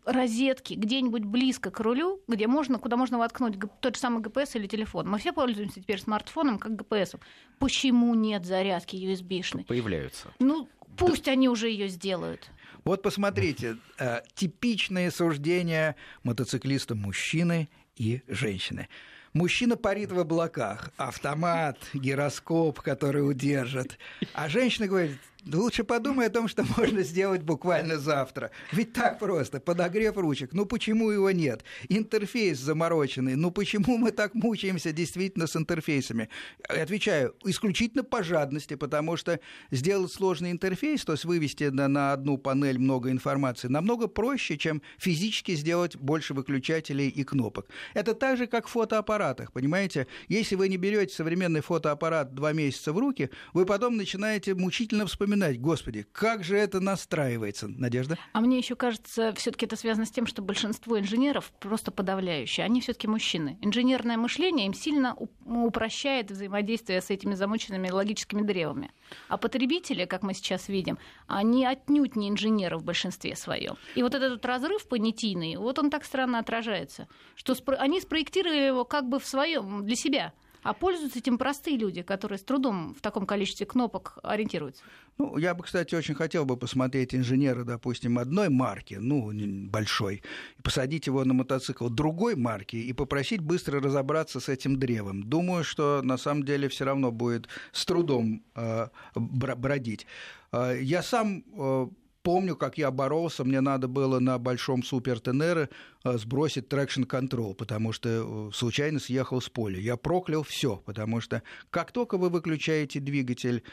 розетки 0.05 0.73
где-нибудь 0.73 1.23
близко 1.23 1.71
к 1.71 1.79
рулю, 1.79 2.21
где 2.27 2.47
можно, 2.47 2.79
куда 2.79 2.97
можно 2.97 3.17
воткнуть 3.17 3.55
тот 3.79 3.95
же 3.95 4.01
самый 4.01 4.21
ГПС 4.21 4.55
или 4.55 4.67
телефон? 4.67 5.07
Мы 5.09 5.19
все 5.19 5.33
пользуемся 5.33 5.81
теперь 5.81 5.99
смартфоном 5.99 6.59
как 6.59 6.75
ГПС. 6.75 7.15
Почему 7.59 8.13
нет 8.15 8.45
зарядки 8.45 8.95
USB-шной? 8.95 9.65
Появляются. 9.65 10.33
Ну, 10.39 10.67
пусть 10.97 11.25
да. 11.25 11.31
они 11.31 11.49
уже 11.49 11.69
ее 11.69 11.87
сделают. 11.87 12.49
Вот 12.83 13.01
посмотрите, 13.01 13.77
э, 13.97 14.21
типичные 14.33 15.11
суждения 15.11 15.95
мотоциклиста 16.23 16.95
мужчины 16.95 17.69
и 17.95 18.21
женщины. 18.27 18.87
Мужчина 19.33 19.77
парит 19.77 20.11
в 20.11 20.19
облаках, 20.19 20.89
автомат, 20.97 21.77
гироскоп, 21.93 22.81
который 22.81 23.27
удержит. 23.27 23.99
А 24.33 24.49
женщина 24.49 24.87
говорит, 24.87 25.17
Лучше 25.47 25.85
подумай 25.85 26.27
о 26.27 26.29
том, 26.29 26.49
что 26.49 26.65
можно 26.77 27.01
сделать 27.01 27.43
буквально 27.43 27.97
завтра. 27.97 28.51
Ведь 28.73 28.91
так 28.91 29.19
просто. 29.19 29.61
Подогрев 29.61 30.17
ручек. 30.17 30.51
Ну 30.51 30.65
почему 30.65 31.11
его 31.11 31.31
нет? 31.31 31.63
Интерфейс 31.87 32.59
замороченный. 32.59 33.35
Ну 33.35 33.49
почему 33.49 33.97
мы 33.97 34.11
так 34.11 34.33
мучаемся 34.35 34.91
действительно 34.91 35.47
с 35.47 35.55
интерфейсами? 35.55 36.27
Отвечаю, 36.67 37.35
исключительно 37.45 38.03
по 38.03 38.21
жадности, 38.21 38.75
потому 38.75 39.15
что 39.15 39.39
сделать 39.71 40.11
сложный 40.11 40.51
интерфейс, 40.51 41.05
то 41.05 41.13
есть 41.13 41.23
вывести 41.23 41.65
на, 41.65 41.87
на 41.87 42.11
одну 42.11 42.37
панель 42.37 42.77
много 42.77 43.09
информации, 43.09 43.69
намного 43.69 44.07
проще, 44.07 44.57
чем 44.57 44.81
физически 44.97 45.55
сделать 45.55 45.95
больше 45.95 46.33
выключателей 46.33 47.07
и 47.07 47.23
кнопок. 47.23 47.67
Это 47.93 48.13
так 48.13 48.37
же, 48.37 48.45
как 48.45 48.67
в 48.67 48.71
фотоаппаратах, 48.71 49.53
понимаете? 49.53 50.07
Если 50.27 50.55
вы 50.55 50.67
не 50.67 50.75
берете 50.75 51.15
современный 51.15 51.61
фотоаппарат 51.61 52.35
два 52.35 52.51
месяца 52.51 52.91
в 52.91 52.97
руки, 52.97 53.29
вы 53.53 53.65
потом 53.65 53.95
начинаете 53.95 54.53
мучительно 54.53 55.05
вспоминать 55.05 55.28
вспоминать, 55.29 55.61
господи, 55.61 56.07
как 56.11 56.43
же 56.43 56.57
это 56.57 56.79
настраивается, 56.79 57.67
Надежда? 57.67 58.17
А 58.33 58.41
мне 58.41 58.57
еще 58.57 58.75
кажется, 58.75 59.31
все-таки 59.35 59.67
это 59.67 59.75
связано 59.75 60.07
с 60.07 60.11
тем, 60.11 60.25
что 60.25 60.41
большинство 60.41 60.97
инженеров 60.99 61.51
просто 61.59 61.91
подавляющие, 61.91 62.65
они 62.65 62.81
все-таки 62.81 63.07
мужчины. 63.07 63.59
Инженерное 63.61 64.17
мышление 64.17 64.65
им 64.65 64.73
сильно 64.73 65.15
упрощает 65.45 66.31
взаимодействие 66.31 67.01
с 67.01 67.11
этими 67.11 67.35
замученными 67.35 67.91
логическими 67.91 68.41
древами. 68.41 68.91
А 69.27 69.37
потребители, 69.37 70.05
как 70.05 70.23
мы 70.23 70.33
сейчас 70.33 70.67
видим, 70.67 70.97
они 71.27 71.63
отнюдь 71.63 72.15
не 72.15 72.29
инженеры 72.29 72.79
в 72.79 72.83
большинстве 72.83 73.35
своем. 73.35 73.75
И 73.93 74.01
вот 74.01 74.15
этот 74.15 74.43
разрыв 74.43 74.87
понятийный, 74.87 75.57
вот 75.57 75.77
он 75.77 75.91
так 75.91 76.05
странно 76.05 76.39
отражается, 76.39 77.07
что 77.35 77.55
они 77.77 78.01
спроектировали 78.01 78.61
его 78.61 78.83
как 78.83 79.07
бы 79.07 79.19
в 79.19 79.27
своем 79.27 79.85
для 79.85 79.95
себя. 79.95 80.33
А 80.63 80.73
пользуются 80.73 81.19
этим 81.19 81.37
простые 81.37 81.77
люди, 81.77 82.01
которые 82.01 82.37
с 82.37 82.43
трудом 82.43 82.93
в 82.93 83.01
таком 83.01 83.25
количестве 83.25 83.65
кнопок 83.65 84.17
ориентируются. 84.23 84.83
Ну, 85.17 85.37
я 85.37 85.53
бы, 85.53 85.63
кстати, 85.63 85.95
очень 85.95 86.15
хотел 86.15 86.45
бы 86.45 86.57
посмотреть 86.57 87.13
инженера, 87.13 87.63
допустим, 87.63 88.17
одной 88.17 88.49
марки, 88.49 88.95
ну, 88.95 89.31
большой, 89.69 90.23
и 90.57 90.61
посадить 90.61 91.07
его 91.07 91.23
на 91.25 91.33
мотоцикл 91.33 91.89
другой 91.89 92.35
марки 92.35 92.75
и 92.75 92.93
попросить 92.93 93.41
быстро 93.41 93.81
разобраться 93.81 94.39
с 94.39 94.49
этим 94.49 94.77
древом. 94.77 95.23
Думаю, 95.23 95.63
что 95.63 96.01
на 96.03 96.17
самом 96.17 96.43
деле 96.43 96.69
все 96.69 96.85
равно 96.85 97.11
будет 97.11 97.47
с 97.71 97.85
трудом 97.85 98.43
э, 98.55 98.87
бродить. 99.15 100.05
Э, 100.51 100.77
я 100.81 101.03
сам 101.03 101.43
э, 101.53 101.87
помню, 102.29 102.55
как 102.55 102.77
я 102.77 102.91
боролся, 102.91 103.43
мне 103.43 103.59
надо 103.59 103.87
было 103.87 104.19
на 104.19 104.37
большом 104.37 104.83
супер 104.83 105.19
Тенере 105.19 105.67
э, 106.03 106.15
сбросить 106.19 106.67
traction 106.67 107.07
control, 107.07 107.55
потому 107.55 107.91
что 107.91 108.09
э, 108.09 108.51
случайно 108.53 108.99
съехал 108.99 109.41
с 109.41 109.49
поля. 109.49 109.79
Я 109.79 109.97
проклял 109.97 110.43
все, 110.43 110.77
потому 110.85 111.21
что 111.21 111.41
как 111.71 111.91
только 111.91 112.19
вы 112.19 112.29
выключаете 112.29 112.99
двигатель, 112.99 113.63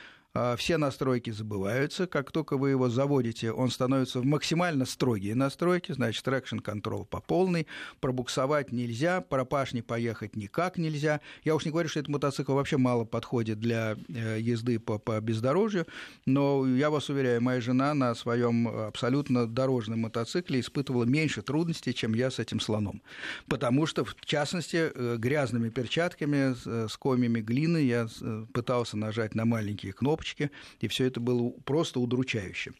все 0.57 0.77
настройки 0.77 1.31
забываются. 1.31 2.07
Как 2.07 2.31
только 2.31 2.57
вы 2.57 2.71
его 2.71 2.89
заводите, 2.89 3.53
он 3.53 3.71
становится 3.71 4.21
в 4.21 4.25
максимально 4.25 4.85
строгие 4.85 5.35
настройки, 5.35 5.93
значит, 5.93 6.27
traction 6.27 6.63
control 6.63 7.05
по 7.05 7.21
полной, 7.21 7.67
пробуксовать 8.01 8.73
нельзя, 8.73 9.21
пропашни 9.21 9.81
поехать 9.81 10.37
никак 10.37 10.79
нельзя. 10.79 11.21
Я 11.45 11.55
уж 11.55 11.65
не 11.65 11.71
говорю, 11.71 11.89
что 11.89 12.01
этот 12.01 12.11
мотоцикл 12.11 12.55
вообще 12.55 12.77
мало 12.77 13.05
подходит 13.05 13.61
для 13.61 13.97
э, 14.09 14.39
езды 14.41 14.79
по, 14.79 14.99
по 14.99 15.21
бездорожью, 15.21 15.87
но 16.27 16.67
я 16.67 16.91
вас 16.91 17.09
уверяю, 17.09 17.43
моя 17.43 17.61
жена 17.61 17.95
на 17.95 18.15
своем 18.15 18.69
абсолютно 18.69 19.47
дорожном 19.47 20.01
мотоцикле 20.01 20.61
испытывала 20.61 21.05
меньше 21.05 21.43
трудностей, 21.43 21.95
чем 21.95 22.15
я 22.15 22.31
с 22.31 22.39
этим 22.39 22.61
слоном. 22.61 23.03
Потому 23.49 23.87
что, 23.87 24.05
в 24.05 24.15
частности, 24.25 24.91
э, 24.95 25.17
грязными 25.19 25.69
перчатками 25.69 26.55
э, 26.67 26.89
с 26.89 26.97
комьями 26.97 27.41
глины 27.41 27.79
я 27.79 28.09
пытался 28.53 28.97
нажать 28.97 29.35
на 29.35 29.45
маленькие 29.45 29.93
кнопки, 29.93 30.26
кнопочки, 30.27 30.51
и 30.81 30.89
все 30.89 31.07
это 31.07 31.21
было 31.21 31.51
просто 31.65 32.01
удручающе. 32.01 32.73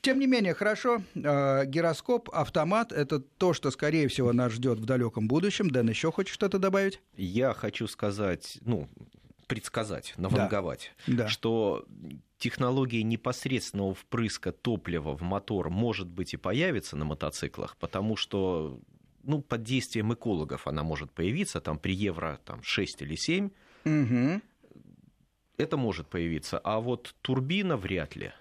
Тем 0.00 0.18
не 0.18 0.26
менее, 0.26 0.54
хорошо, 0.54 1.02
э, 1.14 1.64
гироскоп, 1.66 2.30
автомат– 2.30 2.92
это 2.92 3.20
то, 3.20 3.52
что, 3.52 3.70
скорее 3.70 4.08
всего, 4.08 4.32
нас 4.32 4.52
ждет 4.52 4.78
в 4.78 4.84
далеком 4.84 5.28
будущем. 5.28 5.70
Дэн, 5.70 5.88
еще 5.88 6.12
хочешь 6.12 6.34
что-то 6.34 6.58
добавить? 6.58 7.00
Я 7.16 7.54
хочу 7.54 7.86
сказать, 7.86 8.58
ну, 8.62 8.88
предсказать, 9.46 10.14
наванговать, 10.16 10.92
да. 11.06 11.24
Да. 11.24 11.28
что 11.28 11.84
технология 12.38 13.02
непосредственного 13.02 13.94
впрыска 13.94 14.52
топлива 14.52 15.16
в 15.16 15.22
мотор, 15.22 15.70
может 15.70 16.08
быть, 16.08 16.34
и 16.34 16.36
появится 16.36 16.96
на 16.96 17.04
мотоциклах, 17.04 17.76
потому 17.76 18.16
что 18.16 18.80
ну, 19.22 19.42
под 19.42 19.62
действием 19.62 20.14
экологов 20.14 20.66
она 20.66 20.82
может 20.82 21.10
появиться 21.10 21.60
там, 21.60 21.78
при 21.78 21.94
евро 21.94 22.40
там, 22.46 22.62
6 22.62 23.02
или 23.02 23.16
7. 23.16 23.50
Угу 23.84 24.40
это 25.60 25.76
может 25.76 26.08
появиться, 26.08 26.58
а 26.58 26.80
вот 26.80 27.14
турбина 27.22 27.76
вряд 27.76 28.16
ли. 28.16 28.32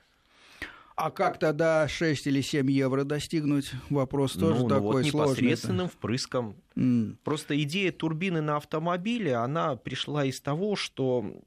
А 0.95 1.11
как 1.11 1.39
тогда 1.39 1.88
6 1.88 2.28
или 2.28 2.41
7 2.41 2.70
евро 2.70 3.05
достигнуть? 3.05 3.72
Вопрос 3.89 4.34
тоже 4.34 4.63
ну, 4.63 4.67
такой 4.67 4.82
ну 4.82 4.91
вот 4.91 5.05
сложный. 5.05 5.32
непосредственным 5.32 5.88
впрыском. 5.88 6.55
Mm. 6.76 7.15
Просто 7.24 7.61
идея 7.63 7.93
турбины 7.93 8.41
на 8.41 8.57
автомобиле, 8.57 9.36
она 9.36 9.78
пришла 9.78 10.26
из 10.26 10.41
того, 10.41 10.76
что 10.76 11.41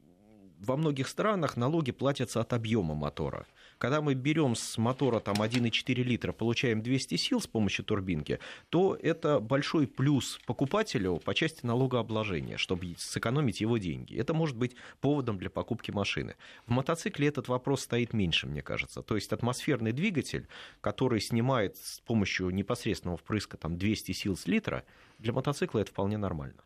во 0.59 0.77
многих 0.79 1.07
странах 1.07 1.59
налоги 1.59 1.93
платятся 1.93 2.41
от 2.41 2.55
объема 2.55 2.95
мотора. 2.95 3.45
Когда 3.83 4.01
мы 4.01 4.14
берем 4.14 4.55
с 4.55 4.78
мотора 4.78 5.18
там 5.18 5.43
1,4 5.43 5.95
литра, 6.05 6.33
получаем 6.33 6.83
200 6.83 7.16
сил 7.16 7.41
с 7.41 7.49
помощью 7.49 7.85
турбинки, 7.85 8.39
то 8.70 8.97
это 9.03 9.41
большой 9.41 9.89
плюс 9.89 10.39
покупателю 10.47 11.16
по 11.16 11.35
части 11.35 11.66
налогообложения, 11.66 12.59
чтобы 12.59 12.95
сэкономить 12.97 13.61
его 13.61 13.78
деньги. 13.78 14.16
Это 14.16 14.35
может 14.35 14.57
быть 14.57 14.76
поводом 15.01 15.37
для 15.37 15.51
покупки 15.51 15.91
машины. 15.91 16.37
В 16.64 16.70
мотоцикле 16.70 17.26
этот 17.26 17.49
вопрос 17.49 17.80
стоит 17.80 18.12
меньше, 18.12 18.47
мне 18.47 18.62
кажется. 18.62 19.03
То 19.03 19.16
есть 19.16 19.33
атмосферный 19.33 19.91
двигатель, 19.91 20.47
который 20.80 21.20
снимает 21.20 21.76
с 21.76 21.99
помощью 22.07 22.51
непосредственного 22.51 23.16
впрыска 23.18 23.57
там, 23.57 23.78
200 23.78 24.12
сил 24.12 24.37
с 24.37 24.47
литра, 24.47 24.85
для 25.18 25.33
мотоцикла 25.33 25.80
это 25.80 25.91
вполне 25.91 26.18
нормально. 26.18 26.62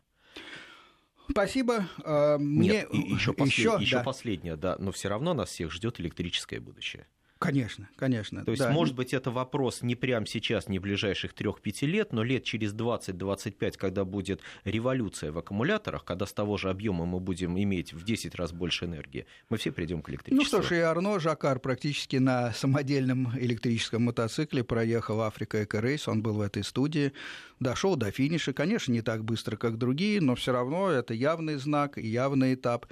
Спасибо. 1.29 1.87
А, 2.03 2.37
мне... 2.37 2.69
Нет, 2.69 2.93
еще, 2.93 3.33
послед... 3.33 3.57
еще, 3.57 3.77
еще 3.79 3.97
да. 3.97 4.03
последнее, 4.03 4.55
да, 4.55 4.75
но 4.79 4.91
все 4.91 5.09
равно 5.09 5.33
нас 5.33 5.49
всех 5.49 5.71
ждет 5.71 5.99
электрическое 5.99 6.59
будущее. 6.59 7.07
Конечно, 7.39 7.89
конечно. 7.95 8.43
То 8.43 8.51
есть, 8.51 8.63
да. 8.63 8.71
может 8.71 8.95
быть, 8.95 9.13
это 9.13 9.31
вопрос 9.31 9.81
не 9.81 9.95
прямо 9.95 10.25
сейчас, 10.25 10.67
не 10.67 10.79
ближайших 10.79 11.33
3-5 11.33 11.85
лет, 11.85 12.13
но 12.13 12.23
лет 12.23 12.43
через 12.43 12.73
20-25, 12.73 13.77
когда 13.77 14.05
будет 14.05 14.41
революция 14.63 15.31
в 15.31 15.37
аккумуляторах, 15.37 16.03
когда 16.03 16.25
с 16.25 16.33
того 16.33 16.57
же 16.57 16.69
объема 16.69 17.05
мы 17.05 17.19
будем 17.19 17.59
иметь 17.59 17.93
в 17.93 18.03
10 18.03 18.35
раз 18.35 18.51
больше 18.51 18.85
энергии, 18.85 19.25
мы 19.49 19.57
все 19.57 19.71
придем 19.71 20.01
к 20.01 20.09
электричеству. 20.09 20.57
Ну 20.57 20.63
что 20.63 20.67
ж, 20.67 20.77
и 20.77 20.81
Арно 20.81 21.19
Жакар 21.19 21.59
практически 21.59 22.17
на 22.17 22.51
самодельном 22.53 23.31
электрическом 23.37 24.03
мотоцикле 24.03 24.63
проехал 24.63 25.21
Африка 25.21 25.63
Эко-рейс, 25.63 26.07
он 26.07 26.21
был 26.21 26.35
в 26.35 26.41
этой 26.41 26.63
студии, 26.63 27.13
дошел 27.59 27.95
до 27.95 28.11
финиша, 28.11 28.53
конечно, 28.53 28.91
не 28.91 29.01
так 29.01 29.23
быстро, 29.23 29.57
как 29.57 29.77
другие, 29.77 30.21
но 30.21 30.35
все 30.35 30.51
равно 30.51 30.89
это 30.89 31.13
явный 31.13 31.55
знак, 31.55 31.97
явный 31.97 32.53
этап. 32.53 32.87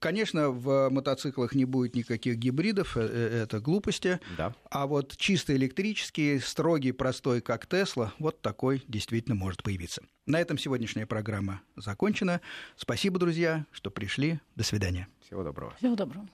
Конечно, 0.00 0.48
в 0.48 0.88
мотоциклах 0.88 1.54
не 1.54 1.66
будет 1.66 1.94
никаких 1.94 2.36
гибридов, 2.36 2.96
э, 2.96 3.00
э, 3.02 3.42
это 3.42 3.60
глупости. 3.60 4.18
Да. 4.38 4.54
А 4.70 4.86
вот 4.86 5.14
чисто 5.16 5.54
электрический, 5.54 6.38
строгий, 6.40 6.92
простой, 6.92 7.42
как 7.42 7.66
Тесла, 7.66 8.14
вот 8.18 8.40
такой 8.40 8.82
действительно 8.88 9.34
может 9.34 9.62
появиться. 9.62 10.02
На 10.24 10.40
этом 10.40 10.56
сегодняшняя 10.56 11.06
программа 11.06 11.60
закончена. 11.76 12.40
Спасибо, 12.76 13.18
друзья, 13.18 13.66
что 13.72 13.90
пришли. 13.90 14.40
До 14.56 14.64
свидания. 14.64 15.06
Всего 15.20 15.44
доброго. 15.44 15.74
Всего 15.76 15.94
доброго. 15.94 16.26